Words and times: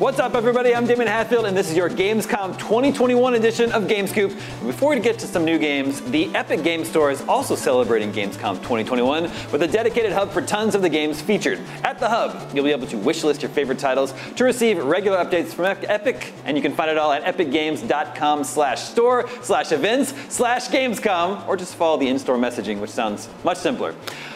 What's 0.00 0.18
up, 0.18 0.34
everybody? 0.34 0.74
I'm 0.74 0.86
Damon 0.86 1.06
Hatfield, 1.06 1.46
and 1.46 1.56
this 1.56 1.70
is 1.70 1.76
your 1.76 1.88
Gamescom 1.88 2.58
2021 2.58 3.34
edition 3.34 3.70
of 3.70 3.84
GameScoop. 3.84 4.32
And 4.32 4.66
before 4.66 4.90
we 4.90 4.98
get 4.98 5.20
to 5.20 5.26
some 5.28 5.44
new 5.44 5.56
games, 5.56 6.00
the 6.00 6.34
Epic 6.34 6.64
Game 6.64 6.84
Store 6.84 7.12
is 7.12 7.22
also 7.28 7.54
celebrating 7.54 8.10
Gamescom 8.10 8.56
2021 8.56 9.30
with 9.52 9.62
a 9.62 9.68
dedicated 9.68 10.10
hub 10.10 10.32
for 10.32 10.42
tons 10.42 10.74
of 10.74 10.82
the 10.82 10.88
games 10.88 11.20
featured. 11.20 11.60
At 11.84 12.00
the 12.00 12.08
hub, 12.08 12.52
you'll 12.52 12.64
be 12.64 12.72
able 12.72 12.88
to 12.88 12.96
wishlist 12.96 13.40
your 13.40 13.52
favorite 13.52 13.78
titles 13.78 14.12
to 14.34 14.42
receive 14.42 14.82
regular 14.84 15.16
updates 15.18 15.54
from 15.54 15.66
Epic, 15.66 16.32
and 16.44 16.56
you 16.56 16.62
can 16.62 16.72
find 16.72 16.90
it 16.90 16.98
all 16.98 17.12
at 17.12 17.22
epicgames.com 17.22 18.42
slash 18.42 18.82
store 18.82 19.30
slash 19.42 19.70
events 19.70 20.12
slash 20.28 20.70
Gamescom, 20.70 21.46
or 21.46 21.56
just 21.56 21.76
follow 21.76 21.98
the 21.98 22.08
in-store 22.08 22.36
messaging, 22.36 22.80
which 22.80 22.90
sounds 22.90 23.28
much 23.44 23.58
simpler. 23.58 23.94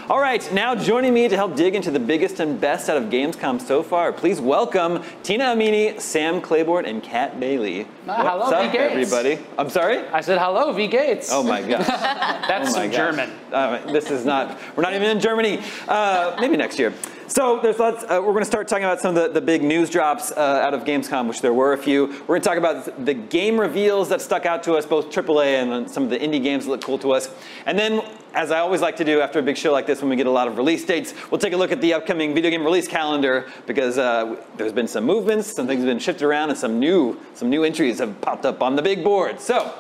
All 0.09 0.21
right, 0.21 0.51
now 0.55 0.75
joining 0.75 1.13
me 1.13 1.29
to 1.29 1.37
help 1.37 1.55
dig 1.55 1.75
into 1.75 1.91
the 1.91 2.01
biggest 2.01 2.41
and 2.41 2.59
best 2.59 2.89
out 2.89 2.97
of 2.97 3.11
Gamescom 3.11 3.61
so 3.61 3.83
far, 3.83 4.11
please 4.11 4.41
welcome 4.41 5.03
Tina 5.23 5.45
Amini, 5.55 6.01
Sam 6.01 6.41
Claiborne, 6.41 6.87
and 6.87 7.03
Kat 7.03 7.39
Bailey. 7.39 7.87
Ah, 8.09 8.23
hello, 8.31 8.45
up, 8.47 8.73
V. 8.73 8.79
Gates. 8.79 8.93
everybody? 9.13 9.39
I'm 9.59 9.69
sorry? 9.69 9.99
I 10.09 10.23
said 10.23 10.39
hello, 10.39 10.73
V 10.73 10.87
Gates. 10.87 11.29
Oh 11.31 11.43
my 11.43 11.61
gosh. 11.61 11.87
That's 11.87 12.71
Oh 12.71 12.79
my 12.79 12.85
some 12.85 12.91
gosh. 12.91 12.97
German. 12.97 13.31
Uh, 13.53 13.93
this 13.93 14.11
is 14.11 14.25
not, 14.25 14.59
we're 14.77 14.83
not 14.83 14.95
even 14.95 15.11
in 15.11 15.21
Germany. 15.21 15.61
Uh, 15.87 16.35
maybe 16.41 16.57
next 16.57 16.79
year. 16.79 16.95
So 17.27 17.61
there's 17.61 17.79
lots, 17.79 18.05
uh, 18.05 18.19
we're 18.25 18.33
going 18.33 18.39
to 18.39 18.47
start 18.47 18.67
talking 18.67 18.85
about 18.85 19.01
some 19.01 19.15
of 19.15 19.23
the, 19.23 19.29
the 19.39 19.45
big 19.45 19.63
news 19.63 19.91
drops 19.91 20.33
uh, 20.33 20.41
out 20.41 20.73
of 20.73 20.85
Gamescom, 20.85 21.29
which 21.29 21.43
there 21.43 21.53
were 21.53 21.75
a 21.75 21.79
few. 21.79 22.07
We're 22.07 22.39
going 22.39 22.41
to 22.41 22.49
talk 22.49 22.57
about 22.57 23.05
the 23.05 23.13
game 23.13 23.61
reveals 23.61 24.09
that 24.09 24.23
stuck 24.23 24.47
out 24.47 24.63
to 24.63 24.73
us, 24.73 24.87
both 24.87 25.11
AAA 25.11 25.61
and 25.63 25.91
some 25.91 26.05
of 26.05 26.09
the 26.09 26.19
indie 26.19 26.43
games 26.43 26.65
that 26.65 26.71
look 26.71 26.83
cool 26.83 26.99
to 27.01 27.13
us. 27.13 27.29
And 27.67 27.79
then, 27.79 28.01
as 28.39 28.53
I 28.53 28.61
always 28.61 28.81
like 28.81 28.95
to 28.97 29.05
do 29.05 29.21
after 29.21 29.41
a 29.41 29.43
big 29.43 29.57
show 29.57 29.73
like 29.73 29.85
this, 29.85 30.01
when 30.01 30.09
we 30.11 30.15
get 30.15 30.29
a 30.29 30.31
lot 30.31 30.47
of 30.47 30.57
release 30.57 30.85
dates, 30.85 31.13
we'll 31.29 31.41
take 31.41 31.55
a 31.55 31.57
look 31.57 31.73
at 31.73 31.81
the 31.81 31.93
upcoming 31.95 32.35
video 32.35 32.51
game 32.53 32.63
release 32.65 32.87
calendar 32.87 33.47
because 33.67 33.99
uh, 33.99 34.37
there's 34.57 34.73
been 34.73 34.87
some 34.87 35.03
movements, 35.05 35.53
some 35.53 35.67
things 35.67 35.81
have 35.81 35.89
been 35.89 35.99
shifted 35.99 36.25
around, 36.25 36.51
and 36.51 36.59
some 36.59 36.79
new, 36.79 37.19
some 37.35 37.51
new 37.51 37.65
entries 37.65 37.99
have 37.99 38.21
popped 38.21 38.47
up 38.47 38.63
on 38.63 38.77
the 38.77 38.83
big 38.83 39.03
board. 39.03 39.41
So 39.41 39.75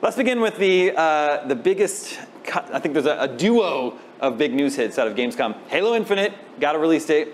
Let's 0.00 0.16
begin 0.16 0.40
with 0.40 0.56
the 0.58 0.92
uh, 0.96 1.46
the 1.46 1.54
biggest. 1.54 2.18
Cut. 2.42 2.68
I 2.74 2.80
think 2.80 2.94
there's 2.94 3.06
a, 3.06 3.18
a 3.20 3.28
duo 3.28 3.96
of 4.20 4.36
big 4.36 4.52
news 4.52 4.74
hits 4.74 4.98
out 4.98 5.06
of 5.06 5.14
Gamescom. 5.14 5.54
Halo 5.68 5.94
Infinite 5.94 6.32
got 6.58 6.74
a 6.74 6.78
release 6.78 7.06
date. 7.06 7.28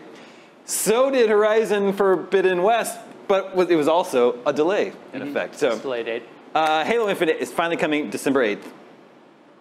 So 0.66 1.10
did 1.10 1.30
Horizon 1.30 1.94
Forbidden 1.94 2.62
West, 2.62 2.98
but 3.26 3.54
it 3.70 3.76
was 3.76 3.88
also 3.88 4.38
a 4.44 4.52
delay 4.52 4.92
in 5.14 5.22
effect. 5.22 5.54
So 5.54 5.78
Delay 5.78 6.02
date. 6.02 6.24
uh, 6.54 6.84
Halo 6.84 7.08
Infinite 7.08 7.38
is 7.38 7.50
finally 7.50 7.78
coming 7.78 8.10
December 8.10 8.44
8th. 8.44 8.64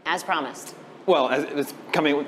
As 0.06 0.22
promised. 0.22 0.76
Well, 1.08 1.30
as 1.30 1.44
it's 1.46 1.74
coming. 1.92 2.28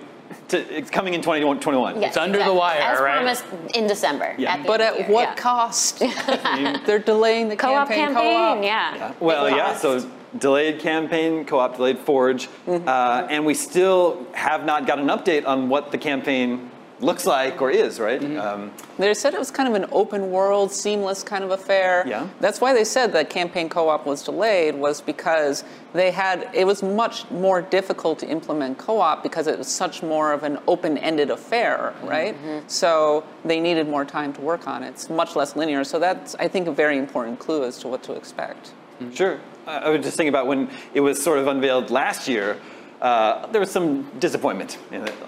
To, 0.50 0.58
it's 0.78 0.92
coming 0.92 1.16
in 1.16 1.22
2021. 1.22 2.00
Yes, 2.02 2.10
it's 2.10 2.18
under 2.18 2.38
the 2.38 2.44
exactly. 2.44 2.58
wire, 2.60 2.82
As 2.82 3.00
right? 3.00 3.16
promised 3.16 3.46
in 3.76 3.88
December. 3.88 4.36
Yeah. 4.38 4.58
the 4.62 4.64
But 4.68 4.80
at 4.82 5.10
what 5.10 5.30
yeah. 5.30 5.36
cost? 5.36 6.00
They're 6.86 7.00
delaying 7.00 7.50
the 7.50 7.56
Co-op 7.56 7.88
campaign. 7.88 8.14
campaign, 8.16 8.34
co-op. 8.58 8.64
yeah. 8.64 9.14
Well, 9.20 9.50
yeah. 9.50 9.76
So 9.76 10.08
delayed 10.38 10.80
campaign, 10.80 11.46
co-op, 11.46 11.78
delayed 11.78 11.98
Forge, 12.00 12.48
uh, 12.68 13.28
and 13.30 13.44
we 13.44 13.56
still 13.56 14.24
have 14.34 14.66
not 14.66 14.86
got 14.86 15.00
an 15.00 15.08
update 15.08 15.48
on 15.48 15.68
what 15.68 15.92
the 15.92 15.98
campaign 15.98 16.69
looks 17.02 17.26
like 17.26 17.62
or 17.62 17.72
is. 17.72 18.00
Right? 18.00 18.24
Um, 18.38 18.72
They 18.98 19.14
said 19.14 19.34
it 19.34 19.40
was 19.40 19.52
kind 19.52 19.70
of 19.70 19.76
an 19.76 19.86
open 19.92 20.32
world, 20.32 20.72
seamless 20.72 21.24
kind 21.24 21.44
of 21.44 21.52
affair. 21.52 22.04
Yeah. 22.08 22.28
That's 22.40 22.60
why 22.62 22.74
they 22.74 22.84
said 22.84 23.14
that 23.14 23.30
campaign 23.30 23.70
co-op 23.70 24.06
was 24.06 24.24
delayed 24.24 24.76
was 24.76 25.02
because 25.02 25.64
they 25.94 26.12
had 26.12 26.50
it 26.54 26.66
was 26.66 26.84
much 26.84 27.30
more 27.32 27.62
difficult 27.62 28.20
to 28.20 28.28
implement 28.28 28.78
co-op 28.78 29.24
because 29.24 29.48
it 29.48 29.58
was 29.58 29.68
such 29.68 30.04
more 30.04 30.34
of 30.34 30.44
an 30.44 30.60
open-ended 30.68 31.30
affair, 31.32 31.94
right? 32.04 32.36
So 32.68 33.24
they 33.46 33.60
needed 33.60 33.88
more 33.88 34.06
time 34.06 34.34
to 34.34 34.42
work 34.42 34.68
on 34.68 34.84
it. 34.84 34.90
It's 34.90 35.10
much 35.10 35.36
less 35.36 35.56
linear. 35.56 35.84
So 35.84 36.00
that's 36.00 36.36
I 36.36 36.48
think 36.48 36.68
a 36.68 36.72
very 36.72 36.98
important 36.98 37.40
clue 37.40 37.64
as 37.64 37.78
to 37.80 37.88
what 37.88 38.04
to 38.04 38.14
expect. 38.14 38.72
Sure. 39.14 39.40
I 39.66 39.78
I 39.78 39.90
was 39.90 40.02
just 40.04 40.18
thinking 40.18 40.30
about 40.30 40.48
when 40.48 40.70
it 40.94 41.00
was 41.02 41.22
sort 41.22 41.40
of 41.40 41.48
unveiled 41.48 41.90
last 41.90 42.28
year. 42.28 42.58
Uh, 43.02 43.48
there 43.48 43.62
was 43.62 43.72
some 43.72 44.04
disappointment. 44.20 44.78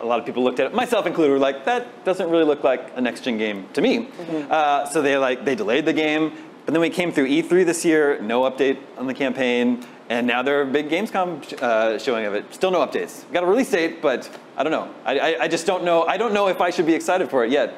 A 0.02 0.06
lot 0.06 0.20
of 0.20 0.26
people 0.26 0.44
looked 0.44 0.60
at 0.60 0.66
it, 0.68 0.74
myself 0.74 1.06
included, 1.06 1.32
were 1.32 1.40
like, 1.40 1.64
"That 1.66 2.04
doesn't 2.04 2.30
really 2.30 2.44
look 2.44 2.64
like 2.64 2.92
a 2.96 3.02
next-gen 3.02 3.38
game 3.38 3.68
to 3.74 3.82
me." 3.82 4.10
Uh, 4.50 4.86
so 4.86 5.02
they 5.02 5.18
like 5.18 5.46
they 5.46 5.56
delayed 5.56 5.86
the 5.86 5.94
game, 5.94 6.34
but 6.66 6.74
then 6.74 6.82
we 6.82 6.90
came 6.90 7.12
through 7.14 7.28
E3 7.28 7.66
this 7.66 7.86
year, 7.86 8.20
no 8.22 8.42
update 8.42 8.78
on 8.98 9.08
the 9.08 9.14
campaign, 9.14 9.86
and 10.10 10.28
now 10.28 10.42
there 10.44 10.60
are 10.62 10.66
big 10.66 10.90
Gamescom 10.90 11.62
uh, 11.64 11.98
showing 11.98 12.26
of 12.26 12.34
it. 12.34 12.54
Still 12.54 12.72
no 12.72 12.86
updates. 12.86 13.24
Got 13.32 13.44
a 13.44 13.46
release 13.48 13.72
date, 13.72 14.02
but 14.02 14.30
I 14.58 14.64
don't 14.64 14.72
know. 14.74 14.90
I, 15.06 15.20
I, 15.20 15.42
I 15.44 15.48
just 15.48 15.66
don't 15.66 15.86
know. 15.86 16.04
I 16.04 16.18
don't 16.18 16.34
know 16.34 16.48
if 16.50 16.60
I 16.60 16.70
should 16.72 16.86
be 16.86 16.94
excited 16.94 17.30
for 17.30 17.46
it 17.46 17.52
yet. 17.52 17.78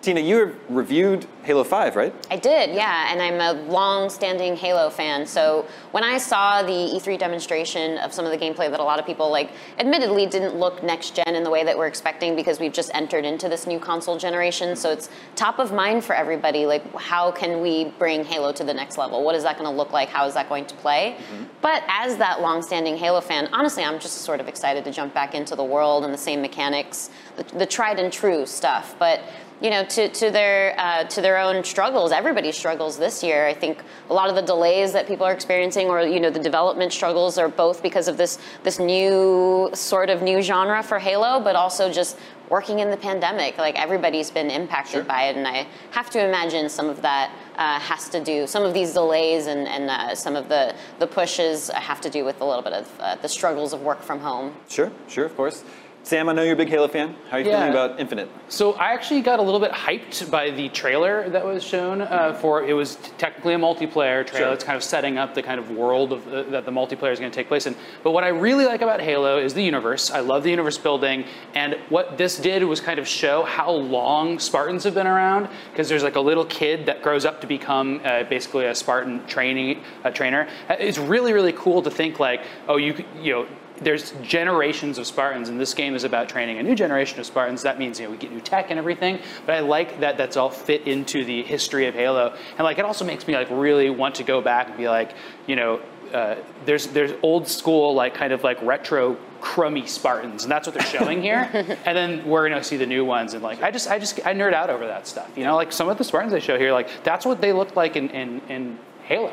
Tina, 0.00 0.20
you 0.20 0.54
reviewed 0.68 1.26
Halo 1.42 1.64
5, 1.64 1.96
right? 1.96 2.14
I 2.30 2.36
did, 2.36 2.70
yeah, 2.70 3.10
and 3.10 3.20
I'm 3.20 3.40
a 3.40 3.60
long-standing 3.68 4.54
Halo 4.54 4.90
fan. 4.90 5.26
So 5.26 5.66
when 5.90 6.04
I 6.04 6.18
saw 6.18 6.62
the 6.62 6.70
E3 6.70 7.18
demonstration 7.18 7.98
of 7.98 8.12
some 8.12 8.24
of 8.24 8.30
the 8.30 8.38
gameplay 8.38 8.70
that 8.70 8.78
a 8.78 8.84
lot 8.84 9.00
of 9.00 9.06
people 9.06 9.28
like, 9.28 9.50
admittedly 9.78 10.26
didn't 10.26 10.54
look 10.54 10.84
next 10.84 11.16
gen 11.16 11.34
in 11.34 11.42
the 11.42 11.50
way 11.50 11.64
that 11.64 11.76
we're 11.76 11.88
expecting 11.88 12.36
because 12.36 12.60
we've 12.60 12.72
just 12.72 12.92
entered 12.94 13.24
into 13.24 13.48
this 13.48 13.66
new 13.66 13.80
console 13.80 14.16
generation. 14.16 14.76
So 14.76 14.92
it's 14.92 15.08
top 15.34 15.58
of 15.58 15.72
mind 15.72 16.04
for 16.04 16.14
everybody. 16.14 16.64
Like, 16.64 16.94
how 16.94 17.32
can 17.32 17.60
we 17.60 17.86
bring 17.98 18.24
Halo 18.24 18.52
to 18.52 18.62
the 18.62 18.74
next 18.74 18.98
level? 18.98 19.24
What 19.24 19.34
is 19.34 19.42
that 19.42 19.58
going 19.58 19.68
to 19.68 19.76
look 19.76 19.92
like? 19.92 20.10
How 20.10 20.26
is 20.26 20.34
that 20.34 20.48
going 20.48 20.66
to 20.66 20.76
play? 20.76 21.16
Mm-hmm. 21.18 21.44
But 21.60 21.82
as 21.88 22.18
that 22.18 22.40
long-standing 22.40 22.98
Halo 22.98 23.20
fan, 23.20 23.48
honestly, 23.52 23.82
I'm 23.82 23.98
just 23.98 24.18
sort 24.18 24.38
of 24.38 24.46
excited 24.46 24.84
to 24.84 24.92
jump 24.92 25.12
back 25.12 25.34
into 25.34 25.56
the 25.56 25.64
world 25.64 26.04
and 26.04 26.14
the 26.14 26.18
same 26.18 26.40
mechanics, 26.40 27.10
the, 27.36 27.42
the 27.58 27.66
tried 27.66 27.98
and 27.98 28.12
true 28.12 28.46
stuff. 28.46 28.94
But 29.00 29.22
you 29.60 29.70
know, 29.70 29.84
to, 29.84 30.08
to 30.08 30.30
their 30.30 30.78
uh, 30.78 31.04
to 31.04 31.20
their 31.20 31.38
own 31.38 31.64
struggles. 31.64 32.12
Everybody 32.12 32.52
struggles 32.52 32.96
this 32.96 33.22
year. 33.22 33.46
I 33.46 33.54
think 33.54 33.82
a 34.08 34.14
lot 34.14 34.28
of 34.28 34.36
the 34.36 34.42
delays 34.42 34.92
that 34.92 35.06
people 35.06 35.26
are 35.26 35.32
experiencing, 35.32 35.88
or 35.88 36.02
you 36.02 36.20
know, 36.20 36.30
the 36.30 36.38
development 36.38 36.92
struggles, 36.92 37.38
are 37.38 37.48
both 37.48 37.82
because 37.82 38.08
of 38.08 38.16
this 38.16 38.38
this 38.62 38.78
new 38.78 39.70
sort 39.74 40.10
of 40.10 40.22
new 40.22 40.42
genre 40.42 40.82
for 40.82 40.98
Halo, 40.98 41.40
but 41.40 41.56
also 41.56 41.90
just 41.92 42.18
working 42.48 42.78
in 42.78 42.90
the 42.90 42.96
pandemic. 42.96 43.58
Like 43.58 43.78
everybody's 43.78 44.30
been 44.30 44.50
impacted 44.50 45.06
by 45.08 45.24
it, 45.24 45.36
and 45.36 45.46
I 45.46 45.66
have 45.90 46.08
to 46.10 46.24
imagine 46.24 46.68
some 46.68 46.88
of 46.88 47.02
that 47.02 47.32
uh, 47.56 47.80
has 47.80 48.08
to 48.10 48.22
do. 48.22 48.46
Some 48.46 48.62
of 48.64 48.74
these 48.74 48.92
delays 48.92 49.48
and 49.48 49.66
and 49.66 49.90
uh, 49.90 50.14
some 50.14 50.36
of 50.36 50.48
the 50.48 50.74
the 51.00 51.06
pushes 51.06 51.68
have 51.70 52.00
to 52.02 52.10
do 52.10 52.24
with 52.24 52.40
a 52.40 52.44
little 52.44 52.62
bit 52.62 52.74
of 52.74 53.00
uh, 53.00 53.16
the 53.16 53.28
struggles 53.28 53.72
of 53.72 53.82
work 53.82 54.02
from 54.02 54.20
home. 54.20 54.54
Sure, 54.68 54.92
sure, 55.08 55.24
of 55.24 55.36
course. 55.36 55.64
Sam, 56.08 56.30
I 56.30 56.32
know 56.32 56.42
you're 56.42 56.54
a 56.54 56.56
big 56.56 56.70
Halo 56.70 56.88
fan. 56.88 57.14
How 57.28 57.36
are 57.36 57.40
you 57.40 57.50
Yeah. 57.50 57.58
feeling 57.58 57.70
about 57.70 58.00
Infinite? 58.00 58.30
So 58.48 58.72
I 58.72 58.94
actually 58.94 59.20
got 59.20 59.40
a 59.40 59.42
little 59.42 59.60
bit 59.60 59.72
hyped 59.72 60.30
by 60.30 60.48
the 60.48 60.70
trailer 60.70 61.28
that 61.28 61.44
was 61.44 61.62
shown 61.62 62.00
uh, 62.00 62.32
for. 62.40 62.62
It 62.62 62.72
was 62.72 62.96
technically 63.18 63.52
a 63.52 63.58
multiplayer 63.58 64.26
trailer. 64.26 64.46
Sure. 64.46 64.52
It's 64.54 64.64
kind 64.64 64.74
of 64.74 64.82
setting 64.82 65.18
up 65.18 65.34
the 65.34 65.42
kind 65.42 65.60
of 65.60 65.70
world 65.70 66.14
of 66.14 66.26
uh, 66.32 66.44
that 66.44 66.64
the 66.64 66.70
multiplayer 66.70 67.12
is 67.12 67.18
going 67.20 67.30
to 67.30 67.34
take 67.36 67.46
place 67.46 67.66
in. 67.66 67.76
But 68.02 68.12
what 68.12 68.24
I 68.24 68.28
really 68.28 68.64
like 68.64 68.80
about 68.80 69.02
Halo 69.02 69.36
is 69.36 69.52
the 69.52 69.62
universe. 69.62 70.10
I 70.10 70.20
love 70.20 70.44
the 70.44 70.50
universe 70.50 70.78
building, 70.78 71.26
and 71.54 71.74
what 71.90 72.16
this 72.16 72.38
did 72.38 72.64
was 72.64 72.80
kind 72.80 72.98
of 72.98 73.06
show 73.06 73.42
how 73.42 73.70
long 73.70 74.38
Spartans 74.38 74.84
have 74.84 74.94
been 74.94 75.06
around. 75.06 75.50
Because 75.72 75.90
there's 75.90 76.02
like 76.04 76.16
a 76.16 76.20
little 76.20 76.46
kid 76.46 76.86
that 76.86 77.02
grows 77.02 77.26
up 77.26 77.42
to 77.42 77.46
become 77.46 78.00
uh, 78.02 78.22
basically 78.22 78.64
a 78.64 78.74
Spartan 78.74 79.26
training 79.26 79.82
uh, 80.04 80.10
trainer. 80.10 80.48
Uh, 80.70 80.76
It's 80.78 80.96
really 80.96 81.34
really 81.34 81.52
cool 81.52 81.82
to 81.82 81.90
think 81.90 82.18
like, 82.18 82.40
oh, 82.66 82.78
you 82.78 82.94
you 83.20 83.32
know 83.34 83.46
there's 83.80 84.12
generations 84.22 84.98
of 84.98 85.06
Spartans, 85.06 85.48
and 85.48 85.60
this 85.60 85.74
game 85.74 85.94
is 85.94 86.04
about 86.04 86.28
training 86.28 86.58
a 86.58 86.62
new 86.62 86.74
generation 86.74 87.20
of 87.20 87.26
Spartans. 87.26 87.62
That 87.62 87.78
means 87.78 87.98
you 87.98 88.06
know 88.06 88.10
we 88.10 88.16
get 88.16 88.32
new 88.32 88.40
tech 88.40 88.70
and 88.70 88.78
everything. 88.78 89.20
But 89.46 89.56
I 89.56 89.60
like 89.60 90.00
that 90.00 90.16
that's 90.16 90.36
all 90.36 90.50
fit 90.50 90.86
into 90.86 91.24
the 91.24 91.42
history 91.42 91.86
of 91.86 91.94
Halo, 91.94 92.34
and 92.56 92.60
like 92.60 92.78
it 92.78 92.84
also 92.84 93.04
makes 93.04 93.26
me 93.26 93.34
like 93.34 93.48
really 93.50 93.90
want 93.90 94.16
to 94.16 94.24
go 94.24 94.40
back 94.40 94.68
and 94.68 94.76
be 94.76 94.88
like, 94.88 95.12
you 95.46 95.56
know, 95.56 95.80
uh, 96.12 96.36
there's 96.64 96.86
there's 96.88 97.12
old 97.22 97.48
school 97.48 97.94
like 97.94 98.14
kind 98.14 98.32
of 98.32 98.42
like 98.42 98.60
retro 98.62 99.16
crummy 99.40 99.86
Spartans, 99.86 100.44
and 100.44 100.50
that's 100.50 100.66
what 100.66 100.74
they're 100.74 100.86
showing 100.86 101.22
here. 101.22 101.48
and 101.84 101.96
then 101.96 102.26
we're 102.26 102.48
gonna 102.48 102.64
see 102.64 102.76
the 102.76 102.86
new 102.86 103.04
ones, 103.04 103.34
and 103.34 103.42
like 103.42 103.62
I 103.62 103.70
just 103.70 103.88
I 103.88 103.98
just 103.98 104.18
I 104.26 104.34
nerd 104.34 104.52
out 104.52 104.70
over 104.70 104.86
that 104.86 105.06
stuff. 105.06 105.30
You 105.36 105.44
know, 105.44 105.56
like 105.56 105.72
some 105.72 105.88
of 105.88 105.98
the 105.98 106.04
Spartans 106.04 106.32
they 106.32 106.40
show 106.40 106.58
here, 106.58 106.72
like 106.72 106.88
that's 107.04 107.24
what 107.24 107.40
they 107.40 107.52
looked 107.52 107.76
like 107.76 107.96
in 107.96 108.10
in, 108.10 108.40
in 108.48 108.78
Halo. 109.04 109.32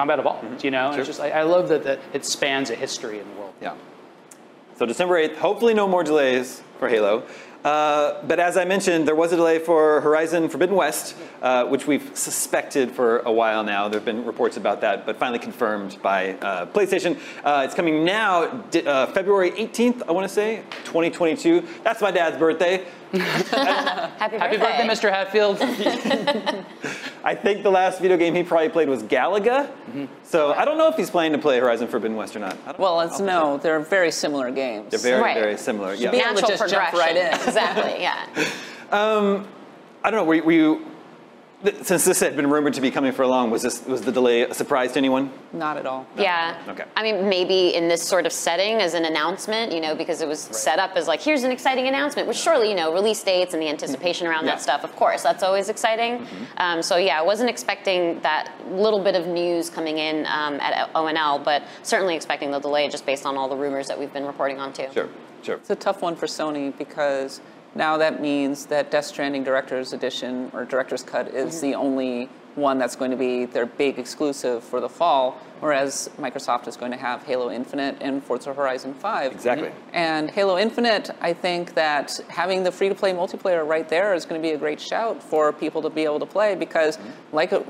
Combat 0.00 0.18
Evolved, 0.18 0.64
you 0.64 0.70
know, 0.70 0.92
Sure. 0.92 1.00
it's 1.00 1.08
just 1.08 1.20
I, 1.20 1.28
I 1.28 1.42
love 1.42 1.68
that, 1.68 1.84
that 1.84 1.98
it 2.14 2.24
spans 2.24 2.70
a 2.70 2.74
history 2.74 3.18
in 3.18 3.28
the 3.28 3.38
world. 3.38 3.52
Yeah. 3.60 3.74
So 4.78 4.86
December 4.86 5.16
8th, 5.16 5.36
hopefully 5.36 5.74
no 5.74 5.86
more 5.86 6.02
delays 6.02 6.62
for 6.78 6.88
Halo. 6.88 7.24
Uh, 7.62 8.22
but 8.26 8.40
as 8.40 8.56
I 8.56 8.64
mentioned, 8.64 9.06
there 9.06 9.14
was 9.14 9.30
a 9.34 9.36
delay 9.36 9.58
for 9.58 10.00
Horizon 10.00 10.48
Forbidden 10.48 10.74
West, 10.74 11.14
uh, 11.42 11.66
which 11.66 11.86
we've 11.86 12.16
suspected 12.16 12.90
for 12.92 13.18
a 13.18 13.30
while 13.30 13.62
now. 13.62 13.88
There 13.88 14.00
have 14.00 14.06
been 14.06 14.24
reports 14.24 14.56
about 14.56 14.80
that, 14.80 15.04
but 15.04 15.18
finally 15.18 15.38
confirmed 15.38 15.98
by 16.00 16.30
uh, 16.36 16.64
PlayStation. 16.64 17.18
Uh, 17.44 17.64
it's 17.66 17.74
coming 17.74 18.02
now, 18.02 18.44
uh, 18.44 19.06
February 19.08 19.50
18th, 19.50 20.00
I 20.08 20.12
want 20.12 20.26
to 20.26 20.32
say, 20.34 20.62
2022. 20.84 21.62
That's 21.84 22.00
my 22.00 22.10
dad's 22.10 22.38
birthday. 22.38 22.86
Happy 23.12 24.38
birthday, 24.38 24.38
Happy 24.38 24.56
birthday, 24.56 24.86
Mr. 24.86 25.10
Hatfield. 25.10 25.58
I 27.24 27.34
think 27.34 27.62
the 27.64 27.70
last 27.70 28.00
video 28.00 28.16
game 28.16 28.34
he 28.34 28.42
probably 28.42 28.68
played 28.68 28.88
was 28.88 29.02
Galaga. 29.02 29.66
Mm-hmm. 29.68 30.04
So 30.22 30.52
I 30.52 30.64
don't 30.64 30.78
know 30.78 30.88
if 30.88 30.96
he's 30.96 31.10
planning 31.10 31.32
to 31.32 31.38
play 31.38 31.58
Horizon 31.58 31.88
Forbidden 31.88 32.16
West 32.16 32.36
or 32.36 32.38
not. 32.38 32.56
I 32.64 32.72
don't 32.72 32.78
Well, 32.78 32.96
know. 32.96 33.00
it's 33.00 33.18
I'll- 33.20 33.26
no, 33.26 33.56
they're 33.58 33.80
very 33.80 34.10
similar 34.12 34.50
games. 34.50 34.90
They're 34.90 35.00
very, 35.00 35.20
Right. 35.20 35.36
very 35.36 35.56
similar. 35.56 35.94
Yeah. 35.94 36.10
be 36.12 36.18
able 36.18 36.28
to 36.28 36.34
Natural 36.42 36.50
just 36.58 36.72
jump 36.72 36.92
right 36.92 37.16
in. 37.16 37.26
exactly. 37.34 38.00
Yeah. 38.00 38.26
I 40.02 40.10
don't 40.10 40.20
know. 40.20 40.24
Were, 40.24 40.42
were 40.42 40.52
you 40.52 40.78
th- 40.78 40.89
since 41.82 42.06
this 42.06 42.20
had 42.20 42.36
been 42.36 42.48
rumored 42.48 42.72
to 42.74 42.80
be 42.80 42.90
coming 42.90 43.12
for 43.12 43.26
long, 43.26 43.50
was 43.50 43.62
this 43.62 43.84
was 43.84 44.00
the 44.00 44.10
delay 44.12 44.42
a 44.42 44.54
surprise 44.54 44.92
to 44.92 44.98
anyone? 44.98 45.30
Not 45.52 45.76
at 45.76 45.84
all. 45.86 46.06
Yeah. 46.16 46.56
Okay. 46.68 46.84
I 46.96 47.02
mean, 47.02 47.28
maybe 47.28 47.74
in 47.74 47.86
this 47.88 48.02
sort 48.02 48.24
of 48.24 48.32
setting 48.32 48.76
as 48.76 48.94
an 48.94 49.04
announcement, 49.04 49.70
you 49.72 49.80
know, 49.80 49.94
because 49.94 50.22
it 50.22 50.28
was 50.28 50.40
set 50.40 50.78
up 50.78 50.92
as 50.96 51.06
like, 51.06 51.20
here's 51.20 51.42
an 51.44 51.50
exciting 51.52 51.86
announcement, 51.86 52.26
which 52.28 52.38
surely, 52.38 52.70
you 52.70 52.74
know, 52.74 52.92
release 52.94 53.22
dates 53.22 53.52
and 53.52 53.62
the 53.62 53.68
anticipation 53.68 54.26
around 54.26 54.46
Yeah. 54.46 54.52
that 54.52 54.62
stuff, 54.62 54.84
of 54.84 54.96
course, 54.96 55.22
that's 55.22 55.42
always 55.42 55.68
exciting. 55.68 56.26
Um, 56.56 56.82
so 56.82 56.96
yeah, 56.96 57.18
I 57.18 57.22
wasn't 57.22 57.50
expecting 57.50 58.20
that 58.20 58.50
little 58.70 59.02
bit 59.02 59.14
of 59.14 59.26
news 59.26 59.68
coming 59.68 59.98
in 59.98 60.26
um, 60.26 60.54
at 60.60 60.90
ONL, 60.94 61.44
but 61.44 61.62
certainly 61.82 62.16
expecting 62.16 62.50
the 62.50 62.58
delay 62.58 62.88
just 62.88 63.04
based 63.04 63.26
on 63.26 63.36
all 63.36 63.48
the 63.48 63.56
rumors 63.56 63.86
that 63.88 63.98
we've 63.98 64.12
been 64.12 64.24
reporting 64.26 64.58
on 64.60 64.72
too. 64.72 64.86
Sure, 64.94 65.08
sure. 65.42 65.56
It's 65.56 65.68
a 65.70 65.76
tough 65.76 66.00
one 66.00 66.16
for 66.16 66.26
Sony 66.26 66.76
because 66.78 67.40
now 67.74 67.96
that 67.98 68.20
means 68.20 68.66
that 68.66 68.90
Death 68.90 69.06
Stranding 69.06 69.44
Director's 69.44 69.92
Edition 69.92 70.50
or 70.52 70.64
Director's 70.64 71.02
Cut 71.02 71.28
is 71.28 71.54
Mm-hmm. 71.56 71.66
the 71.70 71.74
only 71.76 72.28
one 72.56 72.78
that's 72.78 72.96
going 72.96 73.12
to 73.12 73.16
be 73.16 73.44
their 73.44 73.64
big 73.64 73.96
exclusive 73.98 74.64
for 74.64 74.80
the 74.80 74.88
fall, 74.88 75.38
whereas 75.60 76.10
Microsoft 76.18 76.66
is 76.66 76.76
going 76.76 76.90
to 76.90 76.98
have 76.98 77.22
Halo 77.22 77.48
Infinite 77.48 77.96
and 78.00 78.22
Forza 78.24 78.52
Horizon 78.52 78.92
5. 78.92 79.30
Exactly. 79.32 79.70
And 79.92 80.28
Halo 80.28 80.58
Infinite, 80.58 81.10
I 81.20 81.32
think 81.32 81.74
that 81.74 82.18
having 82.28 82.64
the 82.64 82.72
free 82.72 82.88
to 82.88 82.94
play 82.94 83.12
multiplayer 83.12 83.66
right 83.66 83.88
there 83.88 84.14
is 84.14 84.24
going 84.24 84.40
to 84.42 84.46
be 84.46 84.52
a 84.52 84.58
great 84.58 84.80
shout 84.80 85.22
for 85.22 85.52
people 85.52 85.80
to 85.82 85.90
be 85.90 86.02
able 86.02 86.18
to 86.18 86.26
play 86.26 86.56
because, 86.56 86.98
like, 87.32 87.52
uh, 87.52 87.60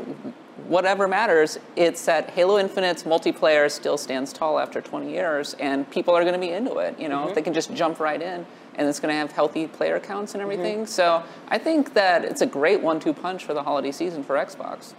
whatever 0.66 1.06
matters, 1.06 1.58
it's 1.76 2.04
that 2.06 2.30
Halo 2.30 2.58
Infinite's 2.58 3.02
multiplayer 3.02 3.70
still 3.70 3.98
stands 3.98 4.32
tall 4.32 4.58
after 4.58 4.80
20 4.80 5.10
years 5.10 5.54
and 5.60 5.88
people 5.90 6.14
are 6.14 6.22
going 6.22 6.34
to 6.34 6.40
be 6.40 6.50
into 6.52 6.78
it. 6.78 6.98
You 6.98 7.08
know, 7.10 7.28
if 7.28 7.34
they 7.34 7.42
can 7.42 7.52
just 7.52 7.74
jump 7.74 8.00
right 8.00 8.20
in 8.22 8.46
and 8.76 8.88
it's 8.88 9.00
going 9.00 9.12
to 9.12 9.18
have 9.18 9.32
healthy 9.32 9.66
player 9.66 9.98
counts 10.00 10.34
and 10.34 10.42
everything. 10.42 10.86
So 10.86 11.22
I 11.48 11.58
think 11.58 11.94
that 11.94 12.24
it's 12.24 12.40
a 12.40 12.46
great 12.46 12.80
one 12.80 13.00
two 13.00 13.12
punch 13.12 13.44
for 13.44 13.54
the 13.54 13.62
holiday 13.62 13.92
season 13.92 14.22
for 14.22 14.36
Xbox. 14.36 14.94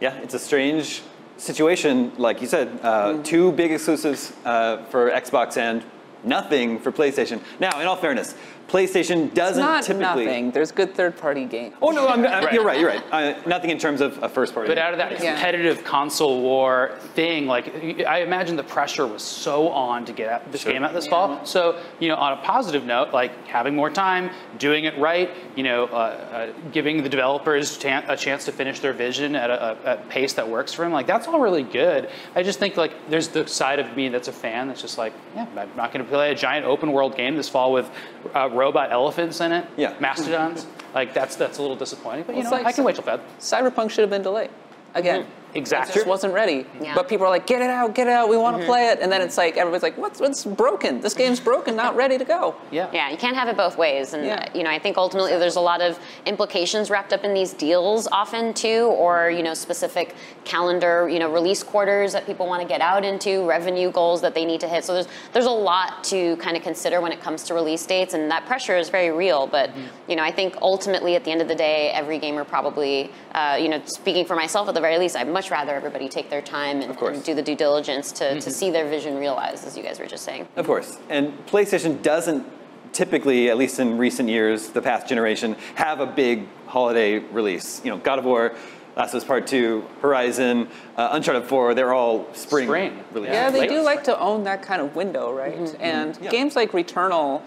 Yeah, 0.00 0.14
it's 0.18 0.34
a 0.34 0.38
strange 0.38 1.02
situation. 1.36 2.12
Like 2.18 2.40
you 2.40 2.48
said, 2.48 2.78
uh, 2.82 3.22
two 3.22 3.52
big 3.52 3.72
exclusives 3.72 4.32
uh, 4.44 4.84
for 4.84 5.10
Xbox 5.10 5.56
and 5.56 5.84
nothing 6.24 6.78
for 6.78 6.92
PlayStation. 6.92 7.40
Now, 7.60 7.80
in 7.80 7.86
all 7.86 7.96
fairness, 7.96 8.34
PlayStation 8.68 9.32
doesn't 9.34 9.62
not 9.62 9.82
typically. 9.84 10.24
nothing. 10.24 10.50
There's 10.50 10.72
good 10.72 10.94
third 10.94 11.16
party 11.16 11.44
games. 11.44 11.74
Oh 11.82 11.90
no, 11.90 12.08
I'm, 12.08 12.24
I'm- 12.26 12.48
you're 12.54 12.64
right. 12.64 12.78
You're 12.80 12.88
right. 12.88 13.02
Uh, 13.12 13.34
nothing 13.46 13.70
in 13.70 13.78
terms 13.78 14.00
of 14.00 14.22
a 14.22 14.28
first 14.28 14.54
party. 14.54 14.68
But 14.68 14.78
out 14.78 14.92
of 14.92 14.98
that 14.98 15.12
Yeah. 15.12 15.32
competitive 15.34 15.84
console 15.84 16.40
war 16.40 16.92
thing, 17.14 17.46
like 17.46 17.74
I 18.06 18.22
imagine 18.22 18.56
the 18.56 18.62
pressure 18.64 19.06
was 19.06 19.22
so 19.22 19.68
on 19.68 20.04
to 20.06 20.12
get 20.12 20.50
this 20.50 20.62
Sure. 20.62 20.72
game 20.72 20.84
out 20.84 20.94
this 20.94 21.06
fall. 21.06 21.44
So 21.44 21.78
you 22.00 22.08
know, 22.08 22.16
on 22.16 22.32
a 22.32 22.36
positive 22.42 22.84
note, 22.84 23.12
like 23.12 23.46
having 23.46 23.74
more 23.74 23.90
time, 23.90 24.30
doing 24.58 24.84
it 24.84 24.96
right, 24.98 25.30
you 25.56 25.62
know, 25.64 25.84
uh, 25.86 25.96
uh, 25.96 26.46
giving 26.72 27.02
the 27.02 27.08
developers 27.08 27.76
chan- 27.76 28.04
a 28.08 28.16
chance 28.16 28.44
to 28.46 28.52
finish 28.52 28.80
their 28.80 28.92
vision 28.92 29.36
at 29.36 29.50
a, 29.50 29.76
a, 29.84 29.92
a 29.94 29.96
pace 30.08 30.32
that 30.34 30.48
works 30.48 30.72
for 30.72 30.82
them, 30.82 30.92
like 30.92 31.06
that's 31.06 31.26
all 31.28 31.40
really 31.40 31.62
good. 31.62 32.08
I 32.34 32.42
just 32.42 32.58
think 32.58 32.76
like 32.76 32.92
there's 33.10 33.28
the 33.28 33.46
side 33.46 33.78
of 33.78 33.94
me 33.96 34.08
that's 34.08 34.28
a 34.28 34.32
fan 34.32 34.68
that's 34.68 34.80
just 34.80 34.96
like, 34.98 35.12
yeah, 35.34 35.46
I'm 35.56 35.70
not 35.76 35.92
going 35.92 36.04
to 36.04 36.10
play 36.10 36.30
a 36.32 36.34
giant 36.34 36.64
open 36.64 36.92
world 36.92 37.16
game 37.16 37.36
this 37.36 37.48
fall 37.48 37.72
with 37.72 37.90
uh, 38.34 38.48
robot 38.52 38.90
elephants 38.92 39.40
in 39.40 39.52
it, 39.52 39.66
Yeah. 39.76 39.94
mastodons. 40.00 40.66
like 40.94 41.14
that's 41.14 41.36
that's 41.36 41.58
a 41.58 41.62
little 41.62 41.76
disappointing, 41.76 42.24
but 42.24 42.34
you 42.34 42.42
It's 42.42 42.50
know, 42.50 42.56
like 42.58 42.66
I 42.66 42.72
can 42.72 42.84
wait 42.84 42.96
till 42.96 43.04
Feb. 43.04 43.20
Cyberpunk 43.40 43.90
should 43.90 44.02
have 44.02 44.10
been 44.10 44.22
delayed. 44.22 44.50
Again, 44.94 45.26
Exactly. 45.54 45.92
it 45.92 45.94
just 45.94 46.06
wasn't 46.06 46.32
ready. 46.34 46.66
Yeah. 46.80 46.94
But 46.94 47.08
people 47.08 47.26
are 47.26 47.30
like, 47.30 47.46
get 47.46 47.60
it 47.62 47.70
out, 47.70 47.94
get 47.94 48.06
it 48.06 48.12
out, 48.12 48.28
we 48.28 48.36
want 48.36 48.58
to 48.60 48.64
play 48.66 48.88
it. 48.88 49.00
And 49.00 49.10
then 49.12 49.20
it's 49.20 49.36
like, 49.36 49.56
everybody's 49.56 49.82
like, 49.82 49.98
what's, 49.98 50.20
what's 50.20 50.44
broken? 50.44 51.00
This 51.00 51.14
game's 51.14 51.40
broken, 51.40 51.76
not 51.76 51.94
ready 51.96 52.18
to 52.18 52.24
go. 52.24 52.54
Yeah. 52.70 52.88
Yeah, 52.92 53.10
you 53.10 53.16
can't 53.16 53.36
have 53.36 53.48
it 53.48 53.56
both 53.56 53.76
ways. 53.76 54.14
And, 54.14 54.24
Yeah. 54.24 54.48
you 54.54 54.62
know, 54.62 54.70
I 54.70 54.78
think 54.78 54.96
ultimately 54.96 55.32
there's 55.38 55.56
a 55.56 55.60
lot 55.60 55.80
of 55.82 55.98
implications 56.26 56.90
wrapped 56.90 57.12
up 57.12 57.24
in 57.24 57.34
these 57.34 57.52
deals 57.52 58.08
often 58.10 58.54
too, 58.54 58.86
or, 58.96 59.30
you 59.30 59.42
know, 59.42 59.54
specific 59.54 60.14
calendar, 60.44 61.08
you 61.08 61.18
know, 61.18 61.30
release 61.32 61.62
quarters 61.62 62.12
that 62.12 62.26
people 62.26 62.46
want 62.46 62.62
to 62.62 62.68
get 62.68 62.80
out 62.80 63.04
into, 63.04 63.46
revenue 63.46 63.90
goals 63.90 64.20
that 64.22 64.34
they 64.34 64.44
need 64.44 64.60
to 64.60 64.68
hit. 64.68 64.84
So 64.84 64.94
there's, 64.94 65.08
there's 65.32 65.46
a 65.46 65.50
lot 65.50 66.02
to 66.04 66.36
kind 66.36 66.56
of 66.56 66.62
consider 66.62 67.00
when 67.00 67.12
it 67.12 67.20
comes 67.20 67.42
to 67.44 67.54
release 67.54 67.84
dates, 67.86 68.14
and 68.14 68.30
that 68.30 68.46
pressure 68.46 68.76
is 68.76 68.88
very 68.88 69.10
real. 69.10 69.46
But, 69.46 69.70
you 70.08 70.16
know, 70.16 70.22
I 70.22 70.30
think 70.30 70.56
ultimately 70.62 71.14
at 71.16 71.24
the 71.24 71.30
end 71.30 71.40
of 71.42 71.48
the 71.48 71.54
day, 71.54 71.90
every 71.90 72.18
gamer 72.18 72.44
probably, 72.44 73.10
uh, 73.34 73.58
you 73.60 73.68
know, 73.68 73.80
speaking 73.84 74.24
for 74.24 74.34
myself 74.36 74.68
at 74.68 74.74
the 74.74 74.80
very 74.80 74.98
least, 74.98 75.16
I'd 75.16 75.28
much 75.28 75.41
rather 75.50 75.74
everybody 75.74 76.08
take 76.08 76.30
their 76.30 76.42
time 76.42 76.80
and, 76.80 76.98
and 76.98 77.24
do 77.24 77.34
the 77.34 77.42
due 77.42 77.56
diligence 77.56 78.12
to, 78.12 78.30
to 78.30 78.36
mm-hmm. 78.36 78.50
see 78.50 78.70
their 78.70 78.88
vision 78.88 79.18
realized, 79.18 79.66
as 79.66 79.76
you 79.76 79.82
guys 79.82 79.98
were 79.98 80.06
just 80.06 80.24
saying. 80.24 80.46
Of 80.56 80.66
course. 80.66 80.98
And 81.08 81.32
PlayStation 81.46 82.02
doesn't 82.02 82.46
typically, 82.92 83.50
at 83.50 83.56
least 83.56 83.78
in 83.78 83.98
recent 83.98 84.28
years, 84.28 84.68
the 84.68 84.82
past 84.82 85.08
generation, 85.08 85.56
have 85.74 86.00
a 86.00 86.06
big 86.06 86.46
holiday 86.66 87.18
release. 87.18 87.82
You 87.84 87.90
know, 87.90 87.98
God 87.98 88.18
of 88.18 88.24
War, 88.24 88.54
Last 88.96 89.14
of 89.14 89.22
Us 89.22 89.24
Part 89.24 89.46
2, 89.46 89.84
Horizon, 90.02 90.68
uh, 90.96 91.10
Uncharted 91.12 91.44
4, 91.44 91.74
they're 91.74 91.94
all 91.94 92.32
spring, 92.34 92.66
Spring. 92.66 93.04
releases. 93.12 93.34
Yeah, 93.34 93.50
they 93.50 93.60
Late 93.60 93.68
do 93.70 93.74
spring. 93.76 93.84
like 93.84 94.04
to 94.04 94.18
own 94.18 94.44
that 94.44 94.62
kind 94.62 94.82
of 94.82 94.94
window, 94.94 95.32
right? 95.32 95.56
Mm-hmm. 95.56 95.82
And 95.82 96.14
mm-hmm. 96.14 96.24
Yeah. 96.24 96.30
games 96.30 96.56
like 96.56 96.72
Returnal, 96.72 97.42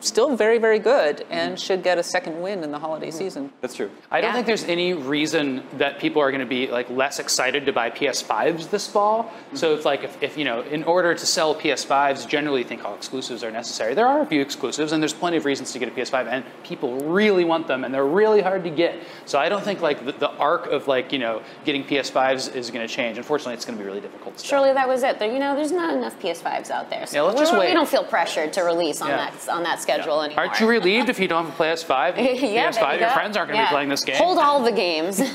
still 0.00 0.36
very, 0.36 0.58
very 0.58 0.78
good 0.78 1.26
and 1.30 1.54
mm-hmm. 1.54 1.56
should 1.56 1.82
get 1.82 1.98
a 1.98 2.02
second 2.02 2.40
win 2.40 2.62
in 2.62 2.70
the 2.70 2.78
holiday 2.78 3.08
mm-hmm. 3.08 3.18
season. 3.18 3.52
That's 3.60 3.74
true. 3.74 3.90
I 4.10 4.20
don't 4.20 4.30
Yeah. 4.30 4.34
think 4.34 4.46
there's 4.46 4.64
any 4.64 4.92
reason 4.92 5.62
that 5.78 5.98
people 5.98 6.22
are 6.22 6.30
going 6.30 6.40
to 6.40 6.46
be 6.46 6.68
like 6.68 6.88
less 6.90 7.18
excited 7.18 7.66
to 7.66 7.72
buy 7.72 7.90
PS5s 7.90 8.70
this 8.70 8.86
fall. 8.86 9.24
Mm-hmm. 9.24 9.56
So 9.56 9.74
it's 9.74 9.84
like 9.84 10.04
if, 10.04 10.22
if 10.22 10.38
you 10.38 10.44
know, 10.44 10.62
in 10.62 10.84
order 10.84 11.14
to 11.14 11.26
sell 11.26 11.54
PS5s, 11.54 12.26
generally 12.28 12.64
think 12.64 12.84
all 12.84 12.94
exclusives 12.94 13.42
are 13.44 13.50
necessary. 13.50 13.94
There 13.94 14.06
are 14.06 14.22
a 14.22 14.26
few 14.26 14.40
exclusives, 14.40 14.92
and 14.92 15.02
there's 15.02 15.12
plenty 15.12 15.36
of 15.36 15.44
reasons 15.44 15.72
to 15.72 15.78
get 15.78 15.88
a 15.88 15.92
PS5, 15.92 16.26
and 16.28 16.44
people 16.64 16.96
really 17.00 17.44
want 17.44 17.66
them, 17.66 17.84
and 17.84 17.92
they're 17.92 18.06
really 18.06 18.40
hard 18.40 18.64
to 18.64 18.70
get. 18.70 19.02
So 19.26 19.38
I 19.38 19.48
don't 19.48 19.62
think 19.62 19.80
like 19.80 20.04
the, 20.04 20.12
the 20.12 20.30
arc 20.30 20.66
of 20.66 20.88
like 20.88 21.12
you 21.12 21.18
know 21.18 21.42
getting 21.64 21.84
PS5s 21.84 22.54
is 22.54 22.70
going 22.70 22.86
to 22.86 22.92
change. 22.92 23.18
Unfortunately, 23.18 23.54
it's 23.54 23.64
going 23.64 23.76
to 23.76 23.82
be 23.82 23.88
really 23.88 24.00
difficult. 24.00 24.36
To 24.36 24.40
sell. 24.40 24.60
Surely 24.60 24.72
that 24.72 24.88
was 24.88 25.02
it. 25.02 25.18
There, 25.18 25.30
you 25.30 25.38
know, 25.38 25.54
there's 25.54 25.72
not 25.72 25.94
enough 25.94 26.18
PS5s 26.20 26.70
out 26.70 26.90
there. 26.90 27.06
So 27.06 27.16
Yeah, 27.16 27.22
let's 27.22 27.34
we 27.34 27.40
just 27.40 27.52
don't- 27.52 27.60
wait. 27.60 27.68
We 27.68 27.74
don't 27.74 27.88
feel 27.88 28.04
pressured 28.04 28.52
to 28.54 28.62
release 28.62 29.00
on 29.02 29.08
Yeah. 29.08 29.30
that 29.30 29.48
on 29.48 29.62
that 29.64 29.79
schedule 29.80 30.22
anymore. 30.22 30.44
Aren't 30.46 30.60
you 30.60 30.68
relieved 30.68 31.08
if 31.08 31.18
you 31.18 31.28
don't 31.28 31.46
have 31.46 31.60
a 31.60 31.62
PS5? 31.62 32.16
yeah, 32.16 32.70
PS5, 32.70 33.00
your 33.00 33.08
go. 33.08 33.14
friends 33.14 33.36
aren't 33.36 33.48
going 33.48 33.58
to 33.58 33.64
Yeah. 33.64 33.68
be 33.68 33.74
playing 33.74 33.88
this 33.88 34.04
game. 34.04 34.16
Hold 34.16 34.38
all 34.38 34.62
the 34.62 34.72
games. 34.72 35.20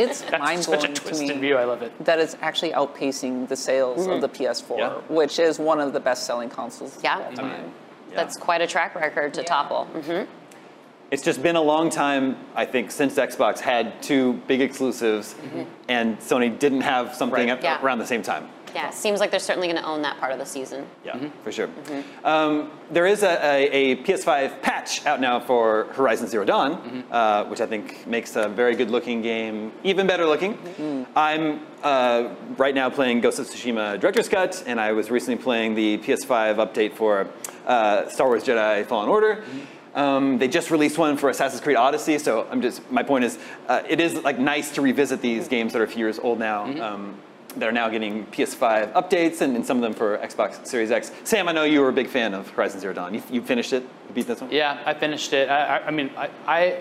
It's 0.00 0.22
That's 0.22 0.38
mind 0.42 0.64
such 0.64 0.74
a 0.74 0.88
blowing 0.88 0.94
to 0.94 1.00
twisted 1.02 1.28
me 1.36 1.40
view. 1.40 1.56
I 1.56 1.64
love 1.64 1.82
it. 1.82 1.92
that 2.04 2.18
it's 2.18 2.36
actually 2.40 2.72
outpacing 2.72 3.48
the 3.48 3.56
sales 3.56 4.06
of 4.06 4.20
the 4.20 4.28
mm-hmm. 4.28 4.72
PS4, 4.72 4.78
Yeah. 4.78 4.92
which 5.08 5.38
is 5.38 5.58
one 5.58 5.80
of 5.80 5.92
the 5.92 6.00
best 6.00 6.24
selling 6.26 6.48
consoles 6.48 6.98
Yeah. 7.02 7.18
of 7.18 7.24
all 7.24 7.30
mm-hmm. 7.32 7.38
time. 7.40 7.72
That's 8.14 8.36
quite 8.36 8.60
a 8.60 8.66
track 8.66 8.94
record 8.94 9.34
to 9.34 9.40
Yeah. 9.40 9.46
topple. 9.46 9.84
hmm 9.86 10.22
It's 11.10 11.22
just 11.24 11.42
been 11.42 11.56
a 11.56 11.62
long 11.62 11.90
time, 11.90 12.36
I 12.54 12.64
think, 12.66 12.90
since 12.92 13.16
Xbox 13.16 13.58
had 13.58 14.00
two 14.00 14.34
big 14.46 14.60
exclusives 14.60 15.34
and 15.88 16.18
Sony 16.20 16.56
didn't 16.56 16.82
have 16.82 17.14
something 17.16 17.48
Right. 17.48 17.58
at, 17.58 17.62
Yeah. 17.64 17.82
around 17.82 17.98
the 17.98 18.06
same 18.06 18.22
time. 18.22 18.48
Yeah, 18.74 18.88
it 18.88 18.94
seems 18.94 19.20
like 19.20 19.30
they're 19.30 19.40
certainly 19.40 19.68
going 19.68 19.80
to 19.80 19.86
own 19.86 20.02
that 20.02 20.18
part 20.18 20.32
of 20.32 20.38
the 20.38 20.46
season. 20.46 20.86
Yeah, 21.04 21.18
for 21.42 21.52
sure. 21.52 21.68
Um, 22.24 22.70
there 22.90 23.06
is 23.06 23.22
a, 23.22 23.38
a, 23.44 23.92
a 23.92 23.96
PS5 23.96 24.62
patch 24.62 25.06
out 25.06 25.20
now 25.20 25.40
for 25.40 25.84
Horizon 25.92 26.26
Zero 26.28 26.44
Dawn, 26.44 27.04
uh, 27.10 27.44
which 27.46 27.60
I 27.60 27.66
think 27.66 28.06
makes 28.06 28.36
a 28.36 28.48
very 28.48 28.74
good 28.74 28.90
looking 28.90 29.22
game 29.22 29.72
even 29.84 30.06
better 30.06 30.26
looking. 30.26 31.06
I'm 31.16 31.60
uh, 31.82 32.34
right 32.56 32.74
now 32.74 32.90
playing 32.90 33.20
Ghost 33.20 33.38
of 33.38 33.46
Tsushima 33.46 33.98
Director's 34.00 34.28
Cut, 34.28 34.62
and 34.66 34.80
I 34.80 34.92
was 34.92 35.10
recently 35.10 35.42
playing 35.42 35.74
the 35.74 35.98
PS5 35.98 36.56
update 36.56 36.92
for 36.94 37.28
uh, 37.66 38.08
Star 38.08 38.28
Wars 38.28 38.44
Jedi 38.44 38.84
Fallen 38.86 39.08
Order. 39.08 39.44
Um, 39.94 40.38
they 40.38 40.46
just 40.46 40.70
released 40.70 40.98
one 40.98 41.16
for 41.16 41.30
Assassin's 41.30 41.60
Creed 41.60 41.76
Odyssey, 41.76 42.18
so 42.18 42.46
I'm 42.50 42.62
just 42.62 42.88
my 42.92 43.02
point 43.02 43.24
is, 43.24 43.38
uh, 43.66 43.82
it 43.88 43.98
is 44.00 44.14
like 44.22 44.38
nice 44.38 44.70
to 44.72 44.82
revisit 44.82 45.20
these 45.20 45.48
games 45.48 45.72
that 45.72 45.80
are 45.80 45.84
a 45.84 45.88
few 45.88 46.04
years 46.04 46.18
old 46.20 46.38
now. 46.38 46.64
Um, 46.80 47.16
that 47.56 47.68
are 47.68 47.72
now 47.72 47.88
getting 47.88 48.26
PS5 48.26 48.92
updates 48.92 49.40
and, 49.40 49.56
and 49.56 49.64
some 49.66 49.76
of 49.78 49.82
them 49.82 49.92
for 49.94 50.18
Xbox 50.18 50.64
Series 50.66 50.90
X. 50.90 51.10
Sam, 51.24 51.48
I 51.48 51.52
know 51.52 51.64
you 51.64 51.80
were 51.80 51.88
a 51.88 51.92
big 51.92 52.08
fan 52.08 52.34
of 52.34 52.48
Horizon 52.50 52.80
Zero 52.80 52.94
Dawn. 52.94 53.14
You, 53.14 53.22
you 53.30 53.42
finished 53.42 53.72
it? 53.72 53.82
You 54.08 54.14
beat 54.14 54.26
this 54.26 54.40
one? 54.40 54.50
Yeah, 54.50 54.80
I 54.86 54.94
finished 54.94 55.32
it. 55.32 55.48
I, 55.48 55.78
I, 55.78 55.86
I 55.86 55.90
mean, 55.90 56.10
I, 56.16 56.30
I, 56.46 56.78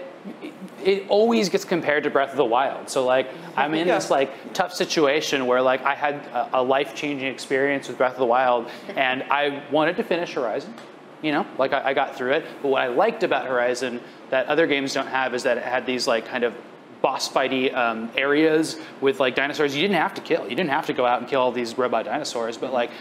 it 0.84 1.06
always 1.10 1.50
gets 1.50 1.66
compared 1.66 2.04
to 2.04 2.10
Breath 2.10 2.32
of 2.32 2.38
the 2.38 2.46
Wild. 2.46 2.90
So 2.90 3.06
like, 3.06 3.28
I'm 3.56 3.74
in 3.74 3.88
Yeah. 3.88 3.96
this 3.96 4.10
like 4.12 4.54
tough 4.54 4.74
situation 4.74 5.46
where 5.48 5.62
like 5.62 5.82
I 5.84 5.96
had 5.96 6.16
a, 6.34 6.60
a 6.60 6.64
life-changing 6.64 7.28
experience 7.28 7.88
with 7.88 7.98
Breath 7.98 8.14
of 8.14 8.20
the 8.20 8.26
Wild, 8.26 8.70
and 8.96 9.24
I 9.24 9.64
wanted 9.72 9.98
to 9.98 10.04
finish 10.04 10.34
Horizon. 10.34 10.74
You 11.22 11.34
know, 11.34 11.46
like 11.58 11.74
I, 11.74 11.90
I 11.90 11.94
got 11.94 12.16
through 12.16 12.32
it. 12.34 12.46
But 12.62 12.70
what 12.70 12.82
I 12.82 12.88
liked 12.88 13.24
about 13.24 13.46
Horizon 13.46 14.00
that 14.30 14.46
other 14.48 14.68
games 14.68 14.94
don't 14.94 15.08
have 15.08 15.34
is 15.34 15.44
that 15.44 15.58
it 15.58 15.64
had 15.64 15.86
these 15.86 16.08
like 16.08 16.26
kind 16.26 16.44
of 16.46 16.54
boss 17.02 17.30
fighty 17.30 17.74
um, 17.74 18.12
areas 18.16 18.78
with 19.02 19.20
like 19.20 19.36
dinosaurs 19.36 19.76
you 19.76 19.82
didn't 19.82 19.98
have 19.98 20.14
to 20.16 20.22
kill. 20.22 20.44
You 20.44 20.56
didn't 20.56 20.72
have 20.72 20.88
to 20.88 20.94
go 20.94 21.06
out 21.06 21.22
and 21.22 21.30
kill 21.30 21.42
all 21.42 21.52
these 21.52 21.78
robot 21.78 22.06
dinosaurs, 22.06 22.58
but 22.58 22.74
like 22.74 22.92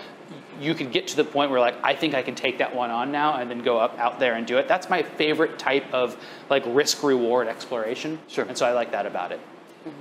you 0.60 0.74
could 0.74 0.92
get 0.92 1.08
to 1.08 1.16
the 1.16 1.24
point 1.24 1.50
where 1.50 1.60
like 1.60 1.76
I 1.82 1.94
think 1.94 2.14
I 2.14 2.22
can 2.22 2.34
take 2.34 2.58
that 2.58 2.74
one 2.74 2.90
on 2.90 3.12
now 3.12 3.36
and 3.36 3.50
then 3.50 3.62
go 3.62 3.78
up 3.78 3.98
out 3.98 4.18
there 4.18 4.34
and 4.34 4.46
do 4.46 4.58
it. 4.58 4.68
That's 4.68 4.88
my 4.88 5.02
favorite 5.02 5.58
type 5.58 5.92
of 5.92 6.16
like 6.50 6.64
risk 6.66 7.02
reward 7.02 7.48
exploration. 7.48 8.18
Sure. 8.28 8.44
And 8.44 8.56
so 8.56 8.66
I 8.66 8.72
like 8.72 8.92
that 8.92 9.06
about 9.06 9.32
it. 9.32 9.40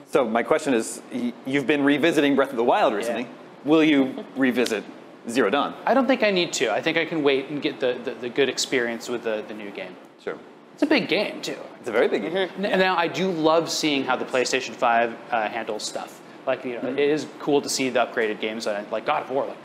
So 0.07 0.27
my 0.27 0.43
question 0.43 0.73
is, 0.73 1.01
you've 1.45 1.67
been 1.67 1.83
revisiting 1.83 2.35
Breath 2.35 2.49
of 2.49 2.57
the 2.57 2.63
Wild 2.63 2.93
recently. 2.93 3.23
Yeah. 3.23 3.29
Will 3.63 3.83
you 3.83 4.25
revisit 4.35 4.83
Zero 5.29 5.49
Dawn? 5.49 5.75
I 5.85 5.93
don't 5.93 6.07
think 6.07 6.23
I 6.23 6.31
need 6.31 6.51
to. 6.53 6.73
I 6.73 6.81
think 6.81 6.97
I 6.97 7.05
can 7.05 7.23
wait 7.23 7.47
and 7.49 7.61
get 7.61 7.79
the, 7.79 7.99
the, 8.03 8.11
the 8.11 8.29
good 8.29 8.49
experience 8.49 9.07
with 9.07 9.23
the, 9.23 9.43
the 9.47 9.53
new 9.53 9.71
game. 9.71 9.95
Sure. 10.23 10.37
It's 10.77 10.83
a 10.83 10.85
big 10.85 11.07
game 11.07 11.41
too. 11.41 11.57
It's 11.79 11.89
a 11.89 11.91
very 11.91 12.07
big 12.07 12.21
game. 12.21 12.33
Mm-hmm. 12.33 12.65
And 12.65 12.79
now 12.79 12.95
I 12.95 13.07
do 13.07 13.31
love 13.31 13.67
seeing 13.71 14.03
how 14.03 14.15
the 14.15 14.25
PlayStation 14.25 14.75
5 14.75 15.15
uh, 15.31 15.49
handles 15.49 15.81
stuff. 15.81 16.21
Like 16.45 16.63
you 16.63 16.79
know, 16.79 16.89
it 16.89 16.99
is 16.99 17.25
cool 17.39 17.63
to 17.63 17.67
see 17.67 17.89
the 17.89 18.05
upgraded 18.05 18.39
games 18.39 18.67
uh, 18.67 18.85
like 18.91 19.03
God 19.03 19.23
of 19.23 19.31
War, 19.31 19.47
like 19.47 19.57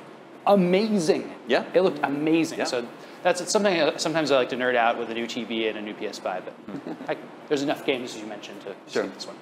amazing. 0.46 1.30
Yeah. 1.46 1.64
it 1.74 1.82
looked 1.82 2.00
amazing. 2.02 2.60
Yeah. 2.60 2.64
So 2.64 2.86
that's 3.22 3.50
something. 3.50 3.78
uh, 3.78 3.98
Sometimes 3.98 4.30
I 4.30 4.36
like 4.38 4.48
to 4.48 4.56
nerd 4.56 4.74
out 4.74 4.98
with 4.98 5.10
a 5.10 5.14
new 5.14 5.26
TV 5.26 5.68
and 5.68 5.76
a 5.76 5.82
new 5.82 5.92
PS5. 5.92 6.42
But 6.46 6.54
I, 7.08 7.16
there's 7.48 7.62
enough 7.62 7.84
games 7.84 8.14
as 8.14 8.20
you 8.22 8.26
mentioned 8.26 8.62
to 8.62 8.74
Sure. 8.90 9.04
see 9.04 9.10
this 9.10 9.26
one. 9.26 9.36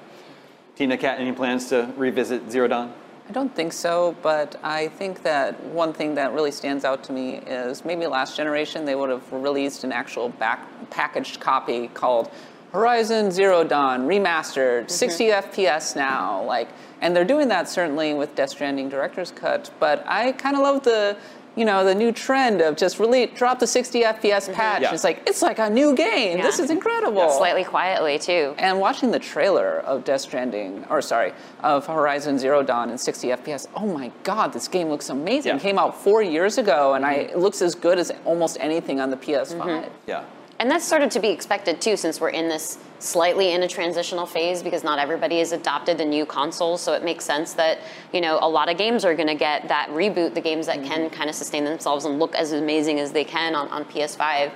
Tina 0.75 0.97
Kat, 0.97 1.21
any 1.21 1.33
plans 1.33 1.69
to 1.69 1.93
revisit 1.97 2.51
Zero 2.51 2.67
Dawn? 2.67 2.93
I 3.31 3.33
don't 3.33 3.55
think 3.55 3.73
so, 3.73 4.17
but 4.23 4.59
I 4.65 4.89
think 4.89 5.23
that 5.23 5.63
one 5.67 5.93
thing 5.93 6.17
that 6.17 6.33
really 6.33 6.51
stands 6.51 6.85
out 6.85 7.05
to 7.05 7.13
me 7.13 7.37
is 7.37 7.85
maybe 7.85 8.05
last 8.09 8.37
generation 8.37 8.85
they 8.85 8.97
would 8.97 9.09
have 9.09 9.33
released 9.33 9.85
an 9.85 9.93
actual 9.93 10.31
back 10.31 10.67
packaged 10.91 11.39
copy 11.39 11.87
called 11.87 12.29
Horizon 12.73 13.31
Zero 13.31 13.63
Dawn 13.63 14.09
remastered, 14.09 14.87
mm-hmm. 14.87 14.89
60 14.89 15.25
FPS 15.29 15.95
now, 15.95 16.43
like, 16.43 16.71
and 17.03 17.15
they're 17.15 17.25
doing 17.25 17.47
that 17.47 17.69
certainly 17.69 18.15
with 18.15 18.35
Death 18.35 18.51
Stranding 18.51 18.89
Director's 18.89 19.31
Cut. 19.31 19.71
But 19.79 20.03
I 20.09 20.33
kind 20.33 20.57
of 20.57 20.63
love 20.63 20.83
the, 20.83 21.17
you 21.57 21.65
know, 21.65 21.85
the 21.85 21.95
new 21.95 22.13
trend 22.13 22.61
of 22.61 22.77
just 22.77 22.99
really 22.99 23.27
drop 23.27 23.59
the 23.59 23.67
60 23.67 24.03
FPS 24.03 24.45
mm-hmm. 24.45 24.53
patch. 24.55 24.83
Yeah. 24.83 24.95
It's 24.95 25.05
like 25.05 25.23
it's 25.27 25.43
like 25.43 25.59
a 25.59 25.69
new 25.69 25.95
game. 25.95 26.39
Yeah. 26.39 26.45
This 26.45 26.59
is 26.59 26.71
incredible. 26.71 27.31
Slightly 27.31 27.65
quietly 27.65 28.19
too. 28.19 28.55
And 28.59 28.79
watching 28.79 29.11
the 29.11 29.19
trailer 29.19 29.81
of 29.81 30.05
Death 30.05 30.23
Stranding, 30.23 30.85
or 30.89 31.03
sorry, 31.03 31.33
of 31.61 31.87
Horizon 31.87 32.39
Zero 32.39 32.63
Dawn 32.63 32.91
in 32.91 32.99
60 32.99 33.29
FPS, 33.29 33.67
oh 33.75 33.87
my 33.87 34.11
God, 34.23 34.53
this 34.53 34.69
game 34.69 34.89
looks 34.89 35.11
amazing. 35.11 35.51
Yeah. 35.51 35.57
It 35.57 35.63
came 35.63 35.79
out 35.79 35.97
four 35.97 36.23
years 36.23 36.59
ago, 36.59 36.95
and 36.95 37.05
I, 37.05 37.19
mm-hmm. 37.19 37.31
it 37.31 37.39
looks 37.39 37.63
as 37.63 37.75
good 37.75 37.99
as 37.99 38.13
almost 38.25 38.57
anything 38.61 39.01
on 39.01 39.11
the 39.11 39.17
PS5. 39.17 39.61
Mm-hmm. 39.61 39.91
Yeah. 40.07 40.25
And 40.61 40.71
that's 40.71 40.87
sort 40.87 41.03
of 41.03 41.09
to 41.11 41.21
be 41.21 41.31
expected 41.31 41.81
too, 41.81 41.97
since 41.97 42.21
we're 42.21 42.29
in 42.29 42.49
this 42.49 42.79
slightly 42.99 43.53
in 43.53 43.63
a 43.63 43.69
transitional 43.69 44.27
phase 44.27 44.63
because 44.63 44.85
not 44.85 44.99
everybody 44.99 45.39
has 45.39 45.53
adopted 45.53 45.97
the 45.97 46.05
new 46.05 46.27
consoles. 46.27 46.83
So 46.83 46.93
it 46.93 47.03
makes 47.03 47.25
sense 47.25 47.55
that 47.55 47.79
you 48.13 48.21
know 48.21 48.39
a 48.43 48.49
lot 48.49 48.69
of 48.69 48.77
games 48.77 49.07
are 49.07 49.15
going 49.15 49.29
to 49.29 49.35
get 49.35 49.69
that 49.69 49.89
reboot. 49.89 50.35
The 50.35 50.41
games 50.43 50.67
that 50.67 50.85
can 50.85 51.09
kind 51.09 51.31
of 51.31 51.35
sustain 51.35 51.65
themselves 51.65 52.05
and 52.05 52.19
look 52.19 52.35
as 52.35 52.53
amazing 52.53 53.01
as 53.01 53.11
they 53.11 53.25
can 53.25 53.55
on, 53.55 53.69
on 53.69 53.87
PS5. 53.87 54.53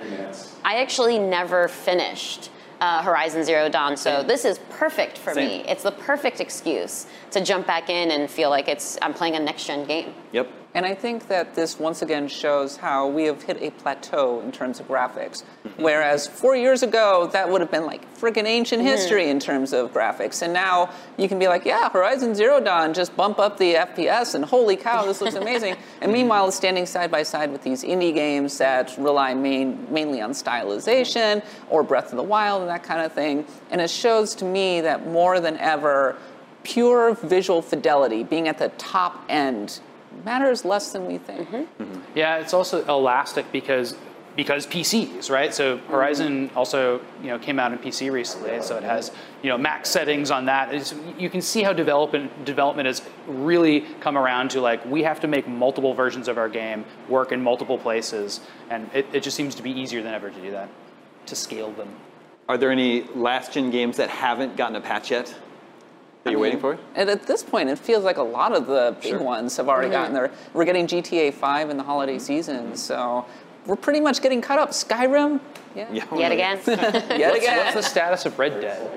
I 0.63 0.77
actually 0.77 1.17
never 1.19 1.67
finished. 1.67 2.51
Uh, 2.81 3.01
Horizon 3.01 3.41
Zero 3.41 3.69
Dawn, 3.69 3.95
so 3.95 4.17
Same. 4.17 4.27
this 4.27 4.43
is 4.43 4.59
perfect 4.69 5.17
for 5.17 5.33
Same. 5.33 5.47
me. 5.47 5.65
It's 5.65 5.81
the 5.81 5.93
perfect 5.93 6.41
excuse 6.41 7.07
to 7.31 7.39
jump 7.39 7.65
back 7.65 7.89
in 7.89 8.11
and 8.11 8.29
feel 8.29 8.49
like 8.49 8.67
it's 8.67 8.97
I'm 9.01 9.13
playing 9.13 9.37
a 9.37 9.39
next 9.39 9.65
gen 9.65 9.87
game. 9.87 10.13
Yep. 10.33 10.51
And 10.75 10.85
I 10.85 10.93
think 10.93 11.29
that 11.29 11.55
this 11.55 11.79
once 11.79 12.01
again 12.01 12.27
shows 12.27 12.75
how 12.75 13.07
we 13.07 13.23
have 13.23 13.41
hit 13.41 13.61
a 13.61 13.71
plateau 13.71 14.41
in 14.41 14.51
terms 14.51 14.81
of 14.81 14.89
graphics. 14.89 15.43
Mm-hmm. 15.63 15.81
Whereas 15.81 16.27
four 16.27 16.53
years 16.57 16.83
ago, 16.83 17.29
that 17.31 17.49
would 17.49 17.61
have 17.61 17.71
been 17.71 17.85
like 17.85 18.13
friggin' 18.17 18.43
ancient 18.43 18.81
mm-hmm. 18.81 18.91
history 18.91 19.29
in 19.29 19.39
terms 19.39 19.71
of 19.71 19.93
graphics. 19.93 20.41
And 20.41 20.51
now 20.51 20.89
you 21.17 21.29
can 21.29 21.39
be 21.39 21.47
like, 21.47 21.63
yeah, 21.63 21.89
Horizon 21.89 22.35
Zero 22.35 22.59
Dawn, 22.59 22.93
just 22.93 23.15
bump 23.15 23.39
up 23.39 23.57
the 23.57 23.75
FPS, 23.75 24.35
and 24.35 24.43
holy 24.43 24.75
cow, 24.75 25.05
this 25.05 25.21
looks 25.21 25.35
amazing. 25.35 25.77
and 26.01 26.11
meanwhile, 26.11 26.49
it's 26.49 26.57
standing 26.57 26.85
side 26.85 27.09
by 27.09 27.23
side 27.23 27.53
with 27.53 27.63
these 27.63 27.81
indie 27.85 28.13
games 28.13 28.57
that 28.57 28.93
rely 28.97 29.33
main, 29.33 29.87
mainly 29.89 30.19
on 30.19 30.31
stylization 30.31 31.41
or 31.69 31.83
Breath 31.83 32.11
of 32.11 32.17
the 32.17 32.23
Wild 32.23 32.59
and 32.61 32.69
that 32.69 32.83
kind 32.83 32.99
of 32.99 33.13
thing. 33.13 33.45
And 33.71 33.79
it 33.79 33.89
shows 33.89 34.35
to 34.35 34.45
me 34.45 34.81
that 34.81 35.07
more 35.07 35.39
than 35.39 35.55
ever, 35.55 36.17
pure 36.63 37.13
visual 37.13 37.61
fidelity, 37.61 38.23
being 38.23 38.49
at 38.49 38.57
the 38.57 38.69
top 38.69 39.23
end, 39.29 39.79
matters 40.23 40.65
less 40.65 40.91
than 40.91 41.05
we 41.05 41.17
think. 41.17 41.49
Mm-hmm. 41.49 41.83
Mm-hmm. 41.83 42.01
Yeah, 42.15 42.37
it's 42.37 42.53
also 42.53 42.85
elastic 42.85 43.51
because 43.51 43.95
because 44.35 44.67
PCs, 44.67 45.29
right? 45.29 45.53
So 45.53 45.77
mm-hmm. 45.77 45.91
Horizon 45.91 46.51
also 46.55 47.01
you 47.21 47.27
know 47.27 47.39
came 47.39 47.59
out 47.59 47.71
in 47.71 47.79
PC 47.79 48.11
recently, 48.11 48.61
so 48.61 48.77
it 48.77 48.83
has 48.83 49.11
you 49.41 49.49
know 49.49 49.57
max 49.57 49.89
settings 49.89 50.31
on 50.31 50.45
that. 50.45 50.73
It's, 50.73 50.93
you 51.17 51.29
can 51.29 51.41
see 51.41 51.63
how 51.63 51.73
development 51.73 52.45
development 52.45 52.87
has 52.87 53.01
really 53.27 53.81
come 53.99 54.17
around 54.17 54.49
to 54.51 54.61
like 54.61 54.85
we 54.85 55.03
have 55.03 55.19
to 55.21 55.27
make 55.27 55.47
multiple 55.47 55.93
versions 55.93 56.27
of 56.27 56.37
our 56.37 56.49
game 56.49 56.85
work 57.09 57.31
in 57.31 57.41
multiple 57.41 57.77
places, 57.77 58.41
and 58.69 58.89
it, 58.93 59.05
it 59.13 59.23
just 59.23 59.37
seems 59.37 59.55
to 59.55 59.63
be 59.63 59.71
easier 59.71 60.01
than 60.01 60.13
ever 60.13 60.29
to 60.29 60.41
do 60.41 60.51
that, 60.51 60.69
to 61.27 61.35
scale 61.35 61.71
them. 61.71 61.89
Are 62.47 62.57
there 62.57 62.71
any 62.71 63.03
last 63.15 63.53
gen 63.53 63.71
games 63.71 63.97
that 63.97 64.09
haven't 64.09 64.55
gotten 64.55 64.75
a 64.75 64.81
patch 64.81 65.09
yet 65.09 65.33
that 66.25 66.31
you're 66.31 66.39
waiting 66.39 66.59
for? 66.59 66.77
And 66.95 67.07
at 67.09 67.27
this 67.27 67.43
point, 67.43 67.69
it 67.69 67.77
feels 67.77 68.03
like 68.03 68.17
a 68.17 68.23
lot 68.23 68.51
of 68.53 68.65
the 68.65 68.95
big 68.99 69.11
Sure. 69.11 69.21
ones 69.21 69.55
have 69.57 69.69
already 69.69 69.91
gotten 69.91 70.13
there. 70.13 70.31
We're 70.53 70.65
getting 70.65 70.87
GTA 70.87 71.31
5 71.31 71.69
in 71.69 71.77
the 71.77 71.83
holiday 71.83 72.17
season, 72.17 72.75
so 72.75 73.25
we're 73.67 73.75
pretty 73.75 73.99
much 73.99 74.21
getting 74.23 74.41
caught 74.41 74.57
up. 74.57 74.71
Skyrim, 74.71 75.39
yeah, 75.75 75.87
Yeah. 75.91 76.03
Yet 76.17 76.31
again. 76.31 76.59
yet 76.67 76.81
What's, 77.31 77.37
again. 77.43 77.57
what's 77.59 77.75
the 77.75 77.81
status 77.83 78.25
of 78.25 78.37
Red 78.39 78.59
Dead? 78.59 78.89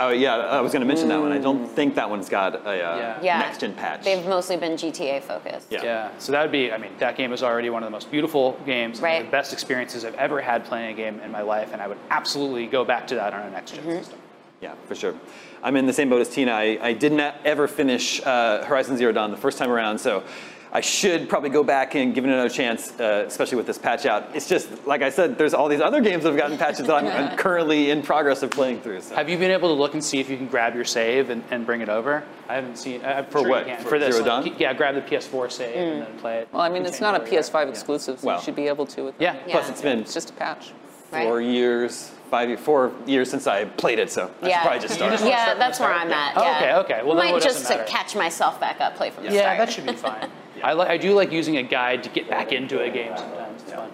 Oh 0.00 0.08
yeah, 0.08 0.34
I 0.36 0.60
was 0.60 0.72
going 0.72 0.80
to 0.80 0.86
mention 0.86 1.06
that 1.08 1.20
one. 1.20 1.30
I 1.30 1.38
don't 1.38 1.64
think 1.68 1.94
that 1.94 2.10
one's 2.10 2.28
got 2.28 2.56
a 2.56 2.68
uh, 2.68 2.72
Yeah. 2.74 3.18
Yeah. 3.22 3.38
next 3.38 3.60
gen 3.60 3.74
patch. 3.74 4.02
They've 4.04 4.26
mostly 4.26 4.56
been 4.56 4.72
GTA 4.72 5.22
focused. 5.22 5.68
Yeah. 5.70 5.84
Yeah, 5.84 6.10
so 6.18 6.32
that 6.32 6.42
would 6.42 6.50
be, 6.50 6.72
I 6.72 6.78
mean, 6.78 6.90
that 6.98 7.16
game 7.16 7.32
is 7.32 7.44
already 7.44 7.70
one 7.70 7.84
of 7.84 7.86
the 7.86 7.92
most 7.92 8.10
beautiful 8.10 8.58
games, 8.66 9.00
Right. 9.00 9.24
the 9.24 9.30
best 9.30 9.52
experiences 9.52 10.04
I've 10.04 10.16
ever 10.16 10.40
had 10.40 10.64
playing 10.64 10.90
a 10.90 10.96
game 10.96 11.20
in 11.20 11.30
my 11.30 11.42
life, 11.42 11.72
and 11.72 11.80
I 11.80 11.86
would 11.86 11.98
absolutely 12.10 12.66
go 12.66 12.84
back 12.84 13.06
to 13.08 13.14
that 13.14 13.32
on 13.32 13.42
a 13.46 13.50
next 13.50 13.70
gen 13.76 13.84
Mm-hmm. 13.84 13.98
system. 13.98 14.18
Yeah, 14.60 14.72
for 14.88 14.96
sure. 14.96 15.14
I'm 15.62 15.76
in 15.76 15.86
the 15.86 15.92
same 15.92 16.08
boat 16.10 16.20
as 16.20 16.28
Tina. 16.28 16.52
I, 16.52 16.78
I 16.80 16.92
did 16.92 17.12
not 17.12 17.36
ever 17.44 17.66
finish 17.68 18.20
uh, 18.24 18.64
Horizon 18.64 18.96
Zero 18.96 19.12
Dawn 19.12 19.30
the 19.30 19.36
first 19.36 19.58
time 19.58 19.70
around, 19.70 19.98
so 19.98 20.22
I 20.70 20.80
should 20.82 21.28
probably 21.28 21.48
go 21.50 21.64
back 21.64 21.94
and 21.94 22.14
give 22.14 22.24
it 22.24 22.28
another 22.28 22.50
chance, 22.50 22.92
uh, 23.00 23.24
especially 23.26 23.56
with 23.56 23.66
this 23.66 23.78
patch 23.78 24.04
out. 24.06 24.36
It's 24.36 24.46
just, 24.48 24.86
like 24.86 25.00
I 25.02 25.08
said, 25.08 25.38
there's 25.38 25.54
all 25.54 25.66
these 25.66 25.80
other 25.80 26.00
games 26.02 26.22
that 26.24 26.28
have 26.30 26.38
gotten 26.38 26.58
patches 26.58 26.86
that 26.86 26.94
I'm, 26.94 27.06
I'm 27.06 27.36
currently 27.38 27.90
in 27.90 28.02
progress 28.02 28.42
of 28.42 28.50
playing 28.50 28.82
through. 28.82 29.00
So. 29.00 29.14
Have 29.16 29.30
you 29.30 29.38
been 29.38 29.50
able 29.50 29.68
to 29.74 29.74
look 29.80 29.94
and 29.94 30.04
see 30.04 30.20
if 30.20 30.28
you 30.28 30.36
can 30.36 30.46
grab 30.46 30.74
your 30.74 30.84
save 30.84 31.30
and, 31.30 31.42
and 31.50 31.64
bring 31.64 31.80
it 31.80 31.88
over? 31.88 32.22
I 32.48 32.54
haven't 32.56 32.76
seen. 32.76 33.02
I'm 33.04 33.24
For 33.26 33.40
sure 33.40 33.48
what? 33.48 33.66
For 33.80 33.88
For, 33.88 33.98
this, 33.98 34.16
Zero 34.16 34.28
like, 34.28 34.44
Dawn? 34.44 34.56
yeah, 34.58 34.74
grab 34.74 34.94
the 34.94 35.00
PS4 35.00 35.50
save 35.50 35.74
and 35.76 36.02
then 36.02 36.18
play 36.18 36.38
it. 36.40 36.48
Well, 36.52 36.60
I 36.62 36.68
mean, 36.68 36.84
it's 36.84 37.00
not 37.00 37.14
a 37.14 37.24
PS5 37.24 37.68
exclusive, 37.70 38.20
so 38.20 38.26
Well. 38.26 38.36
you 38.36 38.42
should 38.44 38.56
be 38.56 38.68
able 38.68 38.86
to. 38.88 39.04
With 39.06 39.14
Yeah. 39.18 39.36
Yeah. 39.46 39.52
Plus, 39.54 39.70
it's 39.70 39.80
been 39.82 40.00
It's 40.00 40.12
just 40.14 40.30
a 40.30 40.34
patch. 40.34 40.72
four 41.10 41.38
Right. 41.38 41.46
years, 41.46 42.12
five, 42.28 42.48
years, 42.48 42.60
four 42.60 42.92
years 43.06 43.30
since 43.30 43.46
I 43.46 43.64
played 43.64 43.98
it, 43.98 44.10
so 44.10 44.30
I 44.42 44.46
Yeah. 44.48 44.54
should 44.58 44.62
probably 44.62 44.80
just 44.80 44.94
start. 44.94 45.12
just 45.12 45.24
Yeah, 45.24 45.42
start 45.44 45.58
that's 45.58 45.78
the 45.78 45.84
where? 45.84 45.92
I'm 45.94 46.12
at. 46.12 46.32
Oh, 46.36 46.42
yeah. 46.42 46.56
okay, 46.58 46.72
okay. 46.94 47.02
Well, 47.06 47.16
then 47.16 47.32
might 47.32 47.42
just 47.42 47.66
to 47.66 47.84
catch 47.84 48.14
myself 48.14 48.60
back 48.60 48.80
up, 48.80 48.96
play 48.96 49.10
from 49.10 49.24
the 49.26 49.32
Yeah, 49.32 49.56
that 49.56 49.72
should 49.72 49.86
be 49.86 49.92
fine. 49.94 50.28
I, 50.62 50.74
li- 50.74 50.86
I 50.86 50.96
do 50.96 51.14
like 51.14 51.30
using 51.32 51.56
a 51.56 51.62
guide 51.62 52.02
to 52.02 52.10
get 52.10 52.28
back 52.28 52.52
into 52.52 52.80
a 52.80 52.90
game 52.90 53.12
sometimes. 53.16 53.62
It's 53.62 53.72
fun. 53.72 53.90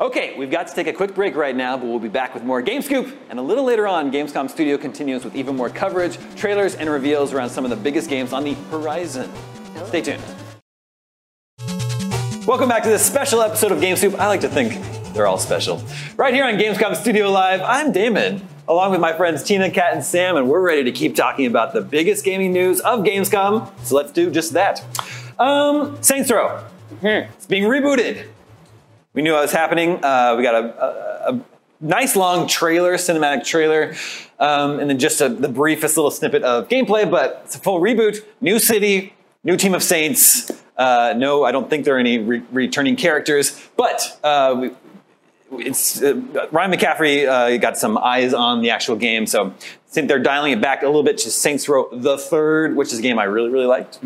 Okay, 0.00 0.34
we've 0.36 0.50
got 0.50 0.66
to 0.68 0.74
take 0.74 0.86
a 0.88 0.92
quick 0.92 1.14
break 1.14 1.36
right 1.36 1.54
now, 1.54 1.76
but 1.76 1.86
we'll 1.86 1.98
be 2.00 2.08
back 2.08 2.34
with 2.34 2.42
more 2.42 2.60
Game 2.62 2.82
Scoop. 2.82 3.16
And 3.30 3.38
a 3.38 3.42
little 3.42 3.62
later 3.62 3.86
on, 3.86 4.10
Gamescom 4.10 4.50
Studio 4.50 4.76
continues 4.76 5.22
with 5.24 5.36
even 5.36 5.54
more 5.54 5.68
coverage, 5.70 6.18
trailers, 6.34 6.74
and 6.74 6.90
reveals 6.90 7.32
around 7.32 7.50
some 7.50 7.62
of 7.64 7.70
the 7.70 7.76
biggest 7.76 8.08
games 8.10 8.32
on 8.32 8.42
the 8.42 8.54
horizon. 8.70 9.30
Oh. 9.76 9.84
Stay 9.86 10.00
tuned. 10.00 10.22
Welcome 12.46 12.68
back 12.68 12.82
to 12.82 12.88
this 12.88 13.04
special 13.06 13.40
episode 13.42 13.70
of 13.70 13.80
Game 13.80 13.94
Scoop. 13.96 14.18
I 14.18 14.26
like 14.26 14.40
to 14.40 14.48
think 14.48 14.72
they're 15.12 15.26
all 15.26 15.38
special. 15.38 15.82
Right 16.16 16.32
here 16.32 16.44
on 16.44 16.54
Gamescom 16.54 16.96
Studio 16.96 17.30
Live, 17.30 17.60
I'm 17.62 17.92
Damon, 17.92 18.46
along 18.66 18.92
with 18.92 19.00
my 19.00 19.12
friends 19.12 19.42
Tina, 19.42 19.70
Kat, 19.70 19.92
and 19.92 20.04
Sam, 20.04 20.36
and 20.36 20.48
we're 20.48 20.60
ready 20.60 20.84
to 20.84 20.92
keep 20.92 21.14
talking 21.14 21.46
about 21.46 21.72
the 21.74 21.80
biggest 21.82 22.24
gaming 22.24 22.52
news 22.52 22.80
of 22.80 23.00
Gamescom. 23.00 23.70
So 23.84 23.96
let's 23.96 24.12
do 24.12 24.30
just 24.30 24.52
that. 24.54 24.82
Um, 25.38 26.02
Saints 26.02 26.30
Row. 26.30 26.64
It's 27.36 27.46
being 27.46 27.64
rebooted. 27.64 28.26
We 29.12 29.22
knew 29.22 29.36
it 29.36 29.40
was 29.40 29.52
happening. 29.52 30.02
Uh, 30.02 30.34
we 30.36 30.42
got 30.42 30.54
a, 30.54 30.84
a, 30.84 31.34
a 31.34 31.40
nice 31.80 32.16
long 32.16 32.46
trailer, 32.46 32.94
cinematic 32.94 33.44
trailer, 33.44 33.94
um, 34.38 34.78
and 34.80 34.88
then 34.88 34.98
just 34.98 35.20
a, 35.20 35.28
the 35.28 35.48
briefest 35.48 35.96
little 35.96 36.10
snippet 36.10 36.42
of 36.42 36.68
gameplay. 36.68 37.10
But 37.10 37.42
it's 37.44 37.56
a 37.56 37.58
full 37.58 37.80
reboot, 37.80 38.24
new 38.40 38.58
city, 38.58 39.12
new 39.44 39.56
team 39.56 39.74
of 39.74 39.82
Saints. 39.82 40.50
Uh, 40.76 41.12
no, 41.16 41.44
I 41.44 41.52
don't 41.52 41.68
think 41.68 41.84
there 41.84 41.96
are 41.96 41.98
any 41.98 42.18
re- 42.18 42.42
returning 42.50 42.96
characters, 42.96 43.60
but 43.76 44.18
uh, 44.24 44.56
we, 44.58 44.70
it's 45.58 46.02
uh, 46.02 46.14
Ryan 46.50 46.72
McCaffrey 46.72 47.28
uh, 47.28 47.56
got 47.58 47.76
some 47.76 47.98
eyes 47.98 48.34
on 48.34 48.62
the 48.62 48.70
actual 48.70 48.96
game, 48.96 49.26
so 49.26 49.48
I 49.48 49.52
think 49.88 50.08
they're 50.08 50.18
dialing 50.18 50.52
it 50.52 50.60
back 50.60 50.82
a 50.82 50.86
little 50.86 51.02
bit 51.02 51.18
to 51.18 51.30
Saints 51.30 51.68
Row 51.68 51.88
the 51.92 52.18
Third, 52.18 52.76
which 52.76 52.92
is 52.92 52.98
a 52.98 53.02
game 53.02 53.18
I 53.18 53.24
really 53.24 53.50
really 53.50 53.66
liked. 53.66 54.00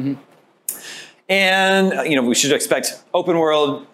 And 1.28 1.92
uh, 1.92 2.02
you 2.02 2.16
know 2.16 2.22
we 2.22 2.34
should 2.34 2.52
expect 2.52 3.02
open 3.14 3.38
world, 3.38 3.86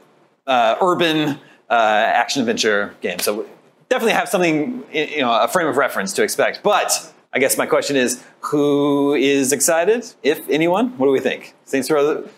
uh, 0.47 0.76
urban 0.80 1.38
uh, 1.71 1.73
action 1.73 2.40
adventure 2.40 2.94
game. 3.00 3.18
So 3.18 3.47
definitely 3.88 4.14
have 4.14 4.28
something 4.28 4.85
you 4.92 5.21
know 5.21 5.32
a 5.32 5.49
frame 5.49 5.66
of 5.66 5.76
reference 5.76 6.12
to 6.14 6.23
expect. 6.23 6.62
But 6.62 7.12
I 7.32 7.38
guess 7.38 7.56
my 7.56 7.66
question 7.66 7.97
is, 7.97 8.23
who 8.40 9.14
is 9.14 9.52
excited? 9.52 10.04
If 10.23 10.49
anyone, 10.50 10.99
what 10.99 11.06
do 11.06 11.12
we 11.12 11.21
think? 11.21 11.54
Saints 11.64 11.90
Row. 11.90 12.28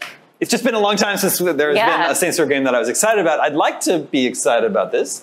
It's 0.40 0.50
just 0.50 0.64
been 0.64 0.74
a 0.74 0.80
long 0.80 0.96
time 0.96 1.16
since 1.16 1.38
there 1.38 1.68
has 1.68 1.76
Yeah. 1.76 2.02
been 2.02 2.10
a 2.10 2.14
Saints 2.14 2.38
Row 2.38 2.46
game 2.46 2.64
that 2.64 2.74
I 2.74 2.78
was 2.78 2.88
excited 2.88 3.20
about. 3.20 3.40
I'd 3.40 3.54
like 3.54 3.80
to 3.80 4.00
be 4.00 4.26
excited 4.26 4.68
about 4.70 4.92
this. 4.92 5.22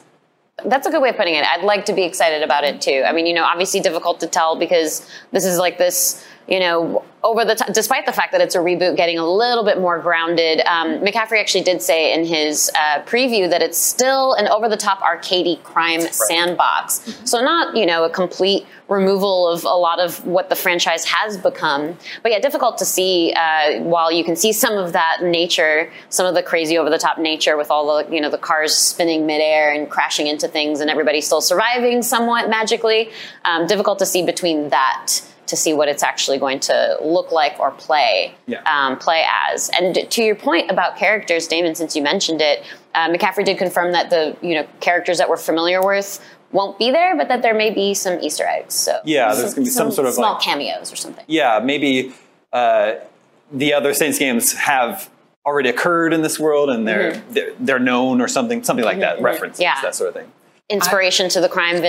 That's 0.65 0.85
a 0.87 0.91
good 0.91 1.01
way 1.01 1.09
of 1.09 1.17
putting 1.17 1.35
it. 1.35 1.43
I'd 1.45 1.63
like 1.63 1.85
to 1.85 1.93
be 1.93 2.03
excited 2.03 2.43
about 2.43 2.63
it 2.63 2.81
too. 2.81 3.03
I 3.05 3.11
mean, 3.13 3.25
you 3.25 3.33
know, 3.33 3.43
obviously 3.43 3.79
difficult 3.79 4.19
to 4.19 4.27
tell 4.27 4.55
because 4.55 5.07
this 5.31 5.43
is 5.45 5.57
like 5.57 5.77
this, 5.77 6.23
you 6.47 6.59
know, 6.59 7.03
over 7.23 7.45
the 7.45 7.55
top, 7.55 7.71
despite 7.73 8.05
the 8.05 8.11
fact 8.11 8.31
that 8.31 8.41
it's 8.41 8.55
a 8.55 8.59
reboot, 8.59 8.95
getting 8.95 9.19
a 9.19 9.25
little 9.25 9.63
bit 9.63 9.79
more 9.79 9.99
grounded. 9.99 10.61
Um, 10.61 10.99
McCaffrey 10.99 11.39
actually 11.39 11.63
did 11.63 11.81
say 11.81 12.13
in 12.13 12.25
his 12.25 12.71
uh, 12.75 13.01
preview 13.03 13.49
that 13.49 13.61
it's 13.61 13.77
still 13.77 14.33
an 14.33 14.47
over 14.47 14.67
the 14.67 14.77
top 14.77 14.99
arcadey 15.01 15.61
crime 15.63 16.01
sandbox. 16.01 16.99
Mm-hmm. 16.99 17.25
So 17.25 17.41
not 17.41 17.75
you 17.75 17.85
know 17.85 18.03
a 18.03 18.09
complete 18.09 18.65
removal 18.87 19.47
of 19.47 19.63
a 19.63 19.67
lot 19.67 19.99
of 19.99 20.25
what 20.25 20.49
the 20.49 20.55
franchise 20.55 21.05
has 21.05 21.37
become. 21.37 21.97
But 22.23 22.31
yeah, 22.31 22.39
difficult 22.39 22.77
to 22.79 22.85
see. 22.85 23.33
Uh, 23.33 23.81
while 23.81 24.11
you 24.11 24.23
can 24.23 24.35
see 24.35 24.51
some 24.51 24.73
of 24.73 24.93
that 24.93 25.19
nature, 25.21 25.91
some 26.09 26.25
of 26.25 26.33
the 26.33 26.43
crazy 26.43 26.77
over 26.77 26.89
the 26.89 26.97
top 26.97 27.19
nature 27.19 27.55
with 27.55 27.69
all 27.69 27.97
the 27.97 28.13
you 28.13 28.19
know 28.19 28.29
the 28.29 28.37
cars 28.37 28.73
spinning 28.75 29.25
midair 29.25 29.71
and 29.71 29.89
crashing 29.89 30.27
into 30.27 30.47
things, 30.47 30.79
and 30.79 30.89
everybody 30.89 31.21
still 31.21 31.41
surviving 31.41 32.01
somewhat 32.01 32.49
magically. 32.49 33.11
Um, 33.45 33.67
difficult 33.67 33.99
to 33.99 34.05
see 34.05 34.25
between 34.25 34.69
that 34.69 35.21
to 35.51 35.55
see 35.55 35.73
what 35.73 35.87
it's 35.87 36.01
actually 36.01 36.37
going 36.39 36.59
to 36.61 36.97
look 37.01 37.31
like 37.31 37.59
or 37.59 37.69
play 37.71 38.33
Yeah. 38.47 38.61
um, 38.65 38.97
play 38.97 39.23
as. 39.47 39.69
And 39.69 39.95
to 40.09 40.23
your 40.23 40.35
point 40.35 40.71
about 40.71 40.97
characters, 40.97 41.47
Damon, 41.47 41.75
since 41.75 41.95
you 41.95 42.01
mentioned 42.01 42.41
it, 42.41 42.63
uh, 42.95 43.09
McCaffrey 43.09 43.45
did 43.45 43.57
confirm 43.57 43.91
that 43.91 44.09
the 44.09 44.35
you 44.41 44.55
know 44.55 44.65
characters 44.79 45.17
that 45.19 45.29
we're 45.29 45.37
familiar 45.37 45.85
with 45.85 46.19
won't 46.51 46.77
be 46.79 46.89
there, 46.91 47.15
but 47.15 47.27
that 47.29 47.41
there 47.41 47.53
may 47.53 47.69
be 47.69 47.93
some 47.93 48.19
Easter 48.21 48.45
eggs. 48.45 48.73
So 48.73 48.99
Yeah, 49.05 49.33
there's 49.35 49.53
gonna 49.53 49.65
be 49.65 49.69
some 49.71 49.91
sort 49.91 50.07
of, 50.07 50.13
small 50.15 50.33
like- 50.33 50.41
cameos 50.41 50.91
or 50.91 50.95
something. 50.95 51.23
yeah, 51.27 51.59
maybe 51.63 52.13
uh, 52.51 52.95
the 53.51 53.73
other 53.73 53.93
Saints 53.93 54.17
games 54.19 54.53
have 54.53 55.09
already 55.45 55.69
occurred 55.69 56.13
in 56.13 56.21
this 56.21 56.39
world 56.39 56.69
and 56.69 56.87
they're 56.87 57.13
they're, 57.31 57.51
they're 57.59 57.79
known 57.79 58.21
or 58.21 58.27
something 58.27 58.63
something 58.63 58.85
like 58.85 58.99
that 58.99 59.21
references 59.21 59.59
Mm-hmm. 59.59 59.75
Yeah. 59.77 59.81
that 59.81 59.95
sort 59.95 60.09
of 60.09 60.15
thing. 60.15 60.31
Inspiration 60.69 61.27
to 61.29 61.41
the 61.41 61.49
crime 61.49 61.81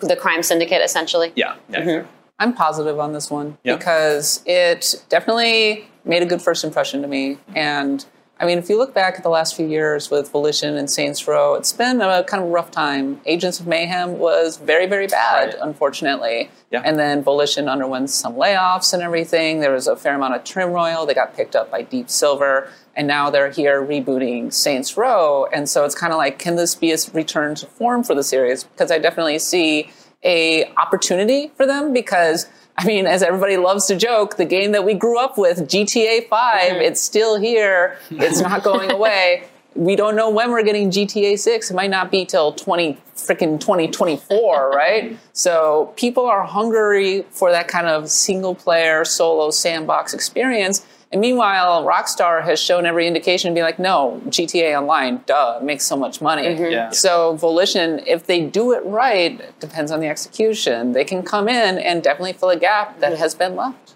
the 0.00 0.16
crime 0.20 0.42
syndicate, 0.42 0.82
essentially. 0.82 1.32
Yeah, 1.36 1.54
yeah. 1.70 1.80
Mm-hmm. 1.80 2.08
I'm 2.38 2.52
positive 2.52 2.98
on 3.00 3.12
this 3.12 3.30
one 3.30 3.56
Yeah. 3.64 3.76
because 3.76 4.42
it 4.46 5.02
definitely 5.08 5.88
made 6.04 6.22
a 6.22 6.26
good 6.26 6.42
first 6.42 6.64
impression 6.64 7.02
to 7.02 7.08
me. 7.08 7.38
And 7.54 8.04
I 8.38 8.44
mean, 8.44 8.58
if 8.58 8.68
you 8.68 8.76
look 8.76 8.92
back 8.92 9.14
at 9.16 9.22
the 9.22 9.30
last 9.30 9.56
few 9.56 9.66
years 9.66 10.10
with 10.10 10.30
Volition 10.30 10.76
and 10.76 10.90
Saints 10.90 11.26
Row, 11.26 11.54
it's 11.54 11.72
been 11.72 12.02
a 12.02 12.22
kind 12.24 12.42
of 12.44 12.50
rough 12.50 12.70
time. 12.70 13.18
Agents 13.24 13.58
of 13.60 13.66
Mayhem 13.66 14.18
was 14.18 14.58
very, 14.58 14.84
very 14.84 15.06
bad, 15.06 15.54
Right. 15.54 15.56
unfortunately. 15.62 16.50
Yeah. 16.70 16.82
And 16.84 16.98
then 16.98 17.22
Volition 17.22 17.66
underwent 17.66 18.10
some 18.10 18.34
layoffs 18.34 18.92
and 18.92 19.02
everything. 19.02 19.60
There 19.60 19.72
was 19.72 19.86
a 19.86 19.96
fair 19.96 20.14
amount 20.16 20.34
of 20.34 20.44
trim 20.44 20.72
royal. 20.72 21.06
They 21.06 21.14
got 21.14 21.34
picked 21.34 21.56
up 21.56 21.70
by 21.70 21.80
Deep 21.80 22.10
Silver. 22.10 22.68
And 22.94 23.06
now 23.08 23.30
they're 23.30 23.50
here 23.50 23.80
rebooting 23.82 24.52
Saints 24.52 24.98
Row. 24.98 25.46
And 25.50 25.66
so 25.66 25.86
it's 25.86 25.94
kind 25.94 26.12
of 26.12 26.18
like, 26.18 26.38
can 26.38 26.56
this 26.56 26.74
be 26.74 26.92
a 26.92 26.98
return 27.14 27.54
to 27.54 27.66
form 27.66 28.04
for 28.04 28.14
the 28.14 28.22
series? 28.22 28.64
Because 28.64 28.90
I 28.90 28.98
definitely 28.98 29.38
see 29.38 29.90
a 30.22 30.72
opportunity 30.74 31.52
for 31.56 31.66
them 31.66 31.92
because 31.92 32.46
I 32.78 32.84
mean, 32.84 33.06
as 33.06 33.22
everybody 33.22 33.56
loves 33.56 33.86
to 33.86 33.96
joke, 33.96 34.36
the 34.36 34.44
game 34.44 34.72
that 34.72 34.84
we 34.84 34.92
grew 34.92 35.18
up 35.18 35.38
with, 35.38 35.60
GTA 35.60 36.28
5, 36.28 36.76
it's 36.76 37.00
still 37.00 37.40
here. 37.40 37.98
It's 38.10 38.40
not 38.40 38.62
going 38.62 38.90
away. 38.98 39.48
We 39.74 39.96
don't 39.96 40.14
know 40.16 40.30
when 40.30 40.50
we're 40.50 40.62
getting 40.62 40.90
GTA 40.90 41.38
6. 41.38 41.70
It 41.70 41.74
might 41.74 41.90
not 41.90 42.10
be 42.10 42.26
till 42.26 42.52
20 42.52 42.98
freaking 43.14 43.58
2024, 43.58 44.70
right? 44.74 45.18
So 45.32 45.92
people 45.96 46.26
are 46.26 46.44
hungry 46.44 47.22
for 47.30 47.50
that 47.50 47.68
kind 47.68 47.86
of 47.86 48.10
single 48.10 48.54
player 48.54 49.04
solo 49.04 49.50
sandbox 49.50 50.12
experience. 50.12 50.84
And 51.12 51.20
meanwhile, 51.20 51.84
Rockstar 51.84 52.42
has 52.44 52.60
shown 52.60 52.84
every 52.84 53.06
indication 53.06 53.52
to 53.52 53.58
be 53.58 53.62
like, 53.62 53.78
no, 53.78 54.20
GTA 54.26 54.76
Online, 54.78 55.22
duh, 55.24 55.58
it 55.60 55.64
makes 55.64 55.84
so 55.84 55.96
much 55.96 56.20
money. 56.20 56.42
Mm-hmm. 56.42 56.72
Yeah. 56.72 56.90
So 56.90 57.36
Volition, 57.36 58.00
if 58.06 58.26
they 58.26 58.44
do 58.44 58.72
it 58.72 58.84
right, 58.84 59.40
it 59.40 59.60
depends 59.60 59.92
on 59.92 60.00
the 60.00 60.08
execution. 60.08 60.92
They 60.92 61.04
can 61.04 61.22
come 61.22 61.48
in 61.48 61.78
and 61.78 62.02
definitely 62.02 62.32
fill 62.32 62.50
a 62.50 62.58
gap 62.58 62.98
that 63.00 63.16
has 63.18 63.34
been 63.34 63.54
left. 63.54 63.94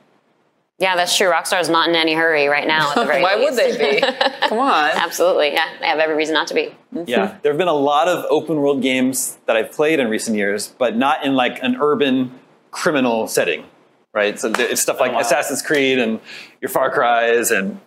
Yeah, 0.79 0.97
that's 0.97 1.15
true. 1.15 1.29
Rockstar's 1.29 1.69
not 1.69 1.91
in 1.91 1.95
any 1.95 2.15
hurry 2.15 2.47
right 2.47 2.67
now. 2.67 2.91
At 2.91 2.95
the 2.95 3.05
very 3.05 3.23
Why 3.23 3.37
would 3.37 3.55
they 3.55 3.77
be? 3.77 4.01
Come 4.49 4.59
on. 4.59 4.91
Absolutely. 4.95 5.53
Yeah, 5.53 5.69
they 5.79 5.87
have 5.87 5.99
every 5.99 6.17
reason 6.17 6.33
not 6.33 6.47
to 6.47 6.55
be. 6.55 6.75
Yeah, 7.07 7.37
there 7.43 7.53
have 7.53 7.59
been 7.59 7.69
a 7.69 7.75
lot 7.75 8.09
of 8.09 8.25
open 8.31 8.57
world 8.57 8.81
games 8.81 9.37
that 9.45 9.57
I've 9.57 9.73
played 9.73 10.01
in 10.01 10.09
recent 10.09 10.39
years, 10.39 10.69
but 10.79 10.97
not 10.97 11.23
in 11.23 11.35
like 11.35 11.63
an 11.63 11.77
urban 11.79 12.41
criminal 12.71 13.29
setting, 13.29 13.65
right? 14.13 14.39
So 14.39 14.53
it's 14.57 14.81
stuff 14.81 15.01
like 15.01 15.11
Oh, 15.13 15.15
wow. 15.15 15.21
Assassin's 15.21 15.63
Creed 15.63 15.99
and 15.99 16.21
your 16.61 16.69
Far 16.69 16.91
Cries 16.91 17.51
and 17.51 17.81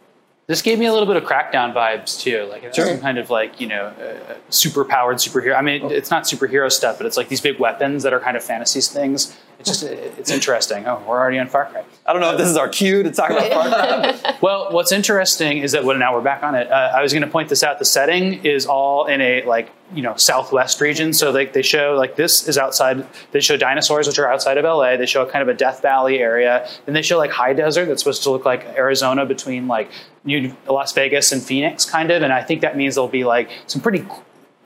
This 0.45 0.61
gave 0.61 0.77
me 0.77 0.87
a 0.87 0.91
little 0.91 1.07
bit 1.07 1.15
of 1.15 1.23
Crackdown 1.23 1.73
vibes 1.73 2.19
too, 2.19 2.43
like 2.49 2.63
it's 2.63 2.75
Sure. 2.75 2.85
some 2.87 2.99
kind 2.99 3.17
of 3.17 3.29
like 3.29 3.61
you 3.61 3.67
know 3.67 3.85
uh, 3.85 4.33
super 4.49 4.83
powered 4.83 5.17
superhero. 5.17 5.55
I 5.55 5.61
mean, 5.61 5.89
it's 5.89 6.11
not 6.11 6.23
superhero 6.23 6.69
stuff, 6.69 6.97
but 6.97 7.05
it's 7.07 7.15
like 7.15 7.29
these 7.29 7.39
big 7.39 7.59
weapons 7.59 8.03
that 8.03 8.11
are 8.13 8.19
kind 8.19 8.35
of 8.35 8.43
fantasies 8.43 8.89
things. 8.89 9.37
It's 9.59 9.69
just 9.69 9.83
it's 9.83 10.29
interesting. 10.29 10.85
Oh, 10.85 11.01
we're 11.07 11.17
already 11.17 11.39
on 11.39 11.47
Far 11.47 11.67
Cry. 11.67 11.85
I 12.05 12.11
don't 12.11 12.21
know 12.21 12.31
if 12.31 12.37
this 12.37 12.49
is 12.49 12.57
our 12.57 12.67
cue 12.67 13.03
to 13.03 13.11
talk 13.11 13.29
about 13.29 13.49
Far 13.51 13.69
Cry. 13.69 14.35
Well, 14.41 14.73
what's 14.73 14.91
interesting 14.91 15.59
is 15.59 15.71
that 15.71 15.85
well, 15.85 15.97
now 15.97 16.13
we're 16.13 16.19
back 16.21 16.43
on 16.43 16.55
it. 16.55 16.69
Uh, 16.69 16.91
I 16.93 17.01
was 17.01 17.13
going 17.13 17.23
to 17.23 17.29
point 17.29 17.47
this 17.47 17.63
out. 17.63 17.79
The 17.79 17.85
setting 17.85 18.43
is 18.43 18.65
all 18.65 19.05
in 19.05 19.21
a 19.21 19.43
like 19.43 19.69
you 19.95 20.01
know 20.01 20.17
southwest 20.17 20.81
region. 20.81 21.13
So 21.13 21.31
they, 21.31 21.45
they 21.45 21.61
show 21.61 21.93
like 21.97 22.17
this 22.17 22.45
is 22.49 22.57
outside. 22.57 23.07
They 23.31 23.39
show 23.39 23.55
dinosaurs, 23.55 24.07
which 24.07 24.19
are 24.19 24.29
outside 24.29 24.57
of 24.57 24.65
LA. 24.65 24.97
They 24.97 25.05
show 25.05 25.25
kind 25.25 25.41
of 25.41 25.47
a 25.47 25.53
Death 25.53 25.81
Valley 25.81 26.19
area. 26.19 26.67
Then 26.85 26.93
they 26.93 27.01
show 27.01 27.17
like 27.17 27.31
high 27.31 27.53
desert 27.53 27.85
that's 27.85 28.01
supposed 28.03 28.23
to 28.23 28.31
look 28.31 28.43
like 28.43 28.65
Arizona 28.77 29.25
between 29.25 29.69
like 29.69 29.89
New 30.23 30.55
Las 30.67 30.93
Vegas 30.93 31.31
and 31.31 31.41
Phoenix, 31.41 31.85
kind 31.85 32.11
of. 32.11 32.23
And 32.23 32.31
I 32.31 32.43
think 32.43 32.61
that 32.61 32.77
means 32.77 32.95
there'll 32.95 33.07
be 33.07 33.23
like 33.23 33.49
some 33.67 33.81
pretty 33.81 34.05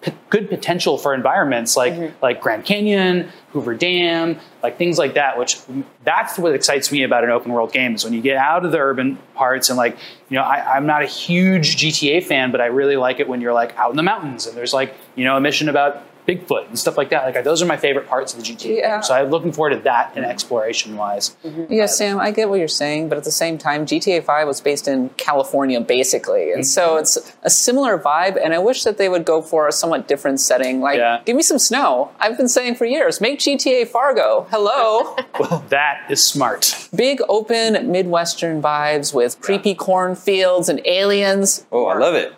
p- 0.01 0.11
good 0.29 0.49
potential 0.49 0.97
for 0.97 1.13
environments 1.13 1.75
like 1.75 1.93
mm-hmm. 1.93 2.15
like 2.21 2.41
Grand 2.41 2.65
Canyon, 2.65 3.29
Hoover 3.51 3.73
Dam, 3.73 4.39
like 4.61 4.77
things 4.77 4.97
like 4.97 5.15
that. 5.15 5.37
Which 5.37 5.59
that's 6.03 6.37
what 6.37 6.53
excites 6.53 6.91
me 6.91 7.03
about 7.03 7.23
an 7.23 7.31
open 7.31 7.51
world 7.51 7.71
game 7.71 7.95
is 7.95 8.03
when 8.03 8.13
you 8.13 8.21
get 8.21 8.37
out 8.37 8.65
of 8.65 8.71
the 8.71 8.79
urban 8.79 9.17
parts 9.33 9.69
and 9.69 9.77
like 9.77 9.97
you 10.29 10.35
know 10.35 10.43
I, 10.43 10.75
I'm 10.75 10.85
not 10.85 11.01
a 11.01 11.07
huge 11.07 11.77
GTA 11.77 12.23
fan, 12.23 12.51
but 12.51 12.61
I 12.61 12.67
really 12.67 12.97
like 12.97 13.19
it 13.19 13.27
when 13.27 13.41
you're 13.41 13.53
like 13.53 13.75
out 13.77 13.89
in 13.89 13.97
the 13.97 14.03
mountains 14.03 14.45
and 14.45 14.55
there's 14.55 14.73
like 14.73 14.95
you 15.15 15.23
know 15.23 15.37
a 15.37 15.41
mission 15.41 15.69
about 15.69 16.03
Bigfoot 16.27 16.67
and 16.67 16.77
stuff 16.77 16.97
like 16.97 17.09
that. 17.09 17.23
Like 17.33 17.43
those 17.43 17.61
are 17.61 17.65
my 17.65 17.77
favorite 17.77 18.07
parts 18.07 18.33
of 18.33 18.43
the 18.43 18.45
GTA. 18.45 18.77
Yeah. 18.77 18.95
game. 18.95 19.03
So 19.03 19.13
I'm 19.13 19.29
looking 19.29 19.51
forward 19.51 19.75
to 19.75 19.79
that 19.81 20.15
in 20.17 20.23
exploration 20.25 20.95
wise. 20.97 21.35
Mm-hmm. 21.43 21.71
Yeah, 21.71 21.83
uh, 21.85 21.87
Sam, 21.87 22.19
I 22.19 22.31
get 22.31 22.49
what 22.49 22.59
you're 22.59 22.67
saying, 22.67 23.09
but 23.09 23.17
at 23.17 23.23
the 23.23 23.31
same 23.31 23.57
time, 23.57 23.85
GTA 23.85 24.23
5 24.23 24.47
was 24.47 24.61
based 24.61 24.87
in 24.87 25.09
California, 25.17 25.79
basically. 25.79 26.51
And 26.51 26.65
so 26.65 26.91
mm-hmm. 26.91 26.99
it's 26.99 27.33
a 27.43 27.49
similar 27.49 27.97
vibe, 27.97 28.37
and 28.43 28.53
I 28.53 28.59
wish 28.59 28.83
that 28.83 28.97
they 28.97 29.09
would 29.09 29.25
go 29.25 29.41
for 29.41 29.67
a 29.67 29.71
somewhat 29.71 30.07
different 30.07 30.39
setting. 30.39 30.81
Like, 30.81 30.97
Yeah. 30.97 31.21
give 31.25 31.35
me 31.35 31.43
some 31.43 31.59
snow. 31.59 32.11
I've 32.19 32.37
been 32.37 32.49
saying 32.49 32.75
for 32.75 32.85
years, 32.85 33.21
make 33.21 33.39
GTA 33.39 33.87
Fargo. 33.87 34.47
Hello. 34.49 35.15
Well, 35.39 35.63
that 35.69 36.07
is 36.09 36.25
smart. 36.25 36.89
Big, 36.95 37.21
open, 37.29 37.91
Midwestern 37.91 38.59
vibes 38.59 39.13
with 39.13 39.39
creepy 39.39 39.75
cornfields 39.75 40.67
and 40.67 40.81
aliens. 40.85 41.63
Oh, 41.71 41.85
I 41.85 41.97
love 41.97 42.15
it. 42.15 42.33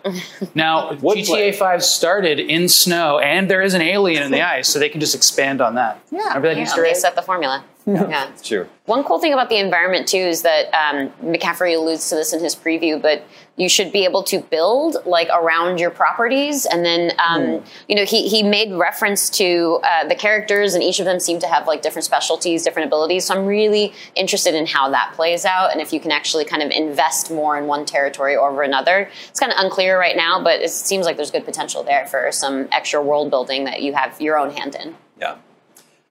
Now, 0.54 0.92
Would 1.00 1.18
GTA 1.18 1.26
play. 1.26 1.52
5 1.52 1.82
started 1.82 2.38
in 2.38 2.68
snow, 2.68 3.18
and 3.18 3.48
there 3.50 3.62
is 3.62 3.72
an 3.72 3.79
alien 3.80 4.22
in 4.22 4.30
the 4.32 4.42
ice, 4.42 4.68
so 4.68 4.78
they 4.78 4.88
can 4.88 5.00
just 5.00 5.14
expand 5.14 5.60
on 5.60 5.74
that. 5.74 6.00
Yeah. 6.10 6.20
Remember 6.28 6.48
that 6.48 6.56
Yeah, 6.56 6.62
Easter 6.64 6.82
they 6.82 6.90
egg? 6.90 6.96
set 6.96 7.14
the 7.16 7.22
formula. 7.22 7.64
Yeah. 7.86 8.28
It's 8.32 8.46
true. 8.46 8.68
One 8.86 9.02
cool 9.04 9.18
thing 9.18 9.32
about 9.32 9.48
the 9.48 9.56
environment 9.56 10.06
too 10.06 10.18
is 10.18 10.42
that 10.42 10.66
um, 10.74 11.10
McCaffrey 11.24 11.76
alludes 11.76 12.08
to 12.10 12.14
this 12.14 12.32
in 12.32 12.40
his 12.40 12.54
preview, 12.54 13.00
but 13.00 13.24
you 13.60 13.68
should 13.68 13.92
be 13.92 14.04
able 14.06 14.22
to 14.22 14.40
build 14.40 14.96
like 15.04 15.28
around 15.28 15.78
your 15.78 15.90
properties, 15.90 16.64
and 16.64 16.82
then 16.82 17.12
um, 17.18 17.62
you 17.88 17.94
know 17.94 18.06
he 18.06 18.26
he 18.26 18.42
made 18.42 18.72
reference 18.72 19.28
to 19.28 19.78
uh, 19.84 20.08
the 20.08 20.14
characters, 20.14 20.72
and 20.72 20.82
each 20.82 20.98
of 20.98 21.04
them 21.04 21.20
seem 21.20 21.38
to 21.40 21.46
have 21.46 21.66
like 21.66 21.82
different 21.82 22.06
specialties, 22.06 22.64
different 22.64 22.86
abilities. 22.86 23.26
So 23.26 23.34
I'm 23.34 23.44
really 23.44 23.92
interested 24.14 24.54
in 24.54 24.66
how 24.66 24.88
that 24.88 25.12
plays 25.14 25.44
out, 25.44 25.72
and 25.72 25.80
if 25.82 25.92
you 25.92 26.00
can 26.00 26.10
actually 26.10 26.46
kind 26.46 26.62
of 26.62 26.70
invest 26.70 27.30
more 27.30 27.58
in 27.58 27.66
one 27.66 27.84
territory 27.84 28.34
over 28.34 28.62
another. 28.62 29.10
It's 29.28 29.38
kind 29.38 29.52
of 29.52 29.58
unclear 29.58 29.98
right 29.98 30.16
now, 30.16 30.42
but 30.42 30.62
it 30.62 30.70
seems 30.70 31.04
like 31.04 31.16
there's 31.16 31.30
good 31.30 31.44
potential 31.44 31.82
there 31.82 32.06
for 32.06 32.32
some 32.32 32.66
extra 32.72 33.02
world 33.02 33.28
building 33.28 33.64
that 33.64 33.82
you 33.82 33.92
have 33.92 34.18
your 34.22 34.38
own 34.38 34.50
hand 34.50 34.74
in. 34.74 34.96
Yeah. 35.20 35.36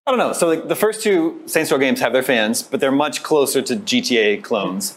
I 0.06 0.12
don't 0.12 0.20
know. 0.20 0.34
So 0.34 0.48
like 0.48 0.68
the 0.68 0.76
first 0.76 1.02
two 1.02 1.42
Saints 1.48 1.72
Row 1.72 1.80
games 1.80 2.00
have 2.00 2.14
their 2.14 2.24
fans, 2.24 2.62
but 2.62 2.80
they're 2.80 2.92
much 2.92 3.24
closer 3.24 3.62
to 3.64 3.76
GTA 3.76 4.44
clones. 4.44 4.96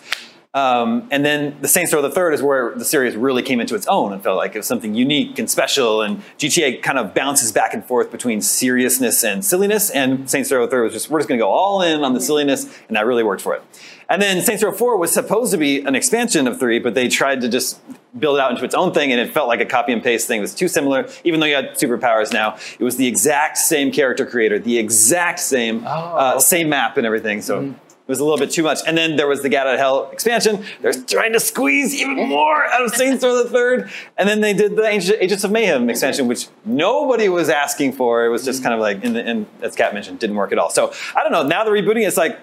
Um, 0.54 1.08
and 1.10 1.24
then 1.24 1.56
the 1.62 1.68
Saints 1.68 1.94
Row 1.94 2.02
the 2.02 2.10
Third 2.10 2.34
is 2.34 2.42
where 2.42 2.74
the 2.74 2.84
series 2.84 3.16
really 3.16 3.42
came 3.42 3.58
into 3.58 3.74
its 3.74 3.86
own 3.86 4.12
and 4.12 4.22
felt 4.22 4.36
like 4.36 4.54
it 4.54 4.58
was 4.58 4.66
something 4.66 4.94
unique 4.94 5.38
and 5.38 5.50
special. 5.50 6.02
And 6.02 6.22
GTA 6.38 6.82
kind 6.82 6.98
of 6.98 7.14
bounces 7.14 7.52
back 7.52 7.72
and 7.72 7.82
forth 7.82 8.10
between 8.10 8.42
seriousness 8.42 9.24
and 9.24 9.42
silliness. 9.42 9.88
And 9.88 10.28
Saints 10.28 10.52
Row 10.52 10.66
the 10.66 10.70
Third 10.70 10.82
was 10.84 10.92
just 10.92 11.08
we're 11.08 11.20
just 11.20 11.28
going 11.28 11.38
to 11.38 11.42
go 11.42 11.50
all 11.50 11.80
in 11.80 12.04
on 12.04 12.12
the 12.12 12.20
silliness, 12.20 12.64
and 12.88 12.96
that 12.96 13.06
really 13.06 13.22
worked 13.22 13.40
for 13.40 13.54
it. 13.54 13.62
And 14.10 14.20
then 14.20 14.42
Saints 14.42 14.62
Row 14.62 14.72
Four 14.72 14.98
was 14.98 15.10
supposed 15.10 15.52
to 15.52 15.58
be 15.58 15.80
an 15.80 15.94
expansion 15.94 16.46
of 16.46 16.58
three, 16.58 16.78
but 16.78 16.92
they 16.92 17.08
tried 17.08 17.40
to 17.40 17.48
just 17.48 17.80
build 18.18 18.36
it 18.36 18.42
out 18.42 18.50
into 18.50 18.62
its 18.62 18.74
own 18.74 18.92
thing, 18.92 19.10
and 19.10 19.18
it 19.18 19.32
felt 19.32 19.48
like 19.48 19.60
a 19.60 19.64
copy 19.64 19.90
and 19.90 20.02
paste 20.02 20.28
thing. 20.28 20.38
It 20.38 20.42
was 20.42 20.54
too 20.54 20.68
similar, 20.68 21.08
even 21.24 21.40
though 21.40 21.46
you 21.46 21.54
had 21.54 21.70
superpowers 21.76 22.30
now. 22.30 22.58
It 22.78 22.84
was 22.84 22.98
the 22.98 23.06
exact 23.06 23.56
same 23.56 23.90
character 23.90 24.26
creator, 24.26 24.58
the 24.58 24.78
exact 24.78 25.38
same 25.40 25.82
uh, 25.86 26.38
same 26.40 26.68
map 26.68 26.98
and 26.98 27.06
everything. 27.06 27.40
So 27.40 27.74
it 28.06 28.08
was 28.08 28.20
a 28.20 28.24
little 28.24 28.38
bit 28.38 28.50
too 28.50 28.62
much. 28.62 28.80
And 28.86 28.98
then 28.98 29.16
there 29.16 29.28
was 29.28 29.42
the 29.42 29.48
Get 29.48 29.66
Out 29.66 29.74
of 29.74 29.80
Hell 29.80 30.10
expansion. 30.10 30.64
They're 30.80 30.92
trying 30.92 31.32
to 31.34 31.40
squeeze 31.40 31.94
even 31.94 32.28
more 32.28 32.64
out 32.64 32.84
of 32.84 32.94
Saints 32.94 33.22
Row 33.22 33.42
the 33.42 33.48
Third. 33.48 33.90
And 34.18 34.28
then 34.28 34.40
they 34.40 34.52
did 34.52 34.76
the 34.76 34.86
Ag- 34.86 35.16
Agents 35.20 35.44
of 35.44 35.50
Mayhem 35.52 35.88
expansion, 35.88 36.26
which 36.28 36.48
nobody 36.64 37.28
was 37.28 37.48
asking 37.48 37.92
for. 37.92 38.24
It 38.24 38.28
was 38.28 38.44
just 38.44 38.62
kind 38.62 38.74
of 38.74 38.80
like, 38.80 39.04
and, 39.04 39.16
and 39.16 39.46
as 39.62 39.76
Kat 39.76 39.94
mentioned, 39.94 40.18
didn't 40.18 40.36
work 40.36 40.52
at 40.52 40.58
all. 40.58 40.70
So 40.70 40.92
I 41.14 41.22
don't 41.22 41.32
know. 41.32 41.44
Now 41.44 41.64
the 41.64 41.70
rebooting 41.70 42.06
is 42.06 42.16
like, 42.16 42.38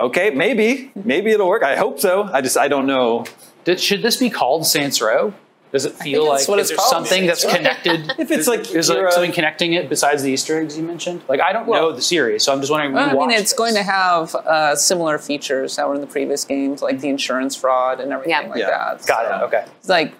Okay, 0.00 0.30
maybe, 0.30 0.90
maybe 0.96 1.30
it'll 1.30 1.48
work. 1.48 1.62
I 1.62 1.76
hope 1.76 2.00
so. 2.00 2.24
I 2.24 2.40
just 2.40 2.56
I 2.56 2.66
don't 2.66 2.86
know. 2.86 3.24
Did, 3.64 3.78
should 3.78 4.02
this 4.02 4.16
be 4.16 4.30
called 4.30 4.66
Saints 4.66 5.00
Row? 5.00 5.32
Does 5.72 5.86
it 5.86 5.94
feel 5.94 6.28
like 6.28 6.46
what 6.48 6.58
is 6.58 6.68
there 6.68 6.76
something 6.78 7.24
that's 7.26 7.40
Saints 7.42 7.56
connected? 7.56 8.12
If 8.18 8.30
it's 8.30 8.46
like 8.46 8.72
is 8.74 8.88
there 8.88 8.98
you're, 8.98 9.08
uh, 9.08 9.12
something 9.12 9.32
connecting 9.32 9.72
it 9.72 9.88
besides 9.88 10.22
the 10.22 10.30
Easter 10.30 10.60
eggs 10.60 10.76
you 10.76 10.84
mentioned? 10.84 11.22
Like 11.28 11.40
I 11.40 11.52
don't 11.52 11.66
know 11.66 11.92
the 11.92 12.02
series, 12.02 12.44
so 12.44 12.52
I'm 12.52 12.60
just 12.60 12.70
wondering. 12.70 12.92
Well, 12.92 13.22
I 13.22 13.26
mean, 13.26 13.30
it's 13.30 13.52
this? 13.52 13.54
going 13.54 13.74
to 13.74 13.82
have 13.82 14.34
uh, 14.34 14.76
similar 14.76 15.16
features 15.18 15.76
that 15.76 15.88
were 15.88 15.94
in 15.94 16.02
the 16.02 16.06
previous 16.06 16.44
games, 16.44 16.82
like 16.82 17.00
the 17.00 17.08
insurance 17.08 17.56
fraud 17.56 18.00
and 18.00 18.12
everything 18.12 18.30
Yeah. 18.32 18.48
like 18.48 18.58
Yeah. 18.58 18.66
that. 18.70 19.06
Got 19.06 19.26
So 19.28 19.34
it. 19.34 19.42
Okay. 19.48 19.64
It's 19.80 19.88
like 19.88 20.12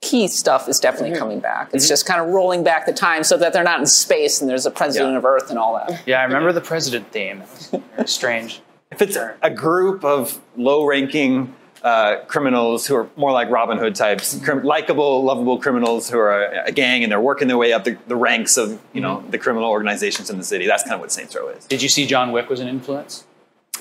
key 0.00 0.26
stuff 0.28 0.68
is 0.68 0.80
definitely 0.80 1.16
coming 1.16 1.40
back. 1.40 1.70
It's 1.72 1.88
just 1.88 2.04
kind 2.04 2.20
of 2.20 2.26
rolling 2.28 2.62
back 2.64 2.84
the 2.84 2.92
time 2.92 3.24
so 3.24 3.36
that 3.38 3.52
they're 3.52 3.62
not 3.64 3.80
in 3.80 3.86
space 3.86 4.40
and 4.40 4.50
there's 4.50 4.66
a 4.66 4.70
president 4.70 5.12
Yeah. 5.12 5.18
of 5.18 5.24
Earth 5.24 5.48
and 5.50 5.58
all 5.58 5.74
that. 5.76 6.02
Yeah, 6.06 6.20
I 6.20 6.24
remember 6.24 6.52
the 6.52 6.60
president 6.60 7.10
theme. 7.12 7.38
That 7.38 7.50
was 7.50 7.66
very 7.96 8.08
strange. 8.08 8.60
If 8.90 9.00
it's 9.00 9.16
a 9.16 9.50
group 9.50 10.04
of 10.04 10.40
low-ranking 10.56 11.54
uh, 11.84 12.16
criminals 12.26 12.86
who 12.86 12.96
are 12.96 13.08
more 13.16 13.30
like 13.30 13.48
Robin 13.50 13.78
Hood 13.78 13.94
types, 13.94 14.36
crim- 14.42 14.64
likable, 14.64 15.22
lovable 15.22 15.58
criminals 15.58 16.08
who 16.10 16.18
are 16.18 16.42
a, 16.44 16.64
a 16.68 16.72
gang 16.72 17.02
and 17.04 17.12
they're 17.12 17.20
working 17.20 17.46
their 17.46 17.58
way 17.58 17.72
up 17.72 17.84
the, 17.84 17.96
the 18.08 18.16
ranks 18.16 18.56
of 18.56 18.80
you 18.92 19.00
know 19.02 19.22
the 19.30 19.38
criminal 19.38 19.68
organizations 19.70 20.30
in 20.30 20.38
the 20.38 20.44
city. 20.44 20.66
That's 20.66 20.82
kind 20.82 20.94
of 20.94 21.00
what 21.00 21.12
Saints 21.12 21.36
Row 21.36 21.48
is. 21.50 21.66
Did 21.66 21.82
you 21.82 21.88
see 21.88 22.06
John 22.06 22.32
Wick 22.32 22.48
was 22.48 22.58
an 22.60 22.68
influence? 22.68 23.24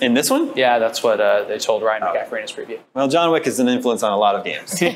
In 0.02 0.16
this 0.16 0.30
one, 0.30 0.52
Yeah, 0.58 0.80
that's 0.80 1.02
what 1.04 1.22
uh, 1.22 1.44
they 1.46 1.58
told 1.60 1.82
Ryan 1.84 2.04
Okay. 2.04 2.20
McCaffrey 2.20 2.38
in 2.38 2.42
his 2.42 2.52
preview. 2.52 2.80
well, 2.94 3.08
John 3.08 3.32
Wick 3.32 3.48
is 3.48 3.60
an 3.60 3.68
influence 3.70 4.04
on 4.04 4.12
a 4.12 4.18
lot 4.18 4.36
of 4.36 4.44
games 4.44 4.72
these 4.80 4.92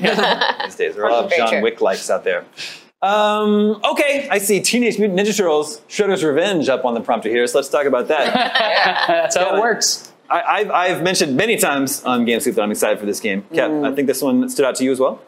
days. 0.76 0.96
There 0.96 1.06
are 1.06 1.10
a 1.10 1.14
lot 1.14 1.26
of 1.26 1.32
John. 1.32 1.62
Wick 1.62 1.80
likes 1.82 2.10
out 2.10 2.24
there. 2.24 2.46
Um, 3.02 3.80
okay, 3.92 4.28
I 4.32 4.40
see 4.40 4.60
Teenage 4.60 4.98
Mutant 4.98 5.20
Ninja 5.20 5.38
Turtles: 5.38 5.82
Shredder's 5.88 6.24
Revenge 6.24 6.68
up 6.68 6.84
on 6.84 6.96
the 6.96 7.00
prompter 7.02 7.30
here. 7.30 7.46
So 7.46 7.60
let's 7.60 7.70
talk 7.70 7.86
about 7.86 8.08
that. 8.08 8.34
That's 9.08 9.36
how 9.38 9.52
Yeah. 9.52 9.58
it 9.58 9.62
works. 9.62 10.12
I, 10.30 10.42
I've, 10.42 10.72
I've 10.72 11.04
mentioned 11.04 11.36
many 11.36 11.58
times 11.58 12.04
on 12.04 12.26
GameScoop 12.26 12.56
that 12.56 12.62
I'm 12.62 12.72
excited 12.72 13.00
for 13.00 13.06
this 13.06 13.20
game. 13.20 13.46
Kat, 13.54 13.70
mm. 13.72 13.90
I 13.90 13.96
think 13.96 14.08
this 14.08 14.22
one 14.22 14.50
stood 14.50 14.66
out 14.66 14.76
to 14.76 14.84
you 14.84 14.92
as 14.92 15.00
well. 15.00 15.22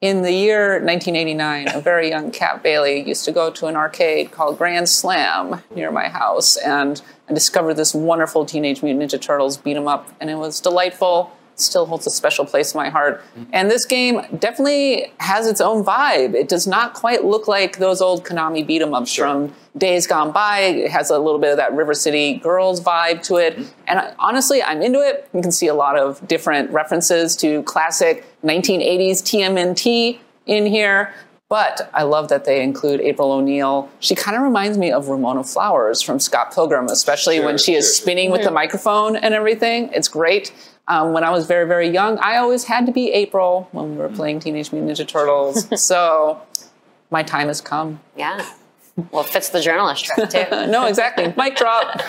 In 0.00 0.22
the 0.22 0.32
year 0.32 0.80
1989, 0.80 1.68
a 1.74 1.80
very 1.80 2.08
young 2.08 2.30
Kat 2.30 2.62
Bailey 2.62 3.06
used 3.06 3.24
to 3.26 3.32
go 3.32 3.50
to 3.50 3.66
an 3.66 3.76
arcade 3.76 4.30
called 4.30 4.56
Grand 4.56 4.88
Slam 4.88 5.62
near 5.74 5.90
my 5.90 6.08
house, 6.08 6.56
and 6.56 7.02
I 7.28 7.34
discovered 7.34 7.74
this 7.74 7.94
wonderful 7.94 8.46
Teenage 8.46 8.82
Mutant 8.82 9.12
Ninja 9.12 9.20
Turtles 9.20 9.58
beat 9.58 9.76
'em 9.76 9.86
up, 9.86 10.08
and 10.18 10.30
it 10.30 10.36
was 10.36 10.58
delightful. 10.58 11.32
Still 11.60 11.86
holds 11.86 12.06
a 12.06 12.10
special 12.10 12.44
place 12.44 12.74
in 12.74 12.78
my 12.78 12.88
heart. 12.88 13.20
Mm-hmm. 13.20 13.50
And 13.52 13.70
this 13.70 13.84
game 13.84 14.22
definitely 14.38 15.12
has 15.18 15.46
its 15.46 15.60
own 15.60 15.84
vibe. 15.84 16.34
It 16.34 16.48
does 16.48 16.66
not 16.66 16.94
quite 16.94 17.24
look 17.24 17.46
like 17.48 17.78
those 17.78 18.00
old 18.00 18.24
Konami 18.24 18.66
beat 18.66 18.82
'em 18.82 18.94
ups 18.94 19.10
Sure. 19.10 19.26
from 19.26 19.54
days 19.76 20.06
gone 20.06 20.32
by. 20.32 20.60
It 20.60 20.90
has 20.90 21.10
a 21.10 21.18
little 21.18 21.38
bit 21.38 21.50
of 21.52 21.56
that 21.58 21.72
River 21.74 21.94
City 21.94 22.34
Girls 22.34 22.80
vibe 22.80 23.22
to 23.24 23.36
it. 23.36 23.56
Mm-hmm. 23.56 23.68
And 23.86 23.98
I- 24.00 24.12
honestly, 24.18 24.62
I'm 24.62 24.82
into 24.82 25.00
it. 25.00 25.28
You 25.32 25.42
can 25.42 25.52
see 25.52 25.68
a 25.68 25.74
lot 25.74 25.96
of 25.98 26.26
different 26.26 26.70
references 26.72 27.36
to 27.36 27.62
classic 27.64 28.24
1980s 28.44 29.22
TMNT 29.22 30.18
in 30.46 30.66
here. 30.66 31.12
But 31.48 31.90
I 31.92 32.04
love 32.04 32.28
that 32.28 32.44
they 32.44 32.62
include 32.62 33.00
April 33.00 33.32
O'Neil. 33.32 33.88
She 33.98 34.14
kind 34.14 34.36
of 34.36 34.42
reminds 34.44 34.78
me 34.78 34.92
of 34.92 35.08
Ramona 35.08 35.42
Flowers 35.42 36.00
from 36.00 36.20
Scott 36.20 36.54
Pilgrim, 36.54 36.86
especially 36.86 37.38
Sure, 37.38 37.44
when 37.44 37.58
she 37.58 37.74
is 37.74 37.96
spinning 37.96 38.30
with 38.30 38.44
the 38.44 38.52
microphone 38.52 39.16
and 39.16 39.34
everything. 39.34 39.90
It's 39.92 40.06
great. 40.06 40.52
Um, 40.90 41.12
when 41.12 41.22
I 41.22 41.30
was 41.30 41.46
very, 41.46 41.68
very 41.68 41.88
young, 41.88 42.18
I 42.18 42.38
always 42.38 42.64
had 42.64 42.84
to 42.86 42.92
be 42.92 43.12
April 43.12 43.68
when 43.70 43.92
we 43.92 43.96
were 43.96 44.08
playing 44.08 44.40
Teenage 44.40 44.72
Mutant 44.72 44.90
Ninja 44.90 45.06
Turtles. 45.06 45.68
so 45.80 46.42
my 47.10 47.22
time 47.22 47.46
has 47.46 47.60
come. 47.60 48.00
Yeah. 48.16 48.44
Well, 49.12 49.22
it 49.22 49.28
fits 49.28 49.50
the 49.50 49.60
journalist 49.60 50.04
trick 50.04 50.28
too. 50.28 50.46
No, 50.50 50.86
exactly. 50.86 51.32
Mic 51.36 51.54
drop. 51.54 52.02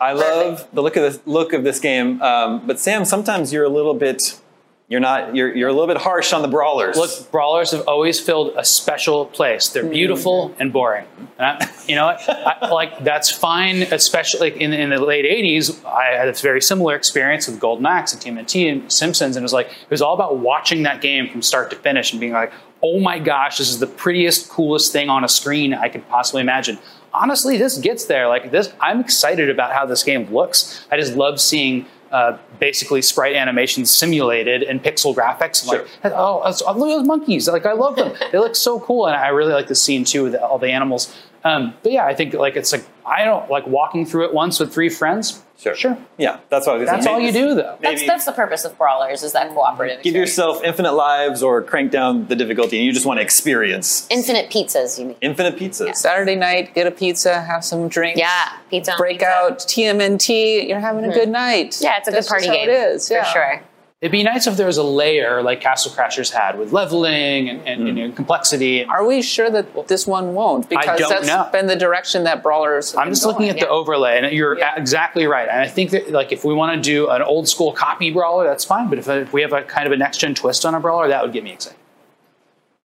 I 0.00 0.12
love 0.12 0.68
the 0.72 0.80
look 0.80 0.94
of 0.94 1.02
this 1.02 1.20
look 1.26 1.52
of 1.52 1.64
this 1.64 1.80
game, 1.80 2.22
um, 2.22 2.64
but 2.68 2.78
Sam, 2.78 3.04
sometimes 3.04 3.52
you're 3.52 3.64
a 3.64 3.68
little 3.68 3.94
bit, 3.94 4.40
you're 4.88 5.00
not, 5.00 5.36
you're 5.36 5.54
you're 5.54 5.68
a 5.68 5.72
little 5.72 5.86
bit 5.86 5.98
harsh 5.98 6.32
on 6.32 6.40
the 6.40 6.48
brawlers. 6.48 6.96
Look, 6.96 7.30
brawlers 7.30 7.72
have 7.72 7.86
always 7.86 8.18
filled 8.18 8.54
a 8.56 8.64
special 8.64 9.26
place. 9.26 9.68
They're 9.68 9.82
mm-hmm. 9.82 9.92
beautiful 9.92 10.54
and 10.58 10.72
boring. 10.72 11.04
And 11.38 11.46
I, 11.46 11.70
you 11.86 11.94
know, 11.94 12.06
what? 12.06 12.26
I, 12.26 12.68
like 12.72 13.04
that's 13.04 13.30
fine. 13.30 13.82
Especially 13.82 14.50
like 14.50 14.56
in, 14.58 14.72
in 14.72 14.88
the 14.88 14.98
late 14.98 15.26
'80s, 15.26 15.84
I 15.84 16.16
had 16.16 16.26
this 16.28 16.40
very 16.40 16.62
similar 16.62 16.94
experience 16.94 17.46
with 17.46 17.60
Golden 17.60 17.84
Axe 17.84 18.14
and 18.14 18.22
TMNT 18.22 18.72
and 18.72 18.90
Simpsons, 18.90 19.36
and 19.36 19.42
it 19.42 19.44
was 19.44 19.52
like 19.52 19.66
it 19.66 19.90
was 19.90 20.00
all 20.00 20.14
about 20.14 20.38
watching 20.38 20.84
that 20.84 21.02
game 21.02 21.28
from 21.28 21.42
start 21.42 21.68
to 21.68 21.76
finish 21.76 22.12
and 22.12 22.20
being 22.20 22.32
like, 22.32 22.50
"Oh 22.82 22.98
my 22.98 23.18
gosh, 23.18 23.58
this 23.58 23.68
is 23.68 23.80
the 23.80 23.86
prettiest, 23.86 24.48
coolest 24.48 24.90
thing 24.90 25.10
on 25.10 25.22
a 25.22 25.28
screen 25.28 25.74
I 25.74 25.90
could 25.90 26.08
possibly 26.08 26.40
imagine." 26.40 26.78
Honestly, 27.12 27.58
this 27.58 27.76
gets 27.76 28.06
there. 28.06 28.26
Like 28.26 28.50
this, 28.52 28.72
I'm 28.80 29.00
excited 29.00 29.50
about 29.50 29.72
how 29.72 29.84
this 29.84 30.02
game 30.02 30.32
looks. 30.32 30.86
I 30.90 30.96
just 30.96 31.14
love 31.14 31.42
seeing 31.42 31.84
uh, 32.10 32.38
basically 32.58 33.02
sprite 33.02 33.34
animations 33.34 33.90
simulated 33.90 34.62
and 34.62 34.82
pixel 34.82 35.14
graphics. 35.14 35.64
Sure. 35.64 35.84
Like, 36.02 36.12
oh, 36.14 36.42
oh, 36.44 36.72
look 36.78 36.90
at 36.90 36.96
those 36.98 37.06
monkeys! 37.06 37.48
Like, 37.48 37.66
I 37.66 37.72
love 37.72 37.96
them. 37.96 38.14
they 38.32 38.38
look 38.38 38.56
so 38.56 38.80
cool, 38.80 39.06
and 39.06 39.16
I 39.16 39.28
really 39.28 39.52
like 39.52 39.68
the 39.68 39.74
scene 39.74 40.04
too 40.04 40.24
with 40.24 40.34
all 40.34 40.58
the 40.58 40.70
animals. 40.70 41.14
Um, 41.48 41.74
but 41.82 41.92
yeah, 41.92 42.04
I 42.04 42.14
think 42.14 42.34
like 42.34 42.56
it's 42.56 42.72
like 42.72 42.84
I 43.06 43.24
don't 43.24 43.50
like 43.50 43.66
walking 43.66 44.04
through 44.06 44.26
it 44.26 44.34
once 44.34 44.60
with 44.60 44.72
three 44.72 44.88
friends. 44.88 45.42
Sure. 45.58 45.74
sure. 45.74 45.98
Yeah, 46.18 46.38
that's 46.50 46.68
what 46.68 46.76
I 46.76 46.78
was 46.78 46.88
That's 46.88 47.04
saying. 47.04 47.16
all 47.16 47.20
you 47.20 47.32
do, 47.32 47.56
though. 47.56 47.76
That's 47.80 47.82
Maybe 47.82 48.06
that's 48.06 48.24
the 48.24 48.30
purpose 48.30 48.64
of 48.64 48.78
brawlers 48.78 49.24
is 49.24 49.32
that 49.32 49.48
cooperative. 49.52 50.04
give 50.04 50.10
experience. 50.14 50.30
yourself 50.30 50.62
infinite 50.62 50.92
lives 50.92 51.42
or 51.42 51.62
crank 51.64 51.90
down 51.90 52.28
the 52.28 52.36
difficulty, 52.36 52.76
and 52.76 52.86
you 52.86 52.92
just 52.92 53.04
want 53.06 53.18
to 53.18 53.22
experience 53.24 54.06
infinite 54.08 54.50
pizzas. 54.50 55.00
You 55.00 55.06
mean? 55.06 55.16
infinite 55.20 55.56
pizzas. 55.56 55.96
Saturday 55.96 56.36
night, 56.36 56.74
get 56.76 56.86
a 56.86 56.92
pizza, 56.92 57.40
have 57.40 57.64
some 57.64 57.88
drinks. 57.88 58.20
Yeah, 58.20 58.52
pizza. 58.70 58.92
on 58.92 58.98
Break 58.98 59.18
pizza. 59.18 59.28
out 59.32 59.58
TMNT. 59.58 60.68
You're 60.68 60.78
having 60.78 61.04
a 61.04 61.12
good 61.12 61.28
night. 61.28 61.78
Yeah, 61.80 61.98
it's 61.98 62.06
a 62.06 62.12
good 62.12 62.26
party 62.26 62.44
just 62.46 62.56
how 62.56 62.64
game. 62.64 62.68
It 62.68 62.72
is, 62.72 63.10
yeah. 63.10 63.24
for 63.24 63.30
sure. 63.30 63.62
It'd 64.00 64.12
be 64.12 64.22
nice 64.22 64.46
if 64.46 64.56
there 64.56 64.66
was 64.68 64.76
a 64.76 64.84
layer 64.84 65.42
like 65.42 65.60
Castle 65.60 65.90
Crashers 65.90 66.30
had 66.32 66.56
with 66.56 66.72
leveling 66.72 67.48
and, 67.48 67.66
and, 67.66 67.86
you 67.88 67.92
know, 67.92 68.12
complexity. 68.14 68.84
Are 68.84 69.04
we 69.04 69.22
sure 69.22 69.50
that 69.50 69.88
this 69.88 70.06
one 70.06 70.34
won't? 70.34 70.68
Because 70.68 71.00
don't 71.00 71.08
that's 71.10 71.26
know. 71.26 71.48
been 71.50 71.66
the 71.66 71.74
direction 71.74 72.22
that 72.22 72.40
brawlers. 72.40 72.92
have 72.92 73.00
I'm 73.00 73.06
been 73.08 73.14
just 73.14 73.26
looking 73.26 73.46
going. 73.48 73.58
at 73.58 73.60
the 73.60 73.68
overlay, 73.68 74.18
and 74.22 74.32
you're 74.32 74.56
Yeah. 74.56 74.76
exactly 74.76 75.26
right. 75.26 75.48
And 75.48 75.60
I 75.60 75.66
think 75.66 75.90
that, 75.90 76.10
like, 76.12 76.30
if 76.30 76.44
we 76.44 76.54
want 76.54 76.76
to 76.76 76.80
do 76.80 77.08
an 77.08 77.22
old 77.22 77.48
school 77.48 77.72
copy 77.72 78.12
brawler, 78.12 78.44
that's 78.44 78.64
fine. 78.64 78.88
But 78.88 78.98
if, 79.00 79.08
if 79.08 79.32
we 79.32 79.42
have 79.42 79.52
a 79.52 79.62
kind 79.62 79.86
of 79.88 79.92
a 79.92 79.96
next 79.96 80.18
gen 80.18 80.36
twist 80.36 80.64
on 80.64 80.76
a 80.76 80.80
brawler, 80.80 81.08
that 81.08 81.24
would 81.24 81.32
get 81.32 81.42
me 81.42 81.52
excited. 81.54 81.76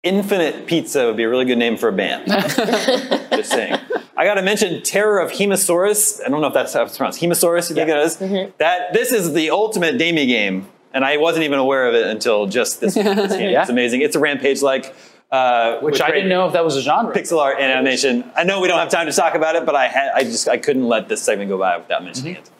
Infinite 0.02 0.66
Pizza 0.66 1.06
would 1.06 1.16
be 1.16 1.22
a 1.24 1.28
really 1.28 1.44
good 1.44 1.58
name 1.58 1.76
for 1.76 1.88
a 1.88 1.92
band. 1.92 2.26
Just 3.32 3.50
saying. 3.50 3.78
I 4.16 4.24
got 4.24 4.34
to 4.34 4.42
mention 4.42 4.82
Terror 4.82 5.20
of 5.20 5.30
Hemasaurus. 5.30 6.20
I 6.24 6.28
don't 6.28 6.40
know 6.40 6.48
if 6.48 6.54
that's 6.54 6.72
how 6.72 6.82
it's 6.82 6.96
pronounced. 6.96 7.20
Hemasaurus, 7.20 7.68
you 7.68 7.76
think 7.76 7.88
it 7.88 7.96
is? 7.98 8.16
Mm-hmm. 8.16 8.50
That 8.58 8.92
this 8.92 9.12
is 9.12 9.32
the 9.32 9.50
ultimate 9.50 9.98
Damie 9.98 10.26
game, 10.26 10.66
and 10.94 11.04
I 11.04 11.16
wasn't 11.16 11.44
even 11.44 11.58
aware 11.58 11.88
of 11.88 11.94
it 11.94 12.06
until 12.06 12.46
just 12.46 12.80
this, 12.80 12.94
this 12.94 13.32
game. 13.32 13.50
Yeah. 13.50 13.62
It's 13.62 13.70
amazing. 13.70 14.02
It's 14.02 14.16
a 14.16 14.20
rampage 14.20 14.62
like. 14.62 14.94
Uh, 15.30 15.80
Which 15.80 15.94
with 15.94 16.02
I 16.02 16.10
didn't 16.10 16.28
know 16.28 16.46
if 16.46 16.52
that 16.52 16.62
was 16.62 16.76
a 16.76 16.82
genre. 16.82 17.14
Pixel 17.14 17.38
art 17.38 17.56
and 17.58 17.72
animation. 17.72 18.30
I 18.36 18.44
know 18.44 18.60
we 18.60 18.68
don't 18.68 18.78
have 18.78 18.90
time 18.90 19.06
to 19.06 19.12
talk 19.12 19.34
about 19.34 19.56
it, 19.56 19.64
but 19.64 19.74
I 19.74 19.88
had 19.88 20.12
I 20.14 20.24
just 20.24 20.46
I 20.46 20.58
couldn't 20.58 20.86
let 20.86 21.08
this 21.08 21.22
segment 21.22 21.48
go 21.48 21.56
by 21.56 21.78
without 21.78 22.04
mentioning 22.04 22.36
it. 22.36 22.50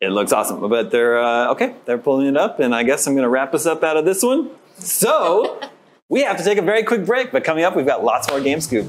It 0.00 0.10
looks 0.10 0.32
awesome, 0.32 0.68
but 0.68 0.90
they're 0.90 1.18
uh, 1.18 1.52
okay. 1.52 1.74
They're 1.84 1.98
pulling 1.98 2.28
it 2.28 2.36
up, 2.36 2.60
and 2.60 2.74
I 2.74 2.84
guess 2.84 3.06
I'm 3.06 3.14
going 3.14 3.24
to 3.24 3.28
wrap 3.28 3.54
us 3.54 3.66
up 3.66 3.82
out 3.82 3.96
of 3.96 4.04
this 4.04 4.22
one. 4.22 4.50
So 4.78 5.60
we 6.08 6.22
have 6.22 6.36
to 6.38 6.44
take 6.44 6.58
a 6.58 6.62
very 6.62 6.82
quick 6.82 7.06
break, 7.06 7.32
but 7.32 7.42
coming 7.44 7.64
up, 7.64 7.74
we've 7.74 7.86
got 7.86 8.04
lots 8.04 8.28
more 8.28 8.40
Game 8.40 8.60
Scoop. 8.60 8.88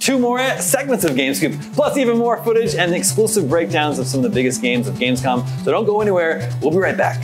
Two 0.00 0.18
more 0.18 0.38
segments 0.58 1.04
of 1.04 1.16
Game 1.16 1.34
Scoop, 1.34 1.52
plus 1.74 1.96
even 1.96 2.16
more 2.16 2.42
footage 2.42 2.74
and 2.74 2.94
exclusive 2.94 3.48
breakdowns 3.48 3.98
of 3.98 4.06
some 4.06 4.24
of 4.24 4.30
the 4.30 4.34
biggest 4.34 4.62
games 4.62 4.86
of 4.86 4.94
Gamescom. 4.94 5.46
So 5.64 5.70
don't 5.70 5.84
go 5.84 6.00
anywhere. 6.00 6.50
We'll 6.62 6.70
be 6.70 6.78
right 6.78 6.96
back. 6.96 7.22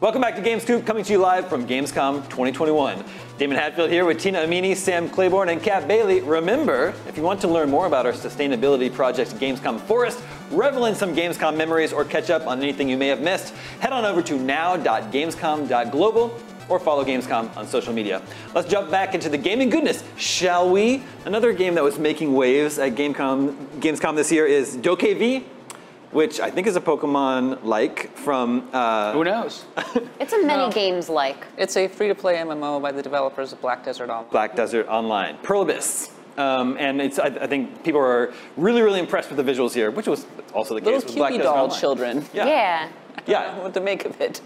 Welcome 0.00 0.20
back 0.20 0.36
to 0.36 0.42
Game 0.42 0.60
Scoop, 0.60 0.86
coming 0.86 1.02
to 1.02 1.12
you 1.12 1.18
live 1.18 1.48
from 1.48 1.66
Gamescom 1.66 2.22
2021. 2.30 3.02
Damon 3.36 3.56
Hatfield 3.56 3.90
here 3.90 4.04
with 4.04 4.20
Tina 4.20 4.38
Amini, 4.38 4.76
Sam 4.76 5.08
Claiborne, 5.08 5.48
and 5.48 5.60
Kat 5.60 5.88
Bailey. 5.88 6.20
Remember, 6.20 6.94
if 7.08 7.16
you 7.16 7.24
want 7.24 7.40
to 7.40 7.48
learn 7.48 7.68
more 7.68 7.88
about 7.88 8.06
our 8.06 8.12
sustainability 8.12 8.94
project, 8.94 9.34
Gamescom 9.40 9.80
Forest, 9.80 10.22
revel 10.52 10.84
in 10.84 10.94
some 10.94 11.16
Gamescom 11.16 11.56
memories, 11.56 11.92
or 11.92 12.04
catch 12.04 12.30
up 12.30 12.46
on 12.46 12.62
anything 12.62 12.88
you 12.88 12.96
may 12.96 13.08
have 13.08 13.22
missed, 13.22 13.52
head 13.80 13.92
on 13.92 14.04
over 14.04 14.22
to 14.22 14.38
now.gamescom.global 14.38 16.40
or 16.68 16.78
follow 16.78 17.04
Gamescom 17.04 17.56
on 17.56 17.66
social 17.66 17.92
media. 17.92 18.22
Let's 18.54 18.70
jump 18.70 18.92
back 18.92 19.16
into 19.16 19.28
the 19.28 19.38
gaming 19.38 19.68
goodness, 19.68 20.04
shall 20.16 20.70
we? 20.70 21.02
Another 21.24 21.52
game 21.52 21.74
that 21.74 21.82
was 21.82 21.98
making 21.98 22.34
waves 22.34 22.78
at 22.78 22.94
Gamescom, 22.94 23.52
Gamescom 23.80 24.14
this 24.14 24.30
year 24.30 24.46
is 24.46 24.76
Dokev, 24.76 25.42
which 26.10 26.40
I 26.40 26.50
think 26.50 26.66
is 26.66 26.76
a 26.76 26.80
Pokemon 26.80 27.64
like 27.64 28.16
from. 28.16 28.68
Uh, 28.72 29.12
Who 29.12 29.24
knows? 29.24 29.64
It's 30.20 30.32
a 30.32 30.44
many 30.44 30.72
games 30.72 31.08
like. 31.08 31.46
It's 31.56 31.76
a 31.76 31.88
free-to-play 31.88 32.36
MMO 32.36 32.82
by 32.82 32.92
the 32.92 33.02
developers 33.02 33.52
of 33.52 33.60
Black 33.60 33.84
Desert 33.84 34.10
Online. 34.10 34.30
Black 34.30 34.56
Desert 34.56 34.86
Online, 34.88 35.38
Pearl 35.42 35.62
Abyss. 35.62 36.10
Um, 36.38 36.76
and 36.78 37.00
it's, 37.00 37.18
I, 37.18 37.26
I 37.26 37.46
think 37.48 37.82
people 37.82 38.00
are 38.00 38.32
really, 38.56 38.80
really 38.80 39.00
impressed 39.00 39.28
with 39.30 39.44
the 39.44 39.52
visuals 39.52 39.74
here, 39.74 39.90
which 39.90 40.06
was 40.06 40.24
also 40.54 40.74
the 40.78 40.80
Little 40.84 41.00
case 41.00 41.08
with 41.08 41.16
Black 41.16 41.30
cute 41.32 41.42
Desert 41.42 41.52
doll 41.54 41.64
Online. 41.64 41.80
children. 41.80 42.24
Yeah, 42.32 42.46
Yeah. 42.46 42.88
yeah, 43.26 43.58
What 43.62 43.74
to 43.74 43.80
make 43.80 44.04
of 44.04 44.20
it? 44.20 44.40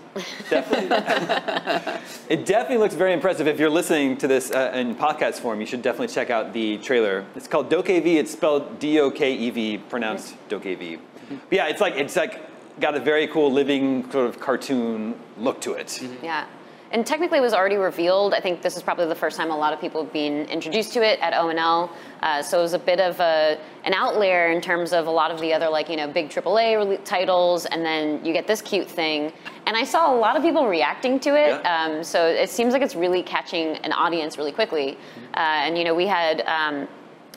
definitely. 0.48 0.88
it 2.28 2.46
definitely 2.46 2.78
looks 2.78 2.94
very 2.94 3.12
impressive. 3.12 3.46
If 3.46 3.60
you're 3.60 3.70
listening 3.70 4.16
to 4.18 4.26
this 4.26 4.50
uh, 4.50 4.72
in 4.74 4.94
podcast 4.96 5.34
form, 5.40 5.60
you 5.60 5.66
should 5.66 5.82
definitely 5.82 6.08
check 6.14 6.30
out 6.30 6.52
the 6.54 6.78
trailer. 6.78 7.26
It's 7.36 7.46
called 7.46 7.70
Dokev. 7.70 8.06
It's 8.06 8.30
spelled 8.32 8.78
D-O-K-E-V, 8.78 9.78
pronounced 9.90 10.34
Dokev. 10.48 10.98
But 11.28 11.38
yeah, 11.50 11.68
it's 11.68 11.80
like 11.80 11.94
it's 11.96 12.16
like 12.16 12.40
got 12.80 12.94
a 12.94 13.00
very 13.00 13.26
cool 13.26 13.52
living 13.52 14.10
sort 14.10 14.26
of 14.26 14.40
cartoon 14.40 15.14
look 15.38 15.60
to 15.60 15.74
it. 15.74 16.00
Yeah. 16.22 16.46
And 16.92 17.06
technically, 17.06 17.38
it 17.38 17.40
was 17.40 17.54
already 17.54 17.76
revealed. 17.76 18.34
I 18.34 18.40
think 18.40 18.60
this 18.60 18.76
is 18.76 18.82
probably 18.82 19.06
the 19.06 19.14
first 19.14 19.38
time 19.38 19.50
a 19.50 19.56
lot 19.56 19.72
of 19.72 19.80
people 19.80 20.04
have 20.04 20.12
been 20.12 20.44
introduced 20.46 20.92
to 20.92 21.02
it 21.02 21.18
at 21.20 21.32
ONL. 21.32 21.90
Uh, 22.22 22.42
so 22.42 22.58
it 22.58 22.62
was 22.62 22.74
a 22.74 22.78
bit 22.78 23.00
of 23.00 23.18
a, 23.18 23.58
an 23.84 23.94
outlier 23.94 24.50
in 24.50 24.60
terms 24.60 24.92
of 24.92 25.06
a 25.06 25.10
lot 25.10 25.30
of 25.30 25.40
the 25.40 25.54
other, 25.54 25.70
like, 25.70 25.88
you 25.88 25.96
know, 25.96 26.06
big 26.06 26.28
AAA 26.28 27.02
titles, 27.04 27.64
and 27.64 27.82
then 27.84 28.22
you 28.22 28.34
get 28.34 28.46
this 28.46 28.60
cute 28.60 28.86
thing. 28.86 29.32
And 29.66 29.74
I 29.74 29.84
saw 29.84 30.14
a 30.14 30.16
lot 30.16 30.36
of 30.36 30.42
people 30.42 30.68
reacting 30.68 31.18
to 31.20 31.30
it. 31.30 31.62
Yeah. 31.62 31.84
Um, 31.84 32.04
so 32.04 32.26
it 32.26 32.50
seems 32.50 32.74
like 32.74 32.82
it's 32.82 32.94
really 32.94 33.22
catching 33.22 33.76
an 33.78 33.92
audience 33.92 34.36
really 34.36 34.52
quickly. 34.52 34.98
Uh, 35.34 35.38
and, 35.38 35.78
you 35.78 35.84
know, 35.84 35.94
we 35.94 36.06
had. 36.06 36.42
Um, 36.42 36.88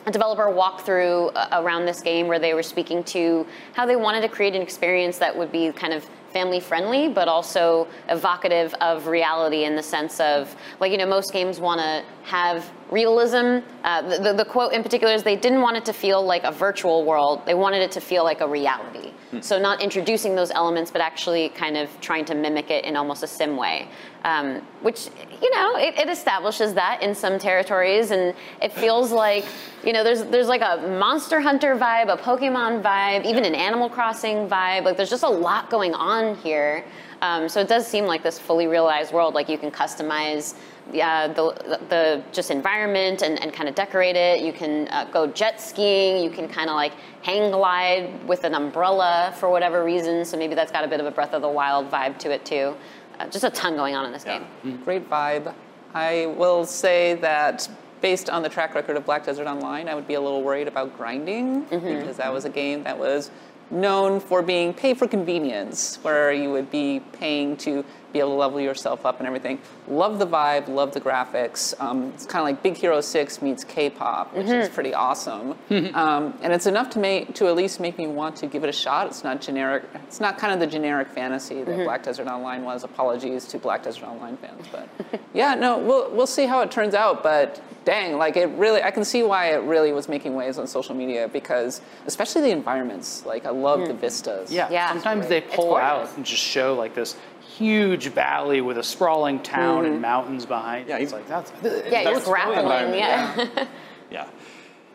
a 0.06 0.10
developer 0.12 0.48
walk 0.48 0.82
through 0.82 1.30
uh, 1.30 1.48
around 1.60 1.84
this 1.84 2.00
game 2.00 2.28
where 2.28 2.38
they 2.38 2.54
were 2.54 2.62
speaking 2.62 3.02
to 3.02 3.44
how 3.72 3.84
they 3.84 3.96
wanted 3.96 4.20
to 4.20 4.28
create 4.28 4.54
an 4.54 4.62
experience 4.62 5.18
that 5.18 5.36
would 5.36 5.50
be 5.50 5.72
kind 5.72 5.92
of 5.92 6.08
family 6.36 6.60
friendly 6.60 7.08
but 7.08 7.28
also 7.28 7.88
evocative 8.10 8.74
of 8.82 9.06
reality 9.06 9.64
in 9.64 9.74
the 9.74 9.82
sense 9.82 10.20
of 10.20 10.54
like 10.80 10.92
you 10.92 10.98
know 10.98 11.06
most 11.06 11.32
games 11.32 11.58
want 11.58 11.80
to 11.80 12.04
have 12.24 12.70
realism. 12.90 13.64
Uh, 13.84 14.02
the, 14.02 14.18
the, 14.22 14.32
the 14.32 14.44
quote 14.44 14.72
in 14.72 14.82
particular 14.82 15.12
is 15.14 15.22
they 15.22 15.40
didn't 15.46 15.62
want 15.62 15.76
it 15.76 15.84
to 15.84 15.92
feel 15.92 16.20
like 16.22 16.44
a 16.44 16.52
virtual 16.52 17.04
world. 17.04 17.40
They 17.46 17.54
wanted 17.54 17.80
it 17.82 17.90
to 17.92 18.00
feel 18.00 18.22
like 18.22 18.40
a 18.42 18.48
reality 18.48 19.12
so 19.40 19.58
not 19.58 19.82
introducing 19.82 20.34
those 20.34 20.50
elements 20.50 20.90
but 20.90 21.00
actually 21.00 21.48
kind 21.50 21.76
of 21.76 21.88
trying 22.00 22.24
to 22.24 22.34
mimic 22.34 22.70
it 22.70 22.84
in 22.84 22.96
almost 22.96 23.22
a 23.22 23.26
sim 23.26 23.56
way. 23.56 23.88
Um, 24.24 24.62
which 24.82 25.08
you 25.40 25.54
know 25.54 25.76
it, 25.76 25.98
it 25.98 26.08
establishes 26.08 26.74
that 26.74 27.02
in 27.02 27.14
some 27.14 27.38
territories 27.38 28.10
and 28.10 28.34
it 28.60 28.72
feels 28.72 29.12
like 29.24 29.44
you 29.84 29.92
know 29.92 30.02
there's 30.02 30.24
there's 30.24 30.48
like 30.48 30.62
a 30.62 30.88
monster 30.98 31.40
hunter 31.40 31.76
vibe 31.76 32.12
a 32.12 32.16
pokemon 32.16 32.82
vibe 32.82 33.24
even 33.24 33.44
an 33.44 33.54
animal 33.54 33.88
crossing 33.88 34.48
vibe. 34.48 34.84
Like 34.84 34.96
there's 34.96 35.10
just 35.10 35.22
a 35.22 35.28
lot 35.28 35.70
going 35.70 35.94
on 35.94 36.36
here. 36.36 36.84
Um, 37.22 37.48
so 37.48 37.60
it 37.60 37.68
does 37.68 37.86
seem 37.86 38.04
like 38.04 38.22
this 38.22 38.38
fully 38.38 38.66
realized 38.66 39.12
world 39.12 39.34
like 39.34 39.48
you 39.48 39.58
can 39.58 39.70
customize 39.70 40.54
uh, 40.88 41.28
the, 41.28 41.78
the 41.88 42.22
just 42.32 42.50
environment 42.50 43.22
and, 43.22 43.40
and 43.42 43.52
kind 43.52 43.68
of 43.68 43.74
decorate 43.74 44.16
it. 44.16 44.40
You 44.40 44.52
can 44.52 44.88
uh, 44.88 45.04
go 45.12 45.26
jet 45.26 45.60
skiing. 45.60 46.22
You 46.22 46.30
can 46.30 46.48
kind 46.48 46.70
of 46.70 46.76
like 46.76 46.92
hang 47.22 47.50
glide 47.50 48.26
with 48.26 48.44
an 48.44 48.54
umbrella 48.54 49.34
for 49.38 49.50
whatever 49.50 49.84
reason. 49.84 50.24
So 50.24 50.36
maybe 50.36 50.54
that's 50.54 50.72
got 50.72 50.84
a 50.84 50.88
bit 50.88 51.00
of 51.00 51.06
a 51.06 51.10
breath 51.10 51.32
of 51.32 51.42
the 51.42 51.48
wild 51.48 51.90
vibe 51.90 52.18
to 52.20 52.30
it 52.30 52.44
too. 52.44 52.76
Uh, 53.18 53.26
just 53.28 53.44
a 53.44 53.50
ton 53.50 53.76
going 53.76 53.94
on 53.94 54.06
in 54.06 54.12
this 54.12 54.24
Yeah. 54.24 54.42
game. 54.62 54.80
Great 54.84 55.08
vibe. 55.10 55.52
I 55.94 56.26
will 56.36 56.64
say 56.66 57.14
that 57.14 57.68
based 58.00 58.28
on 58.28 58.42
the 58.42 58.48
track 58.48 58.74
record 58.74 58.96
of 58.96 59.04
Black 59.06 59.24
Desert 59.24 59.46
Online, 59.46 59.88
I 59.88 59.94
would 59.94 60.06
be 60.06 60.14
a 60.14 60.20
little 60.20 60.42
worried 60.42 60.68
about 60.68 60.96
grinding 60.96 61.62
because 61.64 62.18
that 62.18 62.32
was 62.32 62.44
a 62.44 62.50
game 62.50 62.84
that 62.84 62.98
was 62.98 63.30
known 63.70 64.20
for 64.20 64.42
being 64.42 64.72
pay 64.72 64.94
for 64.94 65.08
convenience, 65.08 65.98
where 66.02 66.30
you 66.32 66.52
would 66.52 66.70
be 66.70 67.00
paying 67.12 67.56
to 67.56 67.84
be 68.12 68.20
able 68.20 68.30
to 68.30 68.34
level 68.36 68.60
yourself 68.60 69.04
up 69.04 69.18
and 69.18 69.26
everything. 69.26 69.58
Love 69.88 70.18
the 70.18 70.26
vibe, 70.26 70.68
love 70.68 70.92
the 70.92 71.00
graphics. 71.00 71.78
Um, 71.80 72.12
it's 72.14 72.26
kind 72.26 72.40
of 72.40 72.44
like 72.44 72.62
Big 72.62 72.76
Hero 72.76 73.00
6 73.00 73.42
meets 73.42 73.64
K-pop, 73.64 74.34
which 74.34 74.46
is 74.46 74.68
pretty 74.68 74.94
awesome. 74.94 75.50
um, 75.94 76.36
and 76.42 76.52
it's 76.52 76.66
enough 76.66 76.90
to 76.90 76.98
make 76.98 77.34
to 77.34 77.46
at 77.48 77.56
least 77.56 77.80
make 77.80 77.98
me 77.98 78.06
want 78.06 78.36
to 78.36 78.46
give 78.46 78.64
it 78.64 78.68
a 78.68 78.72
shot. 78.72 79.06
It's 79.06 79.24
not 79.24 79.40
generic. 79.40 79.84
It's 80.06 80.20
not 80.20 80.38
kind 80.38 80.52
of 80.52 80.60
the 80.60 80.66
generic 80.66 81.08
fantasy 81.08 81.62
that 81.62 81.76
Black 81.84 82.02
Desert 82.02 82.26
Online 82.28 82.64
was. 82.64 82.84
Apologies 82.84 83.44
to 83.46 83.58
Black 83.58 83.82
Desert 83.82 84.04
Online 84.06 84.36
fans, 84.36 84.66
but 84.72 84.88
yeah, 85.34 85.54
no, 85.54 85.78
we'll 85.78 86.10
we'll 86.12 86.26
see 86.26 86.46
how 86.46 86.60
it 86.62 86.70
turns 86.70 86.94
out. 86.94 87.22
But 87.22 87.60
dang, 87.84 88.16
like 88.18 88.36
it 88.36 88.46
really, 88.50 88.82
I 88.82 88.90
can 88.90 89.04
see 89.04 89.22
why 89.22 89.52
it 89.52 89.62
really 89.62 89.92
was 89.92 90.08
making 90.08 90.34
waves 90.34 90.58
on 90.58 90.66
social 90.66 90.94
media 90.94 91.28
because, 91.28 91.80
especially 92.06 92.42
the 92.42 92.50
environments. 92.50 93.24
Like 93.26 93.46
I 93.46 93.50
love 93.50 93.86
the 93.86 93.94
vistas. 93.94 94.50
Yeah, 94.52 94.68
Yeah. 94.70 94.88
sometimes 94.88 95.28
they 95.28 95.40
pull 95.40 95.76
out 95.76 96.08
and 96.16 96.24
just 96.24 96.42
show 96.42 96.74
like 96.74 96.94
this 96.94 97.16
huge 97.56 98.08
valley 98.08 98.60
with 98.60 98.78
a 98.78 98.82
sprawling 98.82 99.40
town 99.40 99.84
Mm-hmm. 99.84 99.92
and 99.92 100.02
mountains 100.02 100.46
behind. 100.46 100.88
Yeah. 100.88 100.98
It's 100.98 101.12
like 101.12 101.26
that's 101.28 101.52
yeah 101.62 101.70
you're 101.72 101.90
That's 101.90 102.06
really 102.06 102.24
grappling 102.24 102.58
environment, 102.60 102.98
yeah. 102.98 103.66
Yeah. 104.10 104.28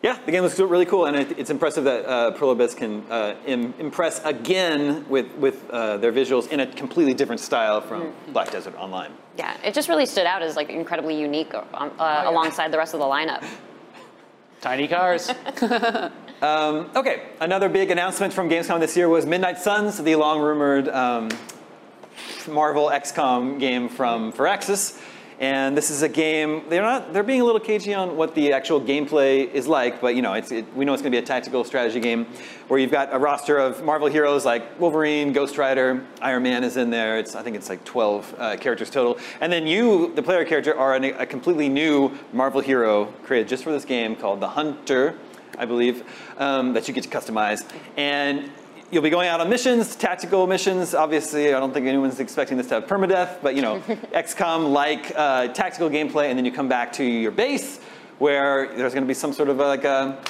Yeah, 0.04 0.17
the 0.26 0.32
game 0.32 0.41
looks 0.41 0.60
really 0.60 0.88
cool, 0.88 1.06
and 1.06 1.15
it, 1.15 1.38
it's 1.38 1.52
impressive 1.52 1.84
that 1.84 2.06
uh, 2.08 2.32
Pearl 2.32 2.50
Abyss 2.50 2.74
can 2.74 3.04
uh, 3.12 3.36
Im- 3.45 3.76
impress 3.78 4.19
again 4.26 5.06
with, 5.08 5.32
with 5.36 5.69
uh, 5.69 5.97
their 5.97 6.12
visuals 6.12 6.47
in 6.50 6.60
a 6.60 6.65
completely 6.65 7.13
different 7.13 7.39
style 7.39 7.82
from 7.82 8.02
Mm-hmm. 8.06 8.32
Black 8.34 8.50
Desert 8.50 8.74
Online. 8.78 9.12
Yeah, 9.38 9.56
it 9.63 9.76
just 9.76 9.89
really 9.89 10.08
stood 10.08 10.26
out 10.26 10.41
as 10.41 10.56
like 10.56 10.69
incredibly 10.71 11.19
unique 11.19 11.54
uh, 11.54 11.63
um, 11.76 11.91
uh, 12.00 12.24
alongside 12.26 12.71
the 12.71 12.80
rest 12.80 12.95
of 12.95 13.00
the 13.00 13.06
lineup. 13.06 13.43
tiny 14.62 14.88
cars. 14.88 15.30
Okay, 16.43 17.21
another 17.39 17.69
big 17.69 17.91
announcement 17.91 18.34
from 18.34 18.50
Gamescom 18.50 18.80
this 18.80 18.97
year 18.97 19.08
was 19.08 19.28
Midnight 19.28 19.60
Suns, 19.60 20.00
the 20.02 20.15
long 20.15 20.39
rumored 20.41 20.89
um, 20.89 21.30
Marvel 22.47 22.89
XCOM 22.89 23.60
game 23.60 23.89
from 23.89 24.31
Firaxis. 24.31 24.99
And 25.41 25.75
this 25.75 25.89
is 25.89 26.03
a 26.03 26.07
game, 26.07 26.65
they're 26.69 26.84
not, 26.84 27.13
they're 27.13 27.23
being 27.23 27.41
a 27.41 27.43
little 27.43 27.60
cagey 27.60 27.95
on 27.95 28.15
what 28.15 28.36
the 28.36 28.53
actual 28.53 28.79
gameplay 28.79 29.51
is 29.51 29.67
like, 29.67 29.99
but 29.99 30.15
you 30.15 30.21
know, 30.21 30.34
it's, 30.34 30.51
it, 30.51 30.71
we 30.75 30.86
know 30.86 30.93
it's 30.93 31.01
gonna 31.01 31.10
be 31.10 31.17
a 31.17 31.23
tactical 31.23 31.63
strategy 31.63 31.99
game 31.99 32.27
where 32.67 32.79
you've 32.79 32.91
got 32.91 33.12
a 33.12 33.17
roster 33.17 33.57
of 33.57 33.84
Marvel 33.84 34.07
heroes 34.07 34.45
like 34.45 34.79
Wolverine, 34.79 35.34
Ghost 35.34 35.57
Rider, 35.57 36.05
Iron 36.21 36.43
Man 36.43 36.63
is 36.63 36.77
in 36.77 36.91
there. 36.91 37.17
It's, 37.17 37.34
I 37.36 37.41
think 37.41 37.55
it's 37.55 37.69
like 37.69 37.84
12 37.86 38.36
uh, 38.38 38.57
characters 38.57 38.91
total. 38.91 39.17
And 39.39 39.51
then 39.51 39.65
you, 39.65 40.13
the 40.13 40.21
player 40.21 40.45
character, 40.45 40.77
are 40.77 40.93
an, 40.93 41.05
a 41.05 41.25
completely 41.25 41.69
new 41.69 42.15
Marvel 42.34 42.62
hero 42.62 43.05
created 43.23 43.47
just 43.47 43.63
for 43.63 43.71
this 43.71 43.84
game 43.84 44.15
called 44.15 44.41
the 44.41 44.49
Hunter. 44.49 45.17
I 45.57 45.65
believe, 45.65 46.03
um, 46.38 46.73
that 46.73 46.88
you 46.88 46.93
get 46.93 47.03
to 47.03 47.10
customize. 47.10 47.65
And 47.97 48.51
you'll 48.91 49.01
be 49.01 49.10
going 49.10 49.30
out 49.30 49.39
on 49.39 49.49
missions, 49.49 49.95
tactical 49.95 50.45
missions. 50.45 50.93
Obviously, 50.93 51.54
I 51.54 51.60
don't 51.60 51.73
think 51.73 51.88
anyone's 51.88 52.19
expecting 52.19 52.58
this 52.58 52.67
to 52.67 52.75
have 52.75 52.88
permadeath, 52.88 53.41
but 53.41 53.56
you 53.56 53.62
know, 53.62 53.80
XCOM 54.13 54.71
like 54.71 55.13
uh, 55.15 55.47
tactical 55.49 55.89
gameplay, 55.89 56.30
and 56.30 56.38
then 56.38 56.45
you 56.45 56.51
come 56.51 56.67
back 56.67 56.91
to 56.93 57.04
your 57.04 57.32
base 57.32 57.80
where 58.19 58.67
there's 58.75 58.93
going 58.93 59.04
to 59.04 59.08
be 59.08 59.13
some 59.13 59.34
sort 59.34 59.49
of 59.49 59.60
a, 59.60 59.67
like 59.67 59.86
a, 59.86 60.21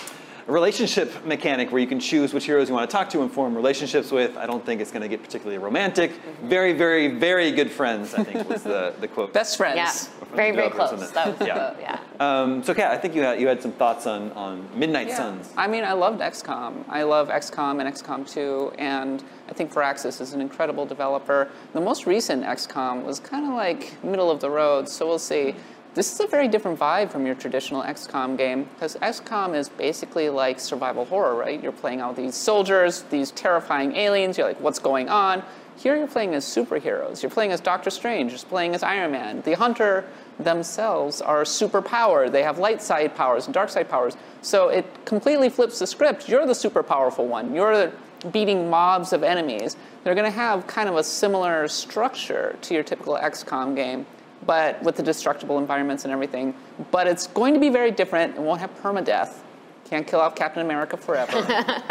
a 0.48 0.52
relationship 0.52 1.26
mechanic 1.26 1.72
where 1.72 1.82
you 1.82 1.88
can 1.88 2.00
choose 2.00 2.34
which 2.34 2.46
heroes 2.46 2.68
you 2.70 2.76
want 2.76 2.90
to 2.90 2.96
talk 2.96 3.10
to 3.12 3.22
and 3.22 3.32
form 3.32 3.56
relationships 3.56 4.12
with. 4.12 4.36
I 4.38 4.46
don't 4.46 4.66
think 4.66 4.82
it's 4.82 4.92
going 4.92 5.02
to 5.04 5.08
get 5.08 5.22
particularly 5.22 5.58
romantic. 5.58 6.12
Very, 6.44 6.74
very, 6.74 7.08
very 7.08 7.52
good 7.52 7.72
friends. 7.72 8.14
I 8.14 8.24
think 8.24 8.50
was 8.50 8.64
the, 8.64 8.94
the 9.00 9.08
quote. 9.08 9.34
Best 9.42 9.58
friends. 9.58 9.76
Yeah, 9.78 10.36
very 10.36 10.52
very 10.52 10.70
close. 10.70 10.92
That 11.12 11.28
was 11.28 11.38
the 11.38 11.46
Yeah. 11.46 11.54
quote, 11.70 11.82
yeah. 11.82 12.00
Um, 12.20 12.64
so, 12.64 12.74
Kat, 12.74 12.92
I 12.92 12.98
think 12.98 13.16
you 13.16 13.22
had, 13.22 13.40
you 13.40 13.48
had 13.48 13.62
some 13.62 13.72
thoughts 13.74 14.08
on, 14.08 14.32
on 14.34 14.68
Midnight 14.78 15.08
Yeah. 15.08 15.18
Suns. 15.18 15.50
I 15.58 15.68
mean, 15.68 15.84
I 15.84 15.94
loved 15.94 16.22
XCOM. 16.22 16.86
I 16.90 17.04
love 17.04 17.30
XCOM 17.30 17.80
and 17.80 17.94
XCOM 17.94 18.30
2, 18.32 18.74
and 18.78 19.24
I 19.50 19.54
think 19.54 19.72
Firaxis 19.74 20.22
is 20.22 20.34
an 20.34 20.42
incredible 20.42 20.86
developer. 20.86 21.50
The 21.74 21.82
most 21.82 22.06
recent 22.06 22.44
XCOM 22.44 23.04
was 23.04 23.20
kind 23.20 23.46
of 23.46 23.54
like 23.54 24.04
middle 24.04 24.32
of 24.32 24.40
the 24.40 24.50
road, 24.50 24.88
so 24.90 25.08
we'll 25.08 25.20
see. 25.20 25.56
This 25.94 26.14
is 26.14 26.22
a 26.22 26.28
very 26.28 26.48
different 26.48 26.80
vibe 26.80 27.12
from 27.12 27.26
your 27.26 27.36
traditional 27.36 27.84
XCOM 27.84 28.38
game, 28.38 28.64
because 28.76 28.96
XCOM 28.96 29.54
is 29.54 29.68
basically 29.68 30.30
like 30.30 30.58
survival 30.58 31.04
horror, 31.04 31.36
right? 31.36 31.62
You're 31.62 31.74
playing 31.74 32.02
all 32.02 32.14
these 32.14 32.34
soldiers, 32.34 33.02
these 33.10 33.32
terrifying 33.32 33.98
aliens, 33.98 34.38
you're 34.38 34.48
like, 34.48 34.62
what's 34.62 34.80
going 34.80 35.10
on? 35.10 35.44
Here 35.76 35.98
you're 35.98 36.08
playing 36.08 36.34
as 36.34 36.46
superheroes. 36.46 37.22
You're 37.22 37.30
playing 37.30 37.52
as 37.52 37.60
Doctor 37.60 37.90
Strange, 37.90 38.32
you're 38.32 38.40
playing 38.40 38.74
as 38.74 38.84
Iron 38.84 39.12
Man. 39.12 39.42
The 39.42 39.58
Hunter 39.58 40.06
themselves 40.40 41.20
are 41.20 41.44
super 41.44 41.82
powered. 41.82 42.32
They 42.32 42.44
have 42.44 42.58
light 42.58 42.82
side 42.82 43.14
powers 43.14 43.48
and 43.48 43.54
dark 43.54 43.70
side 43.70 43.90
powers. 43.90 44.16
So 44.42 44.70
it 44.70 44.86
completely 45.04 45.50
flips 45.50 45.80
the 45.80 45.88
script. 45.88 46.30
You're 46.30 46.46
the 46.46 46.56
super 46.56 46.84
powerful 46.84 47.28
one. 47.28 47.54
You're 47.54 47.92
beating 48.32 48.70
mobs 48.70 49.12
of 49.12 49.24
enemies. 49.24 49.76
They're 50.04 50.16
going 50.16 50.26
to 50.26 50.32
have 50.32 50.68
kind 50.68 50.88
of 50.88 50.96
a 50.96 51.04
similar 51.04 51.68
structure 51.68 52.58
to 52.62 52.74
your 52.74 52.84
typical 52.84 53.16
XCOM 53.16 53.76
game, 53.76 54.06
but 54.46 54.82
with 54.84 54.96
the 54.96 55.04
destructible 55.04 55.58
environments 55.58 56.04
and 56.04 56.12
everything. 56.12 56.54
But 56.92 57.08
it's 57.08 57.28
going 57.28 57.54
to 57.54 57.60
be 57.60 57.70
very 57.70 57.92
different. 57.92 58.36
It 58.36 58.42
won't 58.42 58.60
have 58.60 58.76
permadeath. 58.82 59.40
Can't 59.86 60.08
kill 60.08 60.22
off 60.22 60.36
Captain 60.36 60.62
America 60.62 60.96
forever. 60.96 61.46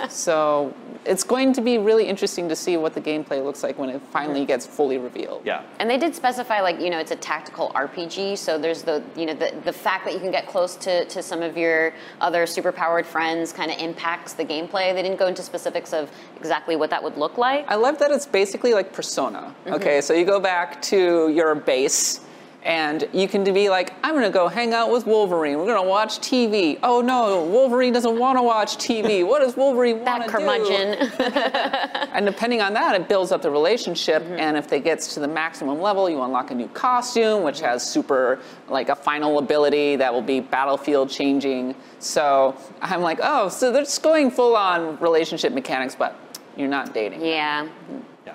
so 0.08 0.74
it's 1.04 1.22
going 1.22 1.52
to 1.52 1.60
be 1.60 1.78
really 1.78 2.06
interesting 2.06 2.48
to 2.48 2.56
see 2.56 2.76
what 2.76 2.94
the 2.94 3.00
gameplay 3.00 3.44
looks 3.44 3.62
like 3.62 3.78
when 3.78 3.90
it 3.90 4.00
finally 4.10 4.44
gets 4.44 4.66
fully 4.66 4.98
revealed. 4.98 5.42
Yeah. 5.44 5.62
And 5.78 5.88
they 5.88 5.98
did 5.98 6.14
specify, 6.14 6.60
like, 6.60 6.80
you 6.80 6.90
know, 6.90 6.98
it's 6.98 7.10
a 7.10 7.16
tactical 7.16 7.70
RPG, 7.74 8.38
so 8.38 8.58
there's 8.58 8.82
the, 8.82 9.02
you 9.16 9.26
know, 9.26 9.34
the, 9.34 9.54
the 9.64 9.72
fact 9.72 10.04
that 10.06 10.14
you 10.14 10.20
can 10.20 10.30
get 10.30 10.46
close 10.46 10.76
to, 10.76 11.04
to 11.06 11.22
some 11.22 11.42
of 11.42 11.56
your 11.56 11.92
other 12.20 12.44
superpowered 12.44 13.06
friends 13.06 13.52
kind 13.52 13.70
of 13.70 13.78
impacts 13.78 14.32
the 14.34 14.44
gameplay. 14.44 14.94
They 14.94 15.02
didn't 15.02 15.18
go 15.18 15.26
into 15.26 15.42
specifics 15.42 15.92
of 15.92 16.10
exactly 16.38 16.76
what 16.76 16.90
that 16.90 17.02
would 17.02 17.16
look 17.16 17.38
like. 17.38 17.66
I 17.68 17.74
love 17.74 17.98
that 17.98 18.10
it's 18.10 18.26
basically 18.26 18.72
like 18.72 18.92
Persona. 18.92 19.54
Mm-hmm. 19.64 19.74
Okay, 19.74 20.00
so 20.00 20.14
you 20.14 20.24
go 20.24 20.40
back 20.40 20.80
to 20.82 21.28
your 21.28 21.54
base. 21.54 22.20
And 22.62 23.08
you 23.12 23.26
can 23.26 23.42
be 23.42 23.70
like, 23.70 23.94
I'm 24.04 24.14
gonna 24.14 24.28
go 24.30 24.46
hang 24.48 24.74
out 24.74 24.90
with 24.92 25.06
Wolverine. 25.06 25.58
We're 25.58 25.66
gonna 25.66 25.88
watch 25.88 26.18
TV. 26.18 26.78
Oh 26.82 27.00
no, 27.00 27.44
Wolverine 27.44 27.92
doesn't 27.92 28.18
want 28.18 28.36
to 28.38 28.42
watch 28.42 28.76
TV. 28.76 29.26
What 29.26 29.40
does 29.40 29.56
Wolverine 29.56 30.04
that 30.04 30.20
want 30.20 30.22
to 30.24 30.28
do? 30.28 30.32
curmudgeon. 30.32 32.00
And 32.12 32.26
depending 32.26 32.60
on 32.60 32.74
that, 32.74 33.00
it 33.00 33.08
builds 33.08 33.32
up 33.32 33.40
the 33.40 33.50
relationship. 33.50 34.22
Mm-hmm. 34.22 34.40
And 34.40 34.56
if 34.56 34.70
it 34.72 34.84
gets 34.84 35.14
to 35.14 35.20
the 35.20 35.28
maximum 35.28 35.80
level, 35.80 36.10
you 36.10 36.20
unlock 36.20 36.50
a 36.50 36.54
new 36.54 36.68
costume, 36.68 37.44
which 37.44 37.60
has 37.60 37.88
super, 37.88 38.40
like 38.68 38.88
a 38.88 38.96
final 38.96 39.38
ability 39.38 39.96
that 39.96 40.12
will 40.12 40.20
be 40.20 40.40
battlefield 40.40 41.08
changing. 41.08 41.74
So 41.98 42.56
I'm 42.82 43.00
like, 43.00 43.20
oh, 43.22 43.48
so 43.48 43.72
they're 43.72 43.84
just 43.84 44.02
going 44.02 44.30
full 44.30 44.56
on 44.56 44.98
relationship 44.98 45.52
mechanics, 45.52 45.94
but 45.94 46.18
you're 46.56 46.68
not 46.68 46.92
dating. 46.92 47.24
Yeah, 47.24 47.68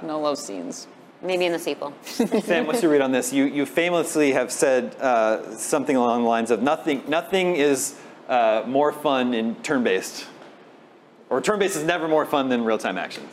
No 0.01 0.19
love 0.19 0.37
scenes. 0.37 0.87
Maybe 1.25 1.45
in 1.45 1.51
the 1.51 1.59
sequel. 1.59 1.93
Sam, 2.03 2.67
what's 2.67 2.81
your 2.81 2.91
read 2.91 3.01
on 3.01 3.11
this? 3.11 3.33
You, 3.33 3.45
you 3.45 3.65
famously 3.65 4.31
have 4.33 4.51
said 4.51 4.95
uh, 4.95 5.55
something 5.57 5.95
along 5.95 6.23
the 6.23 6.29
lines 6.29 6.51
of 6.51 6.61
nothing, 6.61 7.03
nothing 7.07 7.55
is 7.55 7.95
uh, 8.27 8.63
more 8.67 8.91
fun 8.91 9.33
in 9.33 9.55
turn-based, 9.55 10.25
or 11.29 11.41
turn-based 11.41 11.75
is 11.75 11.83
never 11.83 12.07
more 12.07 12.25
fun 12.25 12.49
than 12.49 12.63
real-time 12.63 12.97
action. 12.97 13.27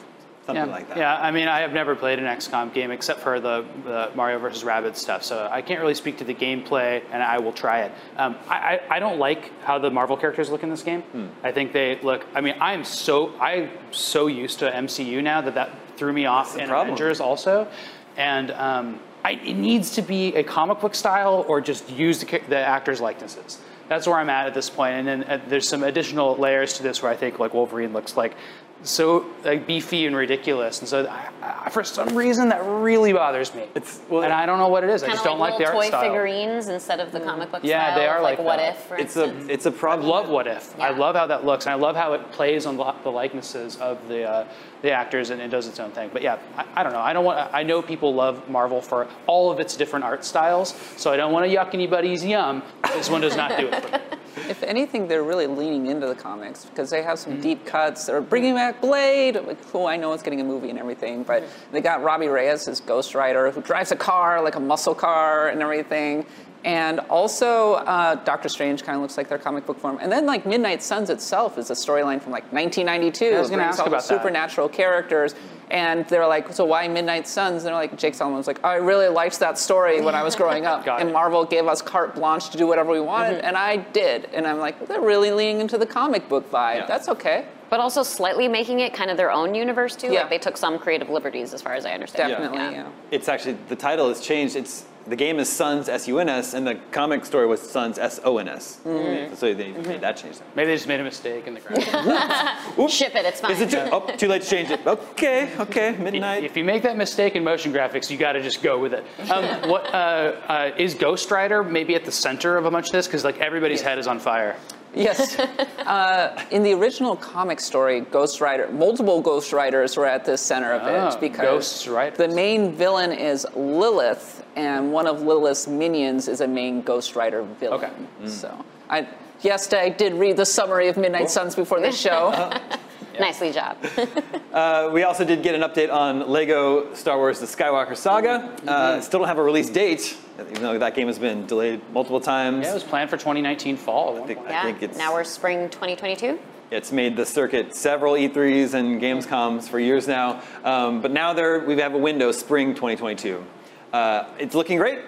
Something 0.46 0.66
yeah. 0.66 0.72
like 0.72 0.88
that. 0.88 0.96
Yeah, 0.96 1.16
I 1.16 1.30
mean, 1.30 1.46
I 1.46 1.60
have 1.60 1.72
never 1.72 1.94
played 1.94 2.18
an 2.18 2.24
XCOM 2.24 2.74
game 2.74 2.90
except 2.90 3.20
for 3.20 3.38
the, 3.38 3.64
the 3.84 4.10
Mario 4.16 4.40
vs. 4.40 4.64
Rabbids 4.64 4.96
stuff, 4.96 5.22
so 5.22 5.48
I 5.50 5.62
can't 5.62 5.80
really 5.80 5.94
speak 5.94 6.18
to 6.18 6.24
the 6.24 6.34
gameplay, 6.34 7.02
and 7.12 7.22
I 7.22 7.38
will 7.38 7.52
try 7.52 7.82
it. 7.82 7.92
Um, 8.16 8.36
I, 8.48 8.56
I, 8.56 8.96
I 8.96 8.98
don't 8.98 9.20
like 9.20 9.56
how 9.60 9.78
the 9.78 9.88
Marvel 9.88 10.16
characters 10.16 10.50
look 10.50 10.64
in 10.64 10.70
this 10.70 10.82
game. 10.82 11.02
Hmm. 11.02 11.26
I 11.44 11.52
think 11.52 11.72
they 11.72 12.00
look. 12.00 12.26
I 12.34 12.40
mean, 12.40 12.56
I'm 12.60 12.82
so 12.84 13.38
I'm 13.38 13.70
so 13.92 14.26
used 14.26 14.58
to 14.60 14.70
MCU 14.70 15.22
now 15.22 15.40
that 15.42 15.54
that 15.54 15.70
threw 15.96 16.12
me 16.12 16.26
off 16.26 16.56
in 16.58 16.68
problem. 16.68 16.94
Avengers 16.94 17.20
also, 17.20 17.68
and 18.16 18.50
um, 18.50 19.00
I, 19.24 19.32
it 19.32 19.54
needs 19.54 19.92
to 19.92 20.02
be 20.02 20.34
a 20.34 20.42
comic 20.42 20.80
book 20.80 20.96
style 20.96 21.44
or 21.46 21.60
just 21.60 21.88
use 21.88 22.18
the, 22.18 22.40
the 22.48 22.58
actors' 22.58 23.00
likenesses. 23.00 23.60
That's 23.88 24.06
where 24.06 24.16
I'm 24.16 24.30
at 24.30 24.46
at 24.46 24.54
this 24.54 24.70
point. 24.70 24.94
point, 24.94 25.08
and 25.08 25.22
then 25.22 25.24
uh, 25.24 25.44
there's 25.48 25.68
some 25.68 25.82
additional 25.82 26.34
layers 26.36 26.74
to 26.74 26.82
this 26.82 27.02
where 27.02 27.12
I 27.12 27.16
think 27.16 27.38
like 27.38 27.52
Wolverine 27.52 27.92
looks 27.92 28.16
like 28.16 28.34
so 28.82 29.26
like 29.44 29.66
beefy 29.66 30.06
and 30.06 30.16
ridiculous, 30.16 30.80
and 30.80 30.88
so 30.88 31.06
I, 31.06 31.28
I, 31.66 31.70
for 31.70 31.84
some 31.84 32.14
reason 32.16 32.48
that 32.48 32.62
really 32.64 33.12
bothers 33.12 33.54
me. 33.54 33.62
It's- 33.74 34.00
well, 34.08 34.22
and 34.22 34.32
I 34.32 34.44
don't 34.46 34.58
know 34.58 34.68
what 34.68 34.82
it 34.84 34.90
is. 34.90 35.02
I 35.02 35.08
just 35.08 35.20
of 35.20 35.24
don't 35.24 35.38
like 35.38 35.52
like 35.52 35.58
the 35.58 35.64
little 35.66 35.76
art 35.78 35.84
toy 35.84 35.88
style. 35.88 36.02
figurines 36.02 36.68
instead 36.68 36.98
of 37.00 37.12
the 37.12 37.20
comic 37.20 37.50
book 37.52 37.60
Yeah, 37.62 37.84
style. 37.86 37.98
they 37.98 38.06
of, 38.06 38.12
are 38.16 38.22
like, 38.22 38.38
like 38.38 38.46
What 38.46 38.56
that. 38.58 38.74
If, 38.76 38.82
for 38.84 38.96
It's 38.96 39.16
a, 39.16 39.50
it's 39.52 39.66
a 39.66 39.70
I 39.70 39.72
problem. 39.72 40.08
love 40.08 40.28
What 40.28 40.46
If. 40.46 40.78
I 40.80 40.90
love 40.90 41.14
how 41.14 41.26
that 41.28 41.44
looks, 41.44 41.66
and 41.66 41.72
I 41.72 41.76
love 41.76 41.94
how 41.96 42.12
it 42.14 42.30
plays 42.32 42.66
on 42.66 42.76
the, 42.76 42.92
the 43.04 43.10
likenesses 43.10 43.76
of 43.76 44.06
the 44.08 44.24
uh, 44.28 44.46
the 44.82 44.90
actors, 44.90 45.30
and 45.30 45.40
it 45.40 45.48
does 45.48 45.66
its 45.66 45.80
own 45.80 45.90
thing. 45.92 46.10
But 46.12 46.22
yeah, 46.22 46.38
I, 46.56 46.66
I 46.76 46.82
don't 46.82 46.92
know. 46.92 47.00
I 47.00 47.12
don't 47.12 47.24
want. 47.24 47.52
I 47.54 47.62
know 47.62 47.80
people 47.80 48.14
love 48.14 48.48
Marvel 48.48 48.82
for 48.82 49.08
all 49.26 49.50
of 49.50 49.60
its 49.60 49.76
different 49.76 50.04
art 50.04 50.24
styles, 50.24 50.74
so 50.96 51.12
I 51.12 51.16
don't 51.16 51.32
want 51.32 51.50
to 51.50 51.56
yuck 51.56 51.72
anybody's 51.74 52.24
yum. 52.24 52.62
This 52.94 53.08
one 53.08 53.20
does 53.20 53.36
not 53.36 53.58
do 53.58 53.68
it 53.68 53.82
for 53.82 53.98
me. 53.98 54.04
If 54.48 54.62
anything, 54.62 55.08
they're 55.08 55.22
really 55.22 55.46
leaning 55.46 55.86
into 55.86 56.06
the 56.06 56.14
comics 56.14 56.64
because 56.64 56.88
they 56.88 57.02
have 57.02 57.18
some 57.18 57.34
mm-hmm. 57.34 57.42
deep 57.42 57.66
cuts. 57.66 58.06
They're 58.06 58.22
bringing 58.22 58.54
back 58.54 58.80
Blade. 58.80 59.38
Cool, 59.70 59.86
I 59.86 59.96
know 59.96 60.14
it's 60.14 60.22
getting 60.22 60.40
a 60.40 60.44
movie 60.44 60.70
and 60.70 60.78
everything, 60.78 61.22
but 61.22 61.42
mm-hmm. 61.42 61.72
they 61.72 61.82
got 61.82 62.02
Robbie 62.02 62.28
Reyes 62.28 62.66
as 62.66 62.80
Ghost 62.80 63.14
Rider, 63.14 63.50
who 63.50 63.60
drives 63.60 63.92
a 63.92 63.96
car 63.96 64.42
like 64.42 64.56
a 64.56 64.60
muscle 64.60 64.94
car 64.94 65.48
and 65.48 65.60
everything. 65.60 66.24
And 66.64 67.00
also, 67.10 67.74
uh, 67.74 68.14
Doctor 68.16 68.48
Strange 68.48 68.84
kind 68.84 68.96
of 68.96 69.02
looks 69.02 69.16
like 69.16 69.28
their 69.28 69.38
comic 69.38 69.66
book 69.66 69.78
form. 69.80 69.98
And 70.00 70.12
then, 70.12 70.26
like 70.26 70.46
Midnight 70.46 70.82
Suns 70.82 71.10
itself 71.10 71.58
is 71.58 71.70
a 71.70 71.74
storyline 71.74 72.20
from 72.22 72.30
like 72.32 72.44
1992. 72.52 73.24
I 73.36 73.40
was 73.40 73.50
gonna 73.50 73.62
brings 73.62 73.74
ask 73.74 73.78
all 73.80 73.86
the 73.86 73.90
about 73.96 74.02
that. 74.02 74.08
supernatural 74.08 74.68
characters. 74.68 75.34
And 75.70 76.06
they're 76.08 76.26
like, 76.26 76.52
so 76.52 76.66
why 76.66 76.86
Midnight 76.86 77.26
Suns? 77.26 77.62
And 77.62 77.68
they're 77.68 77.74
like, 77.74 77.96
Jake 77.96 78.14
Solomon 78.14 78.36
was 78.36 78.46
like, 78.46 78.62
I 78.62 78.74
really 78.74 79.08
liked 79.08 79.40
that 79.40 79.56
story 79.56 80.02
when 80.02 80.14
I 80.14 80.22
was 80.22 80.36
growing 80.36 80.66
up. 80.66 80.84
Got 80.84 81.00
and 81.00 81.08
it. 81.08 81.12
Marvel 81.14 81.46
gave 81.46 81.66
us 81.66 81.80
carte 81.80 82.14
blanche 82.14 82.50
to 82.50 82.58
do 82.58 82.66
whatever 82.66 82.90
we 82.92 83.00
wanted, 83.00 83.38
Mm-hmm. 83.38 83.46
and 83.46 83.56
I 83.56 83.76
did. 83.78 84.26
And 84.34 84.46
I'm 84.46 84.58
like, 84.58 84.86
they're 84.86 85.00
really 85.00 85.30
leaning 85.30 85.60
into 85.62 85.78
the 85.78 85.86
comic 85.86 86.28
book 86.28 86.50
vibe. 86.50 86.76
Yeah. 86.76 86.86
That's 86.86 87.08
okay. 87.08 87.46
but 87.70 87.80
also 87.80 88.02
slightly 88.02 88.48
making 88.48 88.80
it 88.80 88.92
kind 88.92 89.10
of 89.10 89.16
their 89.16 89.30
own 89.32 89.54
universe 89.54 89.96
too. 89.96 90.08
Yeah. 90.12 90.20
Like 90.20 90.30
they 90.30 90.38
took 90.38 90.58
some 90.58 90.78
creative 90.78 91.08
liberties, 91.08 91.54
as 91.54 91.62
far 91.62 91.72
as 91.72 91.86
I 91.86 91.92
understand. 91.92 92.28
Definitely, 92.28 92.58
Yeah. 92.58 92.70
yeah. 92.70 92.88
It's 93.10 93.28
actually 93.30 93.56
the 93.68 93.76
title 93.76 94.08
has 94.10 94.20
changed. 94.20 94.56
It's 94.56 94.84
the 95.06 95.16
game 95.16 95.38
is 95.38 95.48
Suns 95.48 95.88
S 95.88 96.06
U 96.08 96.18
N 96.18 96.28
S, 96.28 96.54
and 96.54 96.66
the 96.66 96.76
comic 96.90 97.24
story 97.24 97.46
was 97.46 97.60
Suns 97.60 97.98
S 97.98 98.20
O 98.24 98.38
N 98.38 98.48
S. 98.48 98.80
Mm-hmm. 98.84 99.34
So 99.34 99.52
they 99.54 99.72
made 99.72 100.00
that 100.00 100.16
change. 100.16 100.36
Maybe 100.54 100.68
they 100.68 100.76
just 100.76 100.88
made 100.88 101.00
a 101.00 101.04
mistake 101.04 101.46
in 101.46 101.54
the 101.54 101.60
graphics. 101.60 102.88
Ship 102.88 103.14
it. 103.14 103.24
It's 103.24 103.40
fine. 103.40 103.52
Is 103.52 103.60
it 103.60 103.70
too, 103.70 103.78
oh, 103.90 104.06
too 104.16 104.28
late 104.28 104.42
to 104.42 104.48
change 104.48 104.70
it? 104.70 104.86
Okay, 104.86 105.50
okay, 105.58 105.96
midnight. 105.96 106.44
if 106.44 106.56
you 106.56 106.64
make 106.64 106.82
that 106.82 106.96
mistake 106.96 107.34
in 107.34 107.42
motion 107.42 107.72
graphics, 107.72 108.10
you 108.10 108.16
got 108.16 108.32
to 108.32 108.42
just 108.42 108.62
go 108.62 108.78
with 108.78 108.94
it. 108.94 109.04
Um, 109.30 109.68
what 109.70 109.86
uh, 109.92 110.36
uh, 110.48 110.70
is 110.76 110.94
Ghost 110.94 111.30
Rider 111.30 111.62
maybe 111.62 111.94
at 111.94 112.04
the 112.04 112.12
center 112.12 112.56
of 112.56 112.66
a 112.66 112.70
bunch 112.70 112.86
of 112.86 112.92
this? 112.92 113.06
Because 113.06 113.24
like 113.24 113.38
everybody's 113.38 113.82
head 113.82 113.98
is 113.98 114.06
on 114.06 114.18
fire. 114.18 114.56
Yes. 114.94 115.38
uh, 115.78 116.44
in 116.50 116.62
the 116.62 116.72
original 116.72 117.16
comic 117.16 117.60
story, 117.60 118.00
Ghost 118.00 118.40
Rider, 118.40 118.68
multiple 118.72 119.20
Ghost 119.20 119.52
Riders 119.52 119.96
were 119.96 120.06
at 120.06 120.24
the 120.24 120.36
center 120.36 120.72
of 120.72 120.86
it 120.86 121.20
because 121.20 121.40
Ghost 121.40 121.86
Riders. 121.86 122.18
the 122.18 122.28
main 122.28 122.72
villain 122.72 123.12
is 123.12 123.46
Lilith, 123.54 124.44
and 124.56 124.92
one 124.92 125.06
of 125.06 125.22
Lilith's 125.22 125.66
minions 125.66 126.28
is 126.28 126.40
a 126.40 126.48
main 126.48 126.82
Ghost 126.82 127.16
Rider 127.16 127.42
villain. 127.42 127.84
Okay. 127.84 128.28
So, 128.28 128.64
I 128.90 129.08
yes, 129.40 129.72
I 129.72 129.88
did 129.88 130.14
read 130.14 130.36
the 130.36 130.46
summary 130.46 130.88
of 130.88 130.96
Midnight 130.96 131.30
Suns 131.30 131.54
before 131.54 131.80
this 131.80 131.98
show. 131.98 132.52
Nicely 133.20 133.52
job. 133.52 133.76
Uh, 134.52 134.90
we 134.92 135.02
also 135.02 135.24
did 135.24 135.42
get 135.42 135.54
an 135.54 135.62
update 135.62 135.90
on 135.90 136.28
Lego 136.28 136.92
Star 136.92 137.16
Wars: 137.16 137.40
The 137.40 137.46
Skywalker 137.46 137.96
Saga. 137.96 138.54
Uh, 138.68 139.00
still 139.00 139.20
don't 139.20 139.26
have 139.28 139.38
a 139.38 139.42
release 139.42 139.70
date, 139.70 140.14
even 140.38 140.60
though 140.62 140.78
that 140.78 140.94
game 140.94 141.06
has 141.06 141.18
been 141.18 141.46
delayed 141.46 141.80
multiple 141.90 142.20
times. 142.20 142.66
Yeah, 142.66 142.72
it 142.72 142.74
was 142.74 142.84
planned 142.84 143.08
for 143.08 143.16
2019 143.16 143.78
fall. 143.78 144.22
I 144.22 144.26
think, 144.26 144.40
I 144.40 144.50
yeah. 144.50 144.62
think 144.64 144.82
it's 144.82 144.98
now 144.98 145.14
we're 145.14 145.24
spring 145.24 145.70
2022. 145.70 146.38
It's 146.70 146.92
made 146.92 147.16
the 147.16 147.24
circuit 147.24 147.74
several 147.74 148.12
E3s 148.12 148.74
and 148.74 149.00
Gamescoms 149.00 149.70
for 149.70 149.78
years 149.80 150.06
now, 150.06 150.42
um, 150.64 151.00
but 151.00 151.10
now 151.12 151.32
there 151.32 151.60
we 151.60 151.78
have 151.78 151.94
a 151.94 151.98
window, 151.98 152.30
spring 152.30 152.74
2022. 152.74 153.42
Uh, 153.90 154.24
it's 154.38 154.54
looking 154.54 154.76
great. 154.76 154.98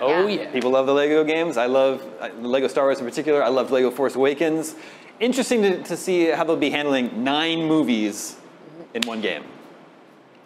oh 0.00 0.26
Yeah. 0.26 0.44
yeah. 0.44 0.50
People 0.50 0.70
love 0.70 0.86
the 0.86 0.94
Lego 0.94 1.24
games. 1.24 1.58
I 1.58 1.66
love 1.66 2.02
uh, 2.22 2.28
Lego 2.40 2.68
Star 2.68 2.84
Wars 2.84 3.00
in 3.00 3.04
particular. 3.04 3.44
I 3.44 3.48
love 3.48 3.70
Lego 3.70 3.90
Force 3.90 4.14
Awakens. 4.14 4.76
Interesting 5.20 5.62
to, 5.62 5.82
to 5.84 5.96
see 5.96 6.26
how 6.26 6.44
they'll 6.44 6.56
be 6.56 6.70
handling 6.70 7.22
nine 7.22 7.66
movies 7.66 8.36
in 8.94 9.02
one 9.06 9.20
game. 9.20 9.44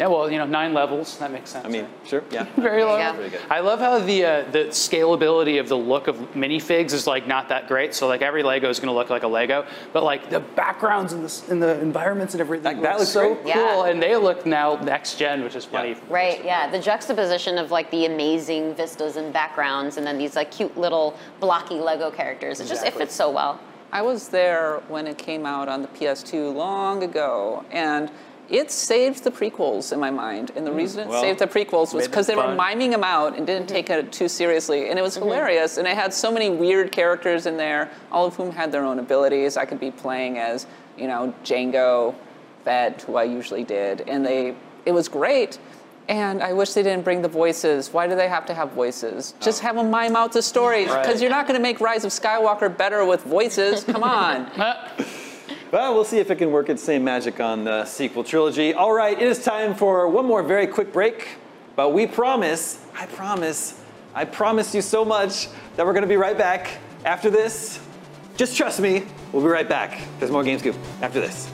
Yeah, 0.01 0.07
well, 0.07 0.31
you 0.31 0.39
know, 0.39 0.47
nine 0.47 0.75
levels. 0.75 1.19
That 1.19 1.33
makes 1.33 1.51
sense. 1.51 1.67
I 1.67 1.69
mean, 1.69 1.83
right? 1.83 1.91
sure, 2.07 2.23
yeah. 2.31 2.45
very 2.57 2.85
low. 2.85 2.99
Yeah. 2.99 3.15
Pretty 3.15 3.31
good. 3.31 3.41
I 3.51 3.59
love 3.59 3.81
how 3.81 3.99
the 3.99 4.25
uh, 4.25 4.51
the 4.53 4.59
scalability 4.67 5.59
of 5.59 5.69
the 5.69 5.77
look 5.77 6.07
of 6.07 6.15
minifigs 6.35 6.93
is 6.93 7.09
like 7.09 7.27
not 7.27 7.49
that 7.49 7.67
great. 7.67 7.95
So 7.97 8.07
like 8.07 8.23
every 8.23 8.45
Lego 8.45 8.69
is 8.71 8.79
going 8.79 8.91
to 8.91 8.93
look 8.95 9.11
like 9.11 9.25
a 9.25 9.27
Lego, 9.27 9.67
but 9.93 10.05
like 10.05 10.31
the 10.31 10.39
backgrounds 10.39 11.13
and 11.15 11.25
the 11.25 11.45
and 11.51 11.61
the 11.61 11.81
environments 11.81 12.35
and 12.35 12.41
everything 12.41 12.63
That- 12.63 12.83
that 12.83 12.99
looks 13.01 13.11
so 13.11 13.35
great. 13.35 13.55
cool, 13.55 13.85
Yeah. 13.87 13.87
and 13.91 14.01
they 14.01 14.15
look 14.15 14.47
now 14.47 14.77
next 14.77 15.19
gen, 15.19 15.43
which 15.43 15.57
is 15.57 15.65
funny. 15.65 15.91
Yeah. 15.91 15.99
Right, 16.09 16.45
yeah. 16.45 16.71
The 16.71 16.79
juxtaposition 16.79 17.59
of 17.59 17.73
like 17.73 17.91
the 17.91 18.07
amazing 18.07 18.77
vistas 18.77 19.17
and 19.17 19.33
backgrounds 19.33 19.97
and 19.97 20.07
then 20.07 20.17
these 20.17 20.37
like 20.37 20.53
cute 20.53 20.77
little 20.79 21.17
blocky 21.41 21.81
Lego 21.81 22.09
characters. 22.13 22.61
It 22.61 22.69
just 22.69 22.87
it 22.87 22.95
fits 22.95 23.17
so 23.17 23.33
well. 23.33 23.59
I 23.93 24.03
was 24.03 24.29
there 24.29 24.83
when 24.89 25.07
it 25.07 25.19
came 25.19 25.47
out 25.47 25.69
on 25.69 25.83
the 25.83 25.89
PS2 25.89 26.55
long 26.55 27.03
ago, 27.03 27.65
and 27.71 28.11
it 28.51 28.71
saved 28.71 29.25
the 29.25 29.31
prequels 29.31 29.93
in 29.93 30.01
my 30.01 30.11
mind. 30.11 30.53
And 30.57 30.67
the 30.67 30.73
reason 30.73 31.01
it 31.01 31.09
well, 31.09 31.21
saved 31.21 31.39
the 31.39 31.47
prequels 31.47 31.93
was 31.93 32.07
because 32.07 32.27
they 32.27 32.37
were 32.37 32.55
miming 32.55 32.91
them 32.91 33.05
out 33.05 33.37
and 33.37 33.47
didn't 33.47 33.69
take 33.69 33.91
it 33.91 34.11
too 34.11 34.29
seriously. 34.29 34.89
And 34.89 34.99
it 34.99 35.03
was 35.03 35.17
hilarious. 35.17 35.77
And 35.77 35.87
it 35.87 35.95
had 35.95 36.15
so 36.15 36.33
many 36.33 36.49
weird 36.49 36.91
characters 36.91 37.47
in 37.47 37.57
there, 37.57 37.91
all 38.11 38.27
of 38.27 38.37
whom 38.37 38.51
had 38.51 38.73
their 38.73 38.85
own 38.85 38.99
abilities. 38.99 39.57
I 39.57 39.67
could 39.67 39.81
be 39.81 39.91
playing 39.91 40.39
as, 40.39 40.67
you 40.97 41.09
know, 41.09 41.35
Jango 41.45 42.15
Fett, 42.65 43.03
who 43.03 43.17
I 43.17 43.25
usually 43.25 43.65
did. 43.65 44.03
And 44.09 44.25
they, 44.25 44.55
it 44.87 44.93
was 44.93 45.09
great. 45.09 45.59
And 46.09 46.43
I 46.43 46.55
wish 46.55 46.73
they 46.73 46.83
didn't 46.83 47.05
bring 47.05 47.21
the 47.21 47.29
voices. 47.29 47.93
Why 47.93 48.07
do 48.07 48.17
they 48.17 48.29
have 48.29 48.47
to 48.47 48.55
have 48.55 48.73
voices? 48.73 49.35
Just 49.41 49.61
have 49.61 49.77
them 49.77 49.91
mime 49.91 50.17
out 50.17 50.33
the 50.33 50.41
stories. 50.41 50.89
Right. 50.89 51.03
Because 51.05 51.21
you're 51.21 51.31
not 51.31 51.47
going 51.47 51.59
to 51.59 51.63
make 51.63 51.81
Rise 51.81 52.05
of 52.05 52.13
Skywalker 52.13 52.75
better 52.75 53.05
with 53.05 53.23
voices. 53.25 53.85
Come 53.85 54.03
on. 54.03 54.51
Ah, 54.57 54.93
Well, 55.71 55.93
we'll 55.93 56.05
see 56.05 56.19
if 56.19 56.31
it 56.31 56.37
can 56.37 56.51
work 56.51 56.71
its 56.71 56.83
same 56.83 57.05
magic 57.05 57.41
on 57.41 57.65
the 57.65 57.85
sequel 57.85 58.25
trilogy. 58.25 58.73
All 58.73 58.91
right, 58.91 59.21
it 59.21 59.29
is 59.29 59.45
time 59.45 59.75
for 59.75 60.09
one 60.09 60.25
more 60.25 60.43
very 60.43 60.67
quick 60.67 60.95
break. 60.95 61.37
But 61.77 61.93
we 61.93 62.07
promise, 62.07 62.83
I 62.99 63.05
promise, 63.05 63.79
I 64.15 64.25
promise 64.25 64.75
you 64.75 64.81
so 64.81 65.05
much 65.05 65.49
that 65.77 65.85
we're 65.85 65.93
going 65.93 66.05
to 66.05 66.09
be 66.09 66.17
right 66.17 66.39
back 66.39 66.79
after 67.05 67.29
this. 67.29 67.81
Just 68.39 68.57
trust 68.57 68.81
me, 68.81 69.05
we'll 69.31 69.43
be 69.43 69.49
right 69.49 69.69
back. 69.69 70.01
There's 70.19 70.31
more 70.31 70.43
Game 70.43 70.59
Scoop 70.59 70.77
after 71.03 71.21
this. 71.21 71.51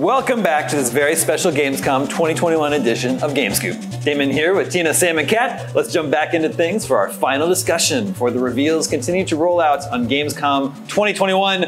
Welcome 0.00 0.42
back 0.42 0.66
to 0.70 0.76
this 0.76 0.90
very 0.90 1.14
special 1.14 1.52
Gamescom 1.52 2.08
2021 2.08 2.72
edition 2.72 3.22
of 3.22 3.34
GameScoop. 3.34 4.02
Damon 4.02 4.30
here 4.30 4.54
with 4.54 4.72
Tina, 4.72 4.94
Sam, 4.94 5.18
and 5.18 5.28
Kat. 5.28 5.74
Let's 5.74 5.92
jump 5.92 6.10
back 6.10 6.32
into 6.32 6.48
things 6.48 6.86
for 6.86 6.96
our 6.96 7.10
final 7.10 7.46
discussion 7.48 8.14
for 8.14 8.30
the 8.30 8.38
reveals 8.38 8.86
continue 8.86 9.26
to 9.26 9.36
roll 9.36 9.60
out 9.60 9.86
on 9.90 10.08
Gamescom 10.08 10.74
2021. 10.88 11.64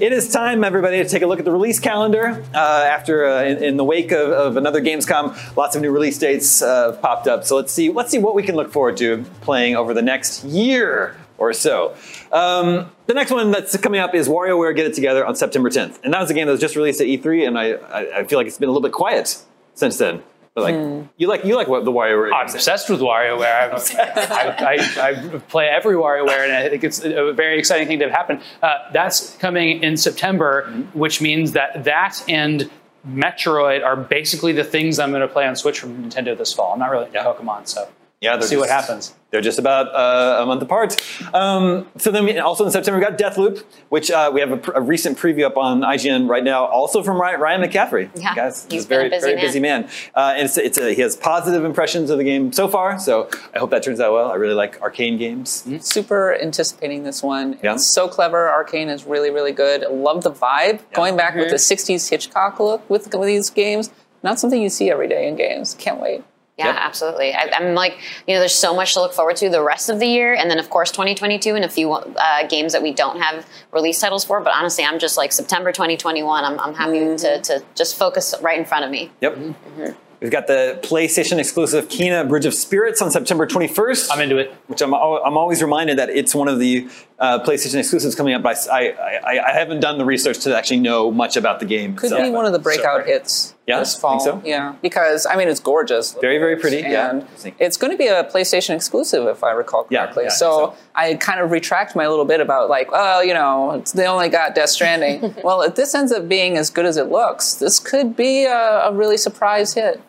It 0.00 0.14
is 0.14 0.32
time, 0.32 0.64
everybody, 0.64 0.96
to 1.02 1.06
take 1.06 1.20
a 1.20 1.26
look 1.26 1.40
at 1.40 1.44
the 1.44 1.52
release 1.52 1.78
calendar. 1.78 2.42
Uh, 2.54 2.58
after 2.58 3.26
uh, 3.26 3.44
in, 3.44 3.62
in 3.62 3.76
the 3.76 3.84
wake 3.84 4.12
of, 4.12 4.30
of 4.30 4.56
another 4.56 4.80
Gamescom, 4.80 5.54
lots 5.54 5.76
of 5.76 5.82
new 5.82 5.90
release 5.90 6.18
dates 6.18 6.62
uh, 6.62 6.92
popped 7.02 7.26
up. 7.28 7.44
So 7.44 7.54
let's 7.54 7.70
see, 7.70 7.90
let's 7.90 8.10
see 8.10 8.18
what 8.18 8.34
we 8.34 8.42
can 8.42 8.56
look 8.56 8.72
forward 8.72 8.96
to 8.96 9.26
playing 9.42 9.76
over 9.76 9.92
the 9.92 10.00
next 10.00 10.42
year 10.44 11.16
or 11.38 11.52
so. 11.52 11.94
Um, 12.32 12.90
the 13.06 13.14
next 13.14 13.30
one 13.30 13.50
that's 13.50 13.76
coming 13.78 14.00
up 14.00 14.14
is 14.14 14.28
WarioWare 14.28 14.74
Get 14.74 14.86
It 14.86 14.94
Together 14.94 15.26
on 15.26 15.34
September 15.36 15.68
10th. 15.70 15.98
And 16.04 16.12
that 16.14 16.20
was 16.20 16.30
a 16.30 16.34
game 16.34 16.46
that 16.46 16.52
was 16.52 16.60
just 16.60 16.76
released 16.76 17.00
at 17.00 17.06
E3, 17.06 17.46
and 17.46 17.58
I, 17.58 17.72
I, 17.72 18.18
I 18.20 18.24
feel 18.24 18.38
like 18.38 18.46
it's 18.46 18.58
been 18.58 18.68
a 18.68 18.72
little 18.72 18.82
bit 18.86 18.92
quiet 18.92 19.36
since 19.74 19.98
then. 19.98 20.22
But 20.54 20.62
like, 20.62 21.06
you 21.16 21.26
like 21.26 21.44
you 21.44 21.56
like 21.56 21.66
what 21.66 21.84
the 21.84 21.90
WarioWare 21.90 22.32
I'm 22.32 22.46
games. 22.46 22.54
obsessed 22.54 22.88
with 22.88 23.00
WarioWare. 23.00 23.72
I'm- 23.72 23.74
I, 24.60 24.78
I, 25.00 25.08
I 25.10 25.38
play 25.48 25.66
every 25.66 25.96
WarioWare, 25.96 26.44
and 26.44 26.52
I 26.52 26.68
think 26.68 26.84
it's 26.84 27.04
a 27.04 27.32
very 27.32 27.58
exciting 27.58 27.88
thing 27.88 27.98
to 27.98 28.04
have 28.04 28.12
happen. 28.14 28.40
Uh, 28.62 28.78
that's 28.92 29.36
coming 29.38 29.82
in 29.82 29.96
September, 29.96 30.70
which 30.92 31.20
means 31.20 31.52
that 31.52 31.82
that 31.82 32.22
and 32.28 32.70
Metroid 33.04 33.84
are 33.84 33.96
basically 33.96 34.52
the 34.52 34.62
things 34.62 35.00
I'm 35.00 35.10
going 35.10 35.22
to 35.22 35.28
play 35.28 35.44
on 35.46 35.56
Switch 35.56 35.80
from 35.80 36.04
Nintendo 36.08 36.38
this 36.38 36.52
fall. 36.52 36.72
I'm 36.72 36.78
not 36.78 36.90
really 36.90 37.06
into 37.06 37.18
Yeah. 37.18 37.24
Pokemon, 37.24 37.66
so 37.66 37.88
Yeah, 38.20 38.36
they're 38.36 38.48
see 38.48 38.56
what 38.56 38.70
happens. 38.70 39.14
They're 39.30 39.40
just 39.40 39.58
about 39.58 39.92
uh, 39.94 40.42
a 40.42 40.46
month 40.46 40.62
apart. 40.62 40.96
Um, 41.34 41.88
so 41.98 42.10
then, 42.12 42.24
we, 42.24 42.38
also 42.38 42.64
in 42.64 42.70
September, 42.70 42.98
we 43.00 43.04
got 43.04 43.18
Deathloop, 43.18 43.64
which 43.88 44.10
uh, 44.10 44.30
we 44.32 44.40
have 44.40 44.52
a, 44.52 44.56
pr- 44.56 44.70
a 44.72 44.80
recent 44.80 45.18
preview 45.18 45.44
up 45.44 45.56
on 45.56 45.80
IGN 45.80 46.28
right 46.28 46.44
now, 46.44 46.64
also 46.64 47.02
from 47.02 47.20
Ryan, 47.20 47.40
Ryan 47.40 47.62
McCaffrey. 47.62 48.10
Yeah, 48.14 48.34
guys, 48.34 48.66
he's 48.70 48.84
a 48.84 48.88
been 48.88 49.06
a 49.06 49.08
very 49.08 49.10
busy 49.10 49.20
very 49.26 49.34
man. 49.36 49.44
busy 49.44 49.60
man. 49.60 49.88
Uh, 50.14 50.34
and 50.36 50.44
it's, 50.44 50.56
it's 50.56 50.78
a, 50.78 50.94
he 50.94 51.02
has 51.02 51.16
positive 51.16 51.64
impressions 51.64 52.10
of 52.10 52.18
the 52.18 52.24
game 52.24 52.52
so 52.52 52.68
far. 52.68 52.98
So 52.98 53.28
I 53.54 53.58
hope 53.58 53.70
that 53.70 53.82
turns 53.82 53.98
out 53.98 54.12
well. 54.12 54.30
I 54.30 54.36
really 54.36 54.54
like 54.54 54.78
Arkane 54.78 55.18
games. 55.18 55.66
Super 55.80 56.38
anticipating 56.40 57.02
this 57.02 57.22
one. 57.22 57.58
Yeah. 57.62 57.74
It's 57.74 57.84
so 57.84 58.08
clever. 58.08 58.46
Arkane 58.46 58.88
is 58.88 59.04
really, 59.04 59.30
really 59.30 59.52
good. 59.52 59.84
Love 59.90 60.22
the 60.22 60.30
vibe. 60.30 60.80
Going 60.92 61.16
back 61.16 61.34
with 61.34 61.50
the 61.50 61.56
60s 61.56 62.08
Hitchcock 62.08 62.60
look 62.60 62.88
with, 62.88 63.12
with 63.12 63.26
these 63.26 63.50
games. 63.50 63.90
Not 64.22 64.38
something 64.38 64.62
you 64.62 64.70
see 64.70 64.90
every 64.90 65.08
day 65.08 65.26
in 65.28 65.34
games. 65.36 65.74
Can't 65.74 66.00
wait. 66.00 66.22
Yeah, 66.56 66.66
Yep. 66.66 66.76
absolutely. 66.78 67.34
I, 67.34 67.50
I'm 67.52 67.74
like, 67.74 67.98
you 68.28 68.34
know, 68.34 68.40
there's 68.40 68.54
so 68.54 68.74
much 68.76 68.94
to 68.94 69.00
look 69.00 69.12
forward 69.12 69.36
to 69.36 69.48
the 69.50 69.62
rest 69.62 69.88
of 69.90 69.98
the 69.98 70.06
year, 70.06 70.34
and 70.34 70.48
then 70.50 70.58
of 70.58 70.70
course 70.70 70.92
2022 70.92 71.54
and 71.54 71.64
a 71.64 71.68
few 71.68 71.92
uh, 71.92 72.46
games 72.46 72.72
that 72.72 72.82
we 72.82 72.92
don't 72.92 73.20
have 73.20 73.46
release 73.72 74.00
titles 74.00 74.24
for. 74.24 74.40
But 74.40 74.54
honestly, 74.54 74.84
I'm 74.84 74.98
just 75.00 75.16
like 75.16 75.32
September 75.32 75.72
2021. 75.72 76.44
I'm, 76.44 76.60
I'm 76.60 76.74
happy 76.74 76.98
mm-hmm. 76.98 77.16
to, 77.16 77.40
to 77.40 77.64
just 77.74 77.98
focus 77.98 78.34
right 78.40 78.58
in 78.58 78.64
front 78.64 78.84
of 78.84 78.90
me. 78.90 79.10
Yep. 79.20 79.34
Mm-hmm. 79.34 79.82
Mm-hmm. 79.82 79.92
We've 80.20 80.30
got 80.30 80.46
the 80.46 80.78
PlayStation 80.82 81.38
exclusive 81.38 81.88
Kena 81.88 82.26
Bridge 82.26 82.46
of 82.46 82.54
Spirits 82.54 83.02
on 83.02 83.10
September 83.10 83.46
21st. 83.46 84.08
I'm 84.10 84.20
into 84.22 84.38
it. 84.38 84.54
which 84.68 84.80
I'm, 84.80 84.94
I'm 84.94 85.36
always 85.36 85.60
reminded 85.60 85.98
that 85.98 86.08
it's 86.08 86.34
one 86.34 86.48
of 86.48 86.58
the 86.58 86.88
uh, 87.18 87.38
PlayStation 87.44 87.76
exclusives 87.78 88.14
coming 88.14 88.34
up. 88.34 88.42
But 88.42 88.56
I, 88.70 88.90
I, 88.90 89.50
I 89.50 89.52
haven't 89.52 89.80
done 89.80 89.98
the 89.98 90.04
research 90.04 90.40
to 90.40 90.56
actually 90.56 90.80
know 90.80 91.10
much 91.10 91.36
about 91.36 91.60
the 91.60 91.66
game. 91.66 91.94
Could 91.94 92.06
itself. 92.06 92.22
be 92.22 92.30
one 92.30 92.44
of 92.44 92.52
the 92.52 92.58
breakout 92.58 93.02
So- 93.02 93.06
hits 93.06 93.54
Yeah? 93.66 93.78
this 93.78 93.94
fall. 93.96 94.18
Think 94.18 94.42
so? 94.42 94.48
Yeah, 94.48 94.74
because 94.82 95.24
I 95.24 95.36
mean 95.36 95.48
it's 95.48 95.60
gorgeous. 95.60 96.12
Very, 96.20 96.38
very 96.38 96.56
pretty, 96.56 96.78
yeah. 96.78 97.22
It's 97.60 97.76
going 97.76 97.92
to 97.92 97.96
be 97.96 98.08
a 98.08 98.24
PlayStation 98.24 98.74
exclusive, 98.74 99.26
if 99.28 99.44
I 99.44 99.52
recall 99.52 99.84
correctly. 99.84 99.94
yeah, 100.24 100.28
I 100.28 100.28
think 100.28 100.30
so, 100.32 100.74
so. 100.74 100.76
I 100.94 101.14
kind 101.14 101.38
of 101.40 101.50
retract 101.52 101.94
my 101.94 102.08
little 102.08 102.24
bit 102.24 102.40
about 102.40 102.68
like, 102.68 102.88
oh, 102.92 103.20
you 103.20 103.32
know, 103.34 103.72
it's, 103.72 103.92
they 103.92 104.06
only 104.06 104.28
got 104.28 104.54
Death 104.56 104.70
Stranding. 104.70 105.34
well, 105.44 105.62
if 105.62 105.76
this 105.76 105.94
ends 105.94 106.10
up 106.12 106.28
being 106.28 106.56
as 106.58 106.68
good 106.70 106.84
as 106.84 106.96
it 106.96 107.10
looks, 107.10 107.54
this 107.54 107.78
could 107.78 108.16
be 108.16 108.44
a, 108.44 108.88
a 108.88 108.92
really 108.92 109.16
surprise 109.16 109.74
hit. 109.74 110.02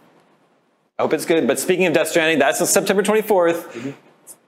I 0.98 1.04
hope 1.04 1.14
it's 1.14 1.26
good. 1.26 1.46
But 1.48 1.60
speaking 1.60 1.86
of 1.86 1.94
Death 1.94 2.08
Stranding, 2.08 2.40
that's 2.40 2.60
on 2.62 2.68
September 2.68 3.04
24th. 3.04 3.64
Mm-hmm. 3.72 3.92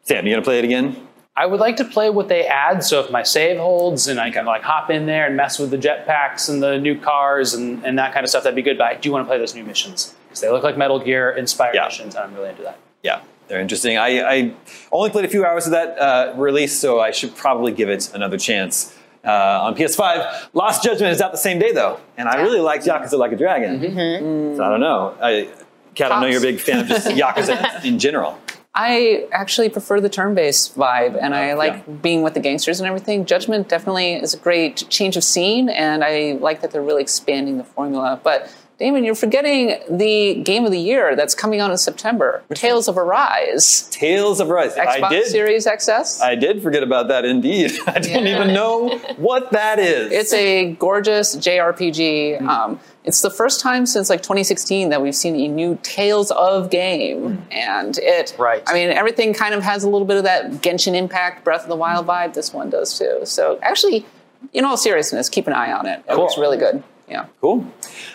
Sam, 0.03 0.25
you 0.25 0.33
gonna 0.33 0.41
play 0.43 0.59
it 0.59 0.65
again? 0.65 0.95
I 1.38 1.45
would 1.45 1.59
like 1.59 1.75
to 1.77 1.85
play 1.85 2.09
what 2.09 2.27
they 2.29 2.45
add. 2.47 2.83
So 2.83 2.99
if 2.99 3.11
my 3.11 3.21
save 3.21 3.57
holds 3.59 4.07
and 4.07 4.19
I 4.19 4.31
can 4.31 4.45
like 4.45 4.63
hop 4.63 4.89
in 4.89 5.05
there 5.05 5.27
and 5.27 5.38
mess 5.38 5.59
with 5.59 5.69
the 5.69 5.77
jetpacks 5.77 6.49
and 6.49 6.63
the 6.63 6.79
new 6.79 6.99
cars 6.99 7.53
and, 7.53 7.85
and 7.85 7.97
that 7.99 8.11
kind 8.13 8.23
of 8.23 8.29
stuff, 8.31 8.43
that'd 8.43 8.55
be 8.55 8.63
good. 8.63 8.77
But 8.77 8.88
I 8.88 8.95
do 8.95 9.11
want 9.11 9.23
to 9.23 9.27
play 9.27 9.38
those 9.38 9.53
new 9.53 9.63
missions 9.63 10.15
because 10.27 10.41
they 10.41 10.49
look 10.49 10.63
like 10.63 10.77
Metal 10.77 10.99
Gear 10.99 11.29
inspired 11.31 11.75
Yeah. 11.75 11.85
missions, 11.85 12.15
and 12.15 12.23
I'm 12.23 12.33
really 12.33 12.49
into 12.49 12.63
that. 12.63 12.79
Yeah, 13.03 13.21
they're 13.47 13.61
interesting. 13.61 13.97
I, 13.99 14.19
I 14.21 14.53
only 14.91 15.11
played 15.11 15.25
a 15.25 15.29
few 15.29 15.45
hours 15.45 15.67
of 15.67 15.73
that 15.73 15.99
uh, 15.99 16.33
release, 16.35 16.77
so 16.77 16.99
I 16.99 17.11
should 17.11 17.35
probably 17.35 17.71
give 17.71 17.88
it 17.89 18.11
another 18.15 18.38
chance. 18.39 18.95
Uh, 19.23 19.59
on 19.61 19.75
PS5, 19.75 20.47
Lost 20.53 20.83
Judgment 20.83 21.11
is 21.11 21.21
out 21.21 21.31
the 21.33 21.38
same 21.38 21.59
day 21.59 21.71
though, 21.71 21.99
and 22.17 22.27
I 22.29 22.41
really 22.41 22.61
liked 22.61 22.85
Yakuza 22.85 23.17
Like 23.19 23.33
a 23.33 23.35
Dragon. 23.35 23.79
Mm-hmm. 23.79 24.57
So 24.57 24.63
I 24.63 24.69
don't 24.69 24.79
know. 24.79 25.15
I, 25.21 25.49
Kat, 25.95 26.11
I 26.11 26.21
know 26.21 26.27
you're 26.27 26.39
a 26.39 26.41
big 26.41 26.59
fan 26.59 26.79
of 26.79 26.88
just 26.88 27.07
Yakuza 27.21 27.83
in 27.85 27.99
general. 27.99 28.39
I 28.80 29.28
actually 29.32 29.69
prefer 29.69 29.99
the 29.99 30.07
turn-based 30.07 30.78
vibe, 30.78 31.17
and 31.19 31.34
I 31.34 31.53
like 31.53 31.73
yeah. 31.73 31.93
being 31.95 32.21
with 32.21 32.36
the 32.36 32.39
gangsters 32.39 32.80
and 32.80 32.88
everything. 32.88 33.25
Judgment 33.25 33.67
definitely 33.67 34.13
is 34.13 34.36
a 34.36 34.38
great 34.38 34.88
change 34.88 35.17
of 35.17 35.23
scene, 35.23 35.67
and 35.67 36.03
I 36.03 36.38
like 36.39 36.61
that 36.61 36.69
they're 36.69 36.84
really 36.84 37.01
expanding 37.01 37.57
the 37.57 37.63
formula. 37.63 38.21
But 38.23 38.53
Damon, 38.78 39.03
you're 39.03 39.15
forgetting 39.15 39.80
the 39.89 40.36
game 40.43 40.63
of 40.63 40.71
the 40.71 40.80
year 40.80 41.15
that's 41.15 41.34
coming 41.34 41.59
out 41.59 41.71
in 41.71 41.78
September, 41.80 42.43
Tales 42.53 42.88
of 42.88 42.99
Arise, 42.99 43.89
Tales 43.89 44.39
of 44.39 44.49
Rise. 44.49 44.78
I 44.78 44.99
Xbox 44.99 45.09
did. 45.09 45.25
Series 45.25 45.65
XS. 45.65 46.21
I 46.21 46.36
did 46.36 46.61
forget 46.61 46.84
about 46.84 47.07
that. 47.07 47.25
Indeed, 47.25 47.71
I 47.88 47.97
don't 47.97 48.28
even 48.28 48.53
know 48.53 48.99
what 49.17 49.51
that 49.53 49.80
is. 49.80 50.11
It's 50.11 50.34
a 50.34 50.73
gorgeous 50.73 51.36
JRPG. 51.36 52.43
Um, 52.43 52.80
it's 53.07 53.21
the 53.21 53.31
first 53.31 53.59
time 53.61 53.85
since 53.87 54.09
like 54.09 54.21
2016 54.21 54.89
that 54.89 55.01
we've 55.01 55.15
seen 55.15 55.35
a 55.35 55.47
new 55.47 55.79
Tales 55.81 56.29
of 56.29 56.69
game, 56.69 57.43
and 57.49 57.97
it. 57.97 58.35
Right. 58.37 58.61
I 58.67 58.73
mean, 58.73 58.89
everything 58.89 59.33
kind 59.33 59.55
of 59.55 59.63
has 59.63 59.83
a 59.83 59.89
little 59.89 60.05
bit 60.05 60.17
of 60.17 60.23
that 60.25 60.51
Genshin 60.61 60.93
Impact, 60.93 61.43
Breath 61.43 61.63
of 61.63 61.69
the 61.69 61.75
Wild 61.75 62.05
vibe. 62.05 62.33
This 62.35 62.53
one 62.53 62.69
does 62.69 62.97
too. 62.99 63.21
So 63.23 63.57
actually, 63.63 64.05
in 64.53 64.63
all 64.65 64.77
seriousness, 64.77 65.29
keep 65.29 65.47
an 65.47 65.53
eye 65.53 65.71
on 65.71 65.87
it. 65.87 65.99
It 65.99 66.05
Cool. 66.09 66.17
looks 66.25 66.37
really 66.37 66.57
good. 66.57 66.83
Yeah. 67.09 67.27
Cool. 67.39 67.65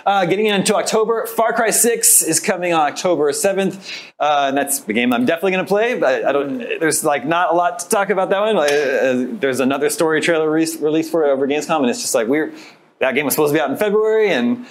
Uh, 0.04 0.26
getting 0.26 0.44
into 0.46 0.76
October, 0.76 1.24
Far 1.24 1.54
Cry 1.54 1.70
6 1.70 2.22
is 2.24 2.40
coming 2.40 2.74
on 2.74 2.80
October 2.80 3.32
7th. 3.32 3.90
Uh, 4.20 4.44
and 4.48 4.56
that's 4.58 4.80
the 4.80 4.92
game 4.92 5.14
I'm 5.14 5.24
definitely 5.24 5.52
going 5.52 5.64
to 5.64 5.68
play, 5.68 5.98
but 5.98 6.26
I 6.26 6.32
don't, 6.32 6.58
there's 6.58 7.02
like 7.02 7.24
not 7.24 7.50
a 7.50 7.54
lot 7.54 7.78
to 7.78 7.88
talk 7.88 8.10
about 8.10 8.28
that 8.28 8.40
one. 8.40 8.56
Uh, 8.58 9.38
there's 9.40 9.60
another 9.60 9.88
story 9.88 10.20
trailer 10.20 10.50
re- 10.50 10.68
released 10.78 11.10
for 11.10 11.24
it 11.24 11.30
over 11.30 11.48
Gamescom, 11.48 11.80
and 11.80 11.88
it's 11.88 12.02
just 12.02 12.14
like 12.14 12.28
we're, 12.28 12.52
that 12.98 13.14
game 13.14 13.24
was 13.24 13.32
supposed 13.32 13.54
to 13.54 13.56
be 13.56 13.60
out 13.62 13.70
in 13.70 13.78
February, 13.78 14.28
and 14.30 14.66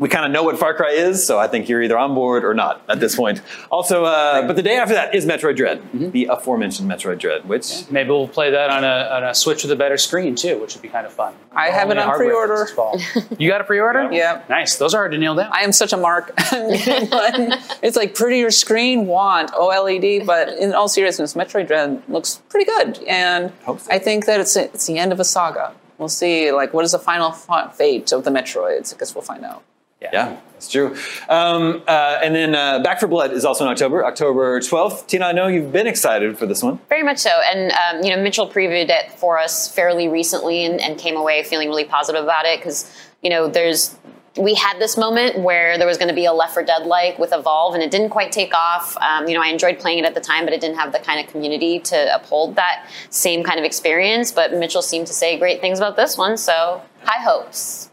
we 0.00 0.08
kind 0.08 0.24
of 0.24 0.32
know 0.32 0.42
what 0.42 0.58
Far 0.58 0.72
Cry 0.72 0.92
is, 0.92 1.24
so 1.26 1.38
I 1.38 1.46
think 1.46 1.68
you're 1.68 1.82
either 1.82 1.98
on 1.98 2.14
board 2.14 2.42
or 2.42 2.54
not 2.54 2.82
at 2.88 3.00
this 3.00 3.14
point. 3.14 3.42
Also, 3.70 4.04
uh, 4.06 4.46
but 4.46 4.56
the 4.56 4.62
day 4.62 4.76
after 4.76 4.94
that 4.94 5.14
is 5.14 5.26
Metroid 5.26 5.56
Dread, 5.56 5.82
the 5.92 6.24
aforementioned 6.24 6.90
Metroid 6.90 7.18
Dread, 7.18 7.46
which 7.46 7.88
Maybe 7.90 8.08
we'll 8.08 8.26
play 8.26 8.50
that 8.50 8.70
on 8.70 8.82
a, 8.82 9.14
on 9.14 9.24
a 9.24 9.34
Switch 9.34 9.62
with 9.62 9.70
a 9.70 9.76
better 9.76 9.98
screen 9.98 10.34
too, 10.34 10.58
which 10.58 10.74
would 10.74 10.80
be 10.80 10.88
kind 10.88 11.06
of 11.06 11.12
fun. 11.12 11.34
I 11.52 11.66
have 11.68 11.90
it 11.90 11.98
on 11.98 12.16
pre-order. 12.16 12.66
You 13.38 13.48
got 13.48 13.60
a 13.60 13.64
pre-order? 13.64 14.08
Yeah. 14.10 14.42
Nice. 14.48 14.76
Those 14.76 14.94
are 14.94 14.98
hard 14.98 15.12
to 15.12 15.18
nail 15.18 15.34
down. 15.34 15.50
I 15.52 15.60
am 15.64 15.72
such 15.72 15.92
a 15.92 15.98
mark. 15.98 16.32
it's 16.38 17.96
like 17.96 18.14
prettier 18.14 18.50
screen, 18.50 19.06
want 19.06 19.52
OLED, 19.52 20.24
but 20.24 20.48
in 20.48 20.72
all 20.72 20.88
seriousness, 20.88 21.34
Metroid 21.34 21.66
Dread 21.66 22.02
looks 22.08 22.40
pretty 22.48 22.64
good, 22.64 23.02
and 23.06 23.52
so. 23.66 23.78
I 23.90 23.98
think 23.98 24.24
that 24.24 24.40
it's 24.40 24.56
it's 24.56 24.86
the 24.86 24.96
end 24.96 25.12
of 25.12 25.20
a 25.20 25.24
saga. 25.24 25.74
We'll 25.98 26.08
see, 26.08 26.50
like, 26.50 26.72
what 26.72 26.86
is 26.86 26.92
the 26.92 26.98
final 26.98 27.30
fa- 27.30 27.70
fate 27.74 28.10
of 28.12 28.24
the 28.24 28.30
Metroids? 28.30 28.94
I 28.94 28.98
guess 28.98 29.14
we'll 29.14 29.20
find 29.22 29.44
out. 29.44 29.62
Yeah, 30.00 30.08
yeah, 30.12 30.40
that's 30.54 30.70
true. 30.70 30.96
Um, 31.28 31.82
uh, 31.86 32.20
and 32.22 32.34
then 32.34 32.54
uh, 32.54 32.78
Back 32.78 33.00
4 33.00 33.08
Blood 33.08 33.32
is 33.32 33.44
also 33.44 33.64
in 33.64 33.70
October, 33.70 34.04
October 34.06 34.58
12th. 34.60 35.06
Tina, 35.06 35.26
I 35.26 35.32
know 35.32 35.46
you've 35.46 35.72
been 35.72 35.86
excited 35.86 36.38
for 36.38 36.46
this 36.46 36.62
one. 36.62 36.80
Very 36.88 37.02
much 37.02 37.18
so. 37.18 37.30
And, 37.30 37.72
um, 37.72 38.02
you 38.02 38.14
know, 38.14 38.22
Mitchell 38.22 38.48
previewed 38.48 38.88
it 38.88 39.12
for 39.12 39.38
us 39.38 39.72
fairly 39.72 40.08
recently 40.08 40.64
and, 40.64 40.80
and 40.80 40.98
came 40.98 41.16
away 41.16 41.42
feeling 41.42 41.68
really 41.68 41.84
positive 41.84 42.22
about 42.22 42.46
it 42.46 42.58
because, 42.58 42.90
you 43.22 43.30
know, 43.30 43.48
there's. 43.48 43.96
We 44.36 44.54
had 44.54 44.78
this 44.78 44.96
moment 44.96 45.40
where 45.40 45.76
there 45.76 45.88
was 45.88 45.98
going 45.98 46.08
to 46.08 46.14
be 46.14 46.24
a 46.24 46.32
Left 46.32 46.54
4 46.54 46.62
Dead 46.62 46.86
like 46.86 47.18
with 47.18 47.32
Evolve, 47.32 47.74
and 47.74 47.82
it 47.82 47.90
didn't 47.90 48.10
quite 48.10 48.30
take 48.30 48.54
off. 48.54 48.96
Um, 48.98 49.26
you 49.26 49.34
know, 49.34 49.42
I 49.42 49.48
enjoyed 49.48 49.80
playing 49.80 49.98
it 49.98 50.04
at 50.04 50.14
the 50.14 50.20
time, 50.20 50.44
but 50.44 50.54
it 50.54 50.60
didn't 50.60 50.76
have 50.76 50.92
the 50.92 51.00
kind 51.00 51.22
of 51.22 51.30
community 51.30 51.80
to 51.80 52.14
uphold 52.14 52.54
that 52.54 52.88
same 53.10 53.42
kind 53.42 53.58
of 53.58 53.64
experience. 53.64 54.30
But 54.30 54.54
Mitchell 54.54 54.82
seemed 54.82 55.08
to 55.08 55.12
say 55.12 55.36
great 55.36 55.60
things 55.60 55.80
about 55.80 55.96
this 55.96 56.16
one, 56.16 56.36
so 56.36 56.80
high 57.02 57.22
hopes. 57.22 57.89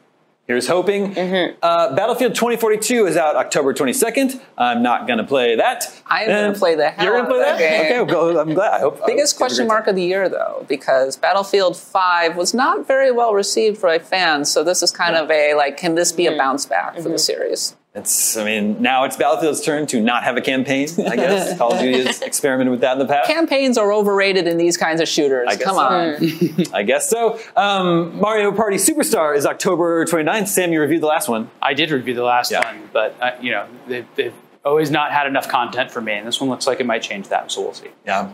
Here's 0.47 0.67
hoping. 0.67 1.13
Mm-hmm. 1.13 1.57
Uh, 1.61 1.93
Battlefield 1.93 2.33
2042 2.33 3.05
is 3.05 3.17
out 3.17 3.35
October 3.35 3.73
22nd. 3.73 4.39
I'm 4.57 4.81
not 4.81 5.05
going 5.05 5.19
to 5.19 5.25
play 5.25 5.57
that. 5.57 5.93
I 6.05 6.23
am 6.23 6.29
gonna 6.29 6.57
play 6.57 6.75
the 6.75 6.89
hell 6.89 7.05
You're 7.05 7.17
gonna 7.17 7.27
play 7.27 7.39
that? 7.39 7.59
that 7.59 7.89
game. 7.89 8.01
Okay, 8.01 8.13
well, 8.13 8.39
I'm 8.39 8.53
glad. 8.53 8.73
I 8.75 8.79
hope. 8.79 9.05
Biggest 9.05 9.05
I 9.05 9.09
hope 9.09 9.09
you 9.09 9.19
have 9.19 9.29
a 9.29 9.37
question 9.37 9.67
mark 9.67 9.87
of 9.87 9.95
the 9.95 10.03
year, 10.03 10.29
though, 10.29 10.65
because 10.69 11.17
Battlefield 11.17 11.75
5 11.75 12.37
was 12.37 12.53
not 12.53 12.87
very 12.87 13.11
well 13.11 13.33
received 13.33 13.81
by 13.81 13.99
fans. 13.99 14.49
So 14.49 14.63
this 14.63 14.81
is 14.81 14.89
kind 14.89 15.15
of 15.17 15.29
a 15.29 15.53
like, 15.53 15.77
can 15.77 15.95
this 15.95 16.11
be 16.13 16.27
a 16.27 16.37
bounce 16.37 16.65
back 16.65 16.95
for 16.95 17.09
the 17.09 17.19
series? 17.19 17.75
Time. 17.97 18.03
It's. 18.03 18.37
I 18.37 18.43
mean, 18.45 18.81
now 18.81 19.03
it's 19.03 19.15
Battlefield's 19.17 19.61
turn 19.61 19.87
to 19.87 19.99
not 20.01 20.23
have 20.23 20.37
a 20.37 20.41
campaign. 20.41 20.87
I 21.07 21.15
guess 21.15 21.57
Call 21.57 21.73
of 21.73 21.79
Duty 21.79 22.03
has 22.05 22.21
experimented 22.21 22.71
with 22.71 22.81
that 22.81 22.93
in 22.93 22.99
the 22.99 23.05
past. 23.05 23.27
Campaigns 23.29 23.77
are 23.77 23.91
overrated 23.91 24.47
in 24.47 24.57
these 24.57 24.77
kinds 24.77 25.01
of 25.01 25.07
shooters. 25.07 25.47
I 25.49 25.55
Come 25.57 25.75
so. 25.75 25.81
on. 25.81 26.65
I 26.73 26.83
guess 26.83 27.09
so. 27.09 27.39
Um, 27.55 28.19
Mario 28.19 28.51
Party 28.51 28.77
Superstar 28.77 29.35
is 29.35 29.45
October 29.45 30.05
29th. 30.05 30.47
Sam, 30.47 30.71
you 30.71 30.81
reviewed 30.81 31.01
the 31.01 31.07
last 31.07 31.27
one. 31.29 31.49
I 31.61 31.73
did 31.73 31.91
review 31.91 32.13
the 32.13 32.23
last 32.23 32.51
Yeah. 32.51 32.65
one, 32.65 32.89
but 32.93 33.15
uh, 33.21 33.31
you 33.41 33.51
know 33.51 33.67
they've, 33.87 34.05
they've 34.15 34.33
always 34.65 34.91
not 34.91 35.11
had 35.11 35.27
enough 35.27 35.47
content 35.47 35.91
for 35.91 36.01
me, 36.01 36.13
and 36.13 36.27
this 36.27 36.39
one 36.41 36.49
looks 36.49 36.67
like 36.67 36.79
it 36.79 36.85
might 36.85 37.01
change 37.01 37.29
that. 37.29 37.51
So 37.51 37.61
we'll 37.61 37.73
see. 37.73 37.87
Yeah. 38.05 38.31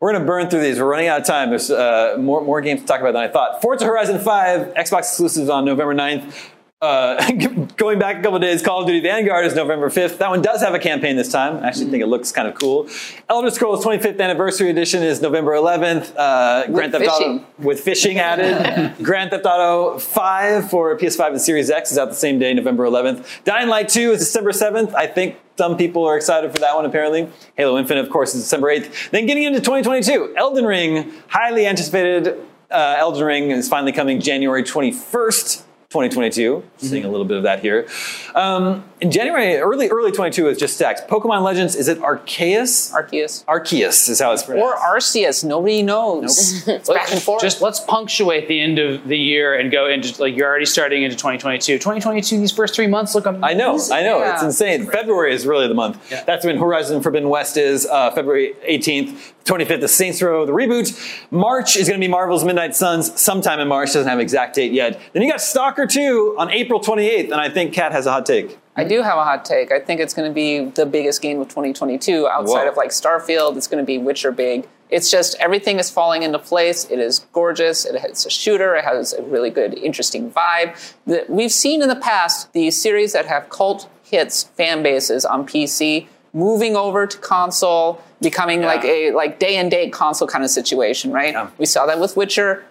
We're 0.00 0.10
going 0.10 0.22
to 0.22 0.26
burn 0.26 0.50
through 0.50 0.62
these. 0.62 0.80
We're 0.80 0.86
running 0.86 1.06
out 1.06 1.20
of 1.20 1.26
time. 1.28 1.50
There's 1.50 1.70
uh, 1.70 2.16
more, 2.18 2.42
more 2.42 2.60
games 2.60 2.80
to 2.80 2.86
talk 2.88 3.00
about 3.00 3.12
than 3.12 3.22
I 3.22 3.28
thought. 3.28 3.62
Forza 3.62 3.84
Horizon 3.84 4.18
5, 4.18 4.74
Xbox 4.74 4.98
exclusives 4.98 5.48
on 5.48 5.64
November 5.64 5.94
9th. 5.94 6.34
Uh, 6.82 7.30
going 7.76 7.96
back 8.00 8.18
a 8.18 8.22
couple 8.22 8.34
of 8.34 8.42
days, 8.42 8.60
Call 8.60 8.80
of 8.80 8.88
Duty 8.88 8.98
Vanguard 8.98 9.46
is 9.46 9.54
November 9.54 9.88
5th. 9.88 10.18
That 10.18 10.30
one 10.30 10.42
does 10.42 10.60
have 10.62 10.74
a 10.74 10.80
campaign 10.80 11.14
this 11.14 11.30
time. 11.30 11.62
I 11.62 11.68
actually 11.68 11.90
think 11.90 12.02
it 12.02 12.08
looks 12.08 12.32
kind 12.32 12.48
of 12.48 12.56
cool. 12.56 12.88
Elder 13.28 13.50
Scrolls 13.50 13.84
25th 13.84 14.20
Anniversary 14.20 14.68
Edition 14.68 15.00
is 15.04 15.22
November 15.22 15.52
11th. 15.52 16.12
Uh, 16.16 16.66
Grand 16.66 16.90
Theft 16.90 17.04
fishing. 17.04 17.38
Auto 17.38 17.46
with 17.58 17.80
fishing 17.80 18.18
added. 18.18 18.96
Grand 19.02 19.30
Theft 19.30 19.46
Auto 19.46 20.00
5 20.00 20.68
for 20.68 20.98
PS5 20.98 21.28
and 21.28 21.40
Series 21.40 21.70
X 21.70 21.92
is 21.92 21.98
out 21.98 22.08
the 22.08 22.16
same 22.16 22.40
day, 22.40 22.52
November 22.52 22.84
11th. 22.84 23.44
Dying 23.44 23.68
Light 23.68 23.88
2 23.88 24.10
is 24.10 24.18
December 24.18 24.50
7th. 24.50 24.92
I 24.92 25.06
think 25.06 25.36
some 25.56 25.76
people 25.76 26.04
are 26.04 26.16
excited 26.16 26.50
for 26.50 26.58
that 26.58 26.74
one, 26.74 26.84
apparently. 26.84 27.28
Halo 27.56 27.78
Infinite, 27.78 28.04
of 28.04 28.10
course, 28.10 28.34
is 28.34 28.42
December 28.42 28.66
8th. 28.66 29.10
Then 29.10 29.26
getting 29.26 29.44
into 29.44 29.60
2022, 29.60 30.34
Elden 30.36 30.64
Ring, 30.64 31.12
highly 31.28 31.64
anticipated. 31.64 32.40
Uh, 32.72 32.96
Elden 32.98 33.22
Ring 33.22 33.50
is 33.52 33.68
finally 33.68 33.92
coming 33.92 34.18
January 34.18 34.64
21st. 34.64 35.62
2022. 35.92 36.62
Seeing 36.78 37.04
a 37.04 37.08
little 37.08 37.26
bit 37.26 37.36
of 37.36 37.42
that 37.42 37.60
here. 37.60 37.86
Um, 38.34 38.82
in 39.00 39.10
January, 39.10 39.56
early 39.56 39.88
early 39.90 40.10
22 40.10 40.48
is 40.48 40.58
just 40.58 40.74
stacks. 40.74 41.00
Pokemon 41.02 41.42
Legends. 41.42 41.74
Is 41.76 41.88
it 41.88 41.98
Arceus? 42.00 42.92
Arceus. 42.92 43.44
Arceus 43.44 44.08
is 44.08 44.20
how 44.20 44.32
it's 44.32 44.42
pronounced. 44.42 44.64
Or 44.64 44.76
Arceus. 44.76 45.44
Nobody 45.44 45.82
knows. 45.82 46.66
it's 46.66 46.88
back 46.88 47.12
and 47.12 47.20
forth. 47.20 47.42
Just 47.42 47.60
let's 47.60 47.80
punctuate 47.80 48.48
the 48.48 48.60
end 48.60 48.78
of 48.78 49.06
the 49.06 49.18
year 49.18 49.58
and 49.58 49.70
go 49.70 49.86
into 49.88 50.20
like 50.20 50.34
you're 50.36 50.48
already 50.48 50.64
starting 50.66 51.02
into 51.02 51.16
2022. 51.16 51.74
2022, 51.78 52.38
these 52.38 52.52
first 52.52 52.74
three 52.74 52.86
months 52.86 53.14
look 53.14 53.26
amazing. 53.26 53.44
I 53.44 53.52
know, 53.52 53.78
I 53.92 54.02
know, 54.02 54.18
Yeah. 54.20 54.34
it's 54.34 54.42
insane. 54.42 54.86
February 54.86 55.34
is 55.34 55.46
really 55.46 55.68
the 55.68 55.74
month. 55.74 55.98
Yeah. 56.10 56.24
That's 56.24 56.44
when 56.46 56.56
Horizon 56.58 57.02
Forbidden 57.02 57.28
West 57.28 57.56
is. 57.56 57.86
Uh, 57.86 58.10
February 58.12 58.54
18th, 58.66 59.32
25th 59.44 59.82
is 59.82 59.94
Saints 59.94 60.22
Row, 60.22 60.46
the 60.46 60.52
reboot. 60.52 60.92
March 61.30 61.76
is 61.76 61.88
going 61.88 62.00
to 62.00 62.04
be 62.04 62.10
Marvel's 62.10 62.44
Midnight 62.44 62.74
Suns, 62.76 63.20
sometime 63.20 63.58
in 63.60 63.68
March. 63.68 63.88
Doesn't 63.92 64.08
have 64.08 64.18
an 64.18 64.22
exact 64.22 64.54
date 64.54 64.72
yet. 64.72 65.00
Then 65.12 65.22
you 65.22 65.30
got 65.30 65.40
Stalker 65.40 65.81
2 65.86 66.36
on 66.38 66.50
April 66.50 66.80
28th, 66.80 67.24
and 67.24 67.34
I 67.34 67.48
think 67.50 67.72
Kat 67.72 67.92
has 67.92 68.06
a 68.06 68.12
hot 68.12 68.26
take. 68.26 68.58
I 68.76 68.84
do 68.84 69.02
have 69.02 69.18
a 69.18 69.24
hot 69.24 69.44
take. 69.44 69.70
I 69.70 69.80
think 69.80 70.00
it's 70.00 70.14
going 70.14 70.30
to 70.30 70.34
be 70.34 70.64
the 70.70 70.86
biggest 70.86 71.20
game 71.20 71.40
of 71.40 71.48
2022 71.48 72.26
outside 72.26 72.64
Whoa. 72.64 72.68
of 72.70 72.76
like 72.76 72.90
Starfield. 72.90 73.56
It's 73.56 73.66
going 73.66 73.82
to 73.82 73.86
be 73.86 73.98
Witcher 73.98 74.32
big. 74.32 74.66
It's 74.88 75.10
just 75.10 75.36
everything 75.40 75.78
is 75.78 75.90
falling 75.90 76.22
into 76.22 76.38
place. 76.38 76.90
It 76.90 76.98
is 76.98 77.20
gorgeous. 77.32 77.84
It 77.86 77.98
has 78.00 78.26
a 78.26 78.30
shooter. 78.30 78.74
It 78.76 78.84
has 78.84 79.12
a 79.14 79.22
really 79.22 79.50
good, 79.50 79.74
interesting 79.74 80.30
vibe. 80.30 80.76
The, 81.06 81.24
we've 81.28 81.52
seen 81.52 81.82
in 81.82 81.88
the 81.88 81.96
past 81.96 82.52
the 82.52 82.70
series 82.70 83.12
that 83.14 83.26
have 83.26 83.48
cult 83.48 83.88
hits 84.04 84.44
fan 84.44 84.82
bases 84.82 85.24
on 85.24 85.46
PC 85.46 86.06
moving 86.34 86.76
over 86.76 87.06
to 87.06 87.18
console, 87.18 88.02
becoming 88.22 88.62
like 88.62 88.84
a 88.84 89.10
like 89.12 89.38
day 89.38 89.56
and 89.56 89.70
date 89.70 89.92
console 89.92 90.26
kind 90.28 90.44
of 90.44 90.50
situation, 90.50 91.12
right? 91.12 91.32
Yeah. 91.34 91.48
We 91.58 91.66
saw 91.66 91.86
that 91.86 91.98
with 92.00 92.16
Witcher. 92.16 92.64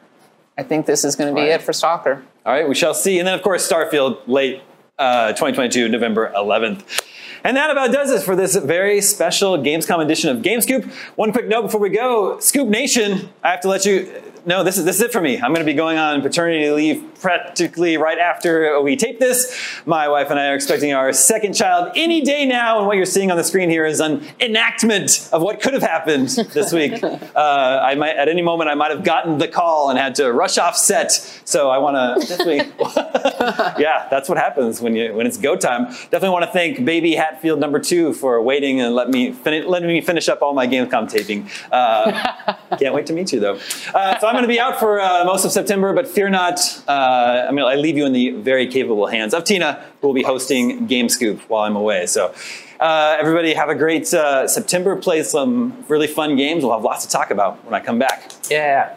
I 0.57 0.63
think 0.63 0.85
this 0.85 1.03
is 1.03 1.15
going 1.15 1.29
to 1.29 1.35
be 1.35 1.41
Right. 1.47 1.51
it 1.51 1.61
for 1.61 1.73
Stalker. 1.73 2.23
All 2.43 2.53
right, 2.53 2.67
we 2.67 2.73
shall 2.73 2.95
see. 2.95 3.19
And 3.19 3.27
then, 3.27 3.35
of 3.35 3.43
course, 3.43 3.69
Starfield, 3.69 4.17
late 4.25 4.63
uh, 4.97 5.27
2022, 5.29 5.89
November 5.89 6.31
11th. 6.35 7.03
And 7.43 7.55
that 7.55 7.69
about 7.69 7.91
does 7.91 8.09
it 8.11 8.23
for 8.23 8.35
this 8.35 8.55
very 8.55 8.99
special 9.01 9.57
Gamescom 9.59 10.03
edition 10.03 10.35
of 10.35 10.43
GameScoop. 10.43 10.91
One 11.17 11.31
quick 11.31 11.47
note 11.47 11.63
before 11.63 11.79
we 11.79 11.89
go 11.89 12.39
Scoop 12.39 12.67
Nation, 12.67 13.29
I 13.43 13.51
have 13.51 13.61
to 13.61 13.67
let 13.67 13.85
you 13.85 14.11
know 14.45 14.63
this 14.63 14.77
is, 14.77 14.85
this 14.85 14.95
is 14.97 15.01
it 15.03 15.11
for 15.11 15.21
me. 15.21 15.35
I'm 15.35 15.53
going 15.53 15.65
to 15.65 15.71
be 15.71 15.73
going 15.73 15.97
on 15.97 16.21
paternity 16.21 16.69
leave 16.71 17.03
practically 17.19 17.97
right 17.97 18.17
after 18.17 18.81
we 18.81 18.95
tape 18.95 19.19
this. 19.19 19.55
My 19.85 20.07
wife 20.07 20.31
and 20.31 20.39
I 20.39 20.47
are 20.47 20.55
expecting 20.55 20.93
our 20.93 21.13
second 21.13 21.53
child 21.53 21.91
any 21.95 22.21
day 22.21 22.45
now, 22.45 22.79
and 22.79 22.87
what 22.87 22.97
you're 22.97 23.05
seeing 23.05 23.29
on 23.29 23.37
the 23.37 23.43
screen 23.43 23.69
here 23.69 23.85
is 23.85 23.99
an 23.99 24.25
enactment 24.39 25.29
of 25.31 25.41
what 25.41 25.61
could 25.61 25.73
have 25.73 25.83
happened 25.83 26.29
this 26.29 26.73
week. 26.81 27.03
uh, 27.03 27.81
I 27.83 27.95
might, 27.95 28.15
at 28.15 28.27
any 28.27 28.41
moment, 28.41 28.69
I 28.69 28.75
might 28.75 28.91
have 28.91 29.03
gotten 29.03 29.37
the 29.37 29.47
call 29.47 29.89
and 29.89 29.99
had 29.99 30.15
to 30.15 30.31
rush 30.31 30.57
off 30.57 30.75
set. 30.75 31.11
So 31.45 31.69
I 31.69 31.77
want 31.77 32.21
to 32.21 32.27
definitely, 32.37 32.71
yeah, 33.81 34.07
that's 34.09 34.27
what 34.27 34.37
happens 34.37 34.81
when 34.81 34.95
you 34.95 35.13
when 35.13 35.27
it's 35.27 35.37
go 35.37 35.55
time. 35.55 35.85
Definitely 35.85 36.29
want 36.29 36.45
to 36.45 36.51
thank 36.51 36.83
Baby 36.83 37.15
Hatfield 37.15 37.59
number 37.59 37.79
two 37.79 38.13
for 38.13 38.41
waiting 38.41 38.81
and 38.81 38.95
let 38.95 39.09
me 39.09 39.31
fin- 39.31 39.67
letting 39.67 39.87
me 39.87 40.01
finish 40.01 40.29
up 40.29 40.41
all 40.41 40.53
my 40.53 40.67
Gamescom 40.67 41.09
taping. 41.09 41.49
Uh, 41.71 42.55
can't 42.77 42.93
wait 42.93 43.05
to 43.07 43.13
meet 43.13 43.31
you 43.31 43.39
though. 43.39 43.59
Uh, 43.93 44.19
so 44.19 44.27
I'm 44.27 44.33
going 44.33 44.43
to 44.43 44.47
be 44.47 44.59
out 44.59 44.79
for 44.79 44.99
uh, 45.01 45.23
most 45.25 45.45
of 45.45 45.51
September, 45.51 45.93
but 45.93 46.07
fear 46.07 46.29
not. 46.29 46.59
Uh, 46.87 47.45
I 47.47 47.51
mean, 47.51 47.65
I 47.65 47.75
leave 47.75 47.97
you 47.97 48.05
in 48.05 48.13
the 48.13 48.31
very 48.31 48.67
capable 48.67 49.07
hands 49.07 49.33
of 49.33 49.43
Tina, 49.43 49.85
who 50.01 50.07
will 50.07 50.13
be 50.13 50.23
hosting 50.23 50.87
Game 50.87 51.09
Scoop 51.09 51.39
while 51.49 51.63
I'm 51.63 51.75
away. 51.75 52.05
So. 52.05 52.33
Uh, 52.79 53.15
everybody 53.19 53.53
have 53.53 53.69
a 53.69 53.75
great 53.75 54.11
uh, 54.11 54.47
September. 54.47 54.95
Play 54.95 55.21
some 55.21 55.85
really 55.87 56.07
fun 56.07 56.35
games. 56.35 56.63
We'll 56.63 56.73
have 56.73 56.83
lots 56.83 57.05
to 57.05 57.11
talk 57.11 57.29
about 57.29 57.63
when 57.63 57.75
I 57.75 57.79
come 57.79 57.99
back. 57.99 58.31
Yeah. 58.49 58.95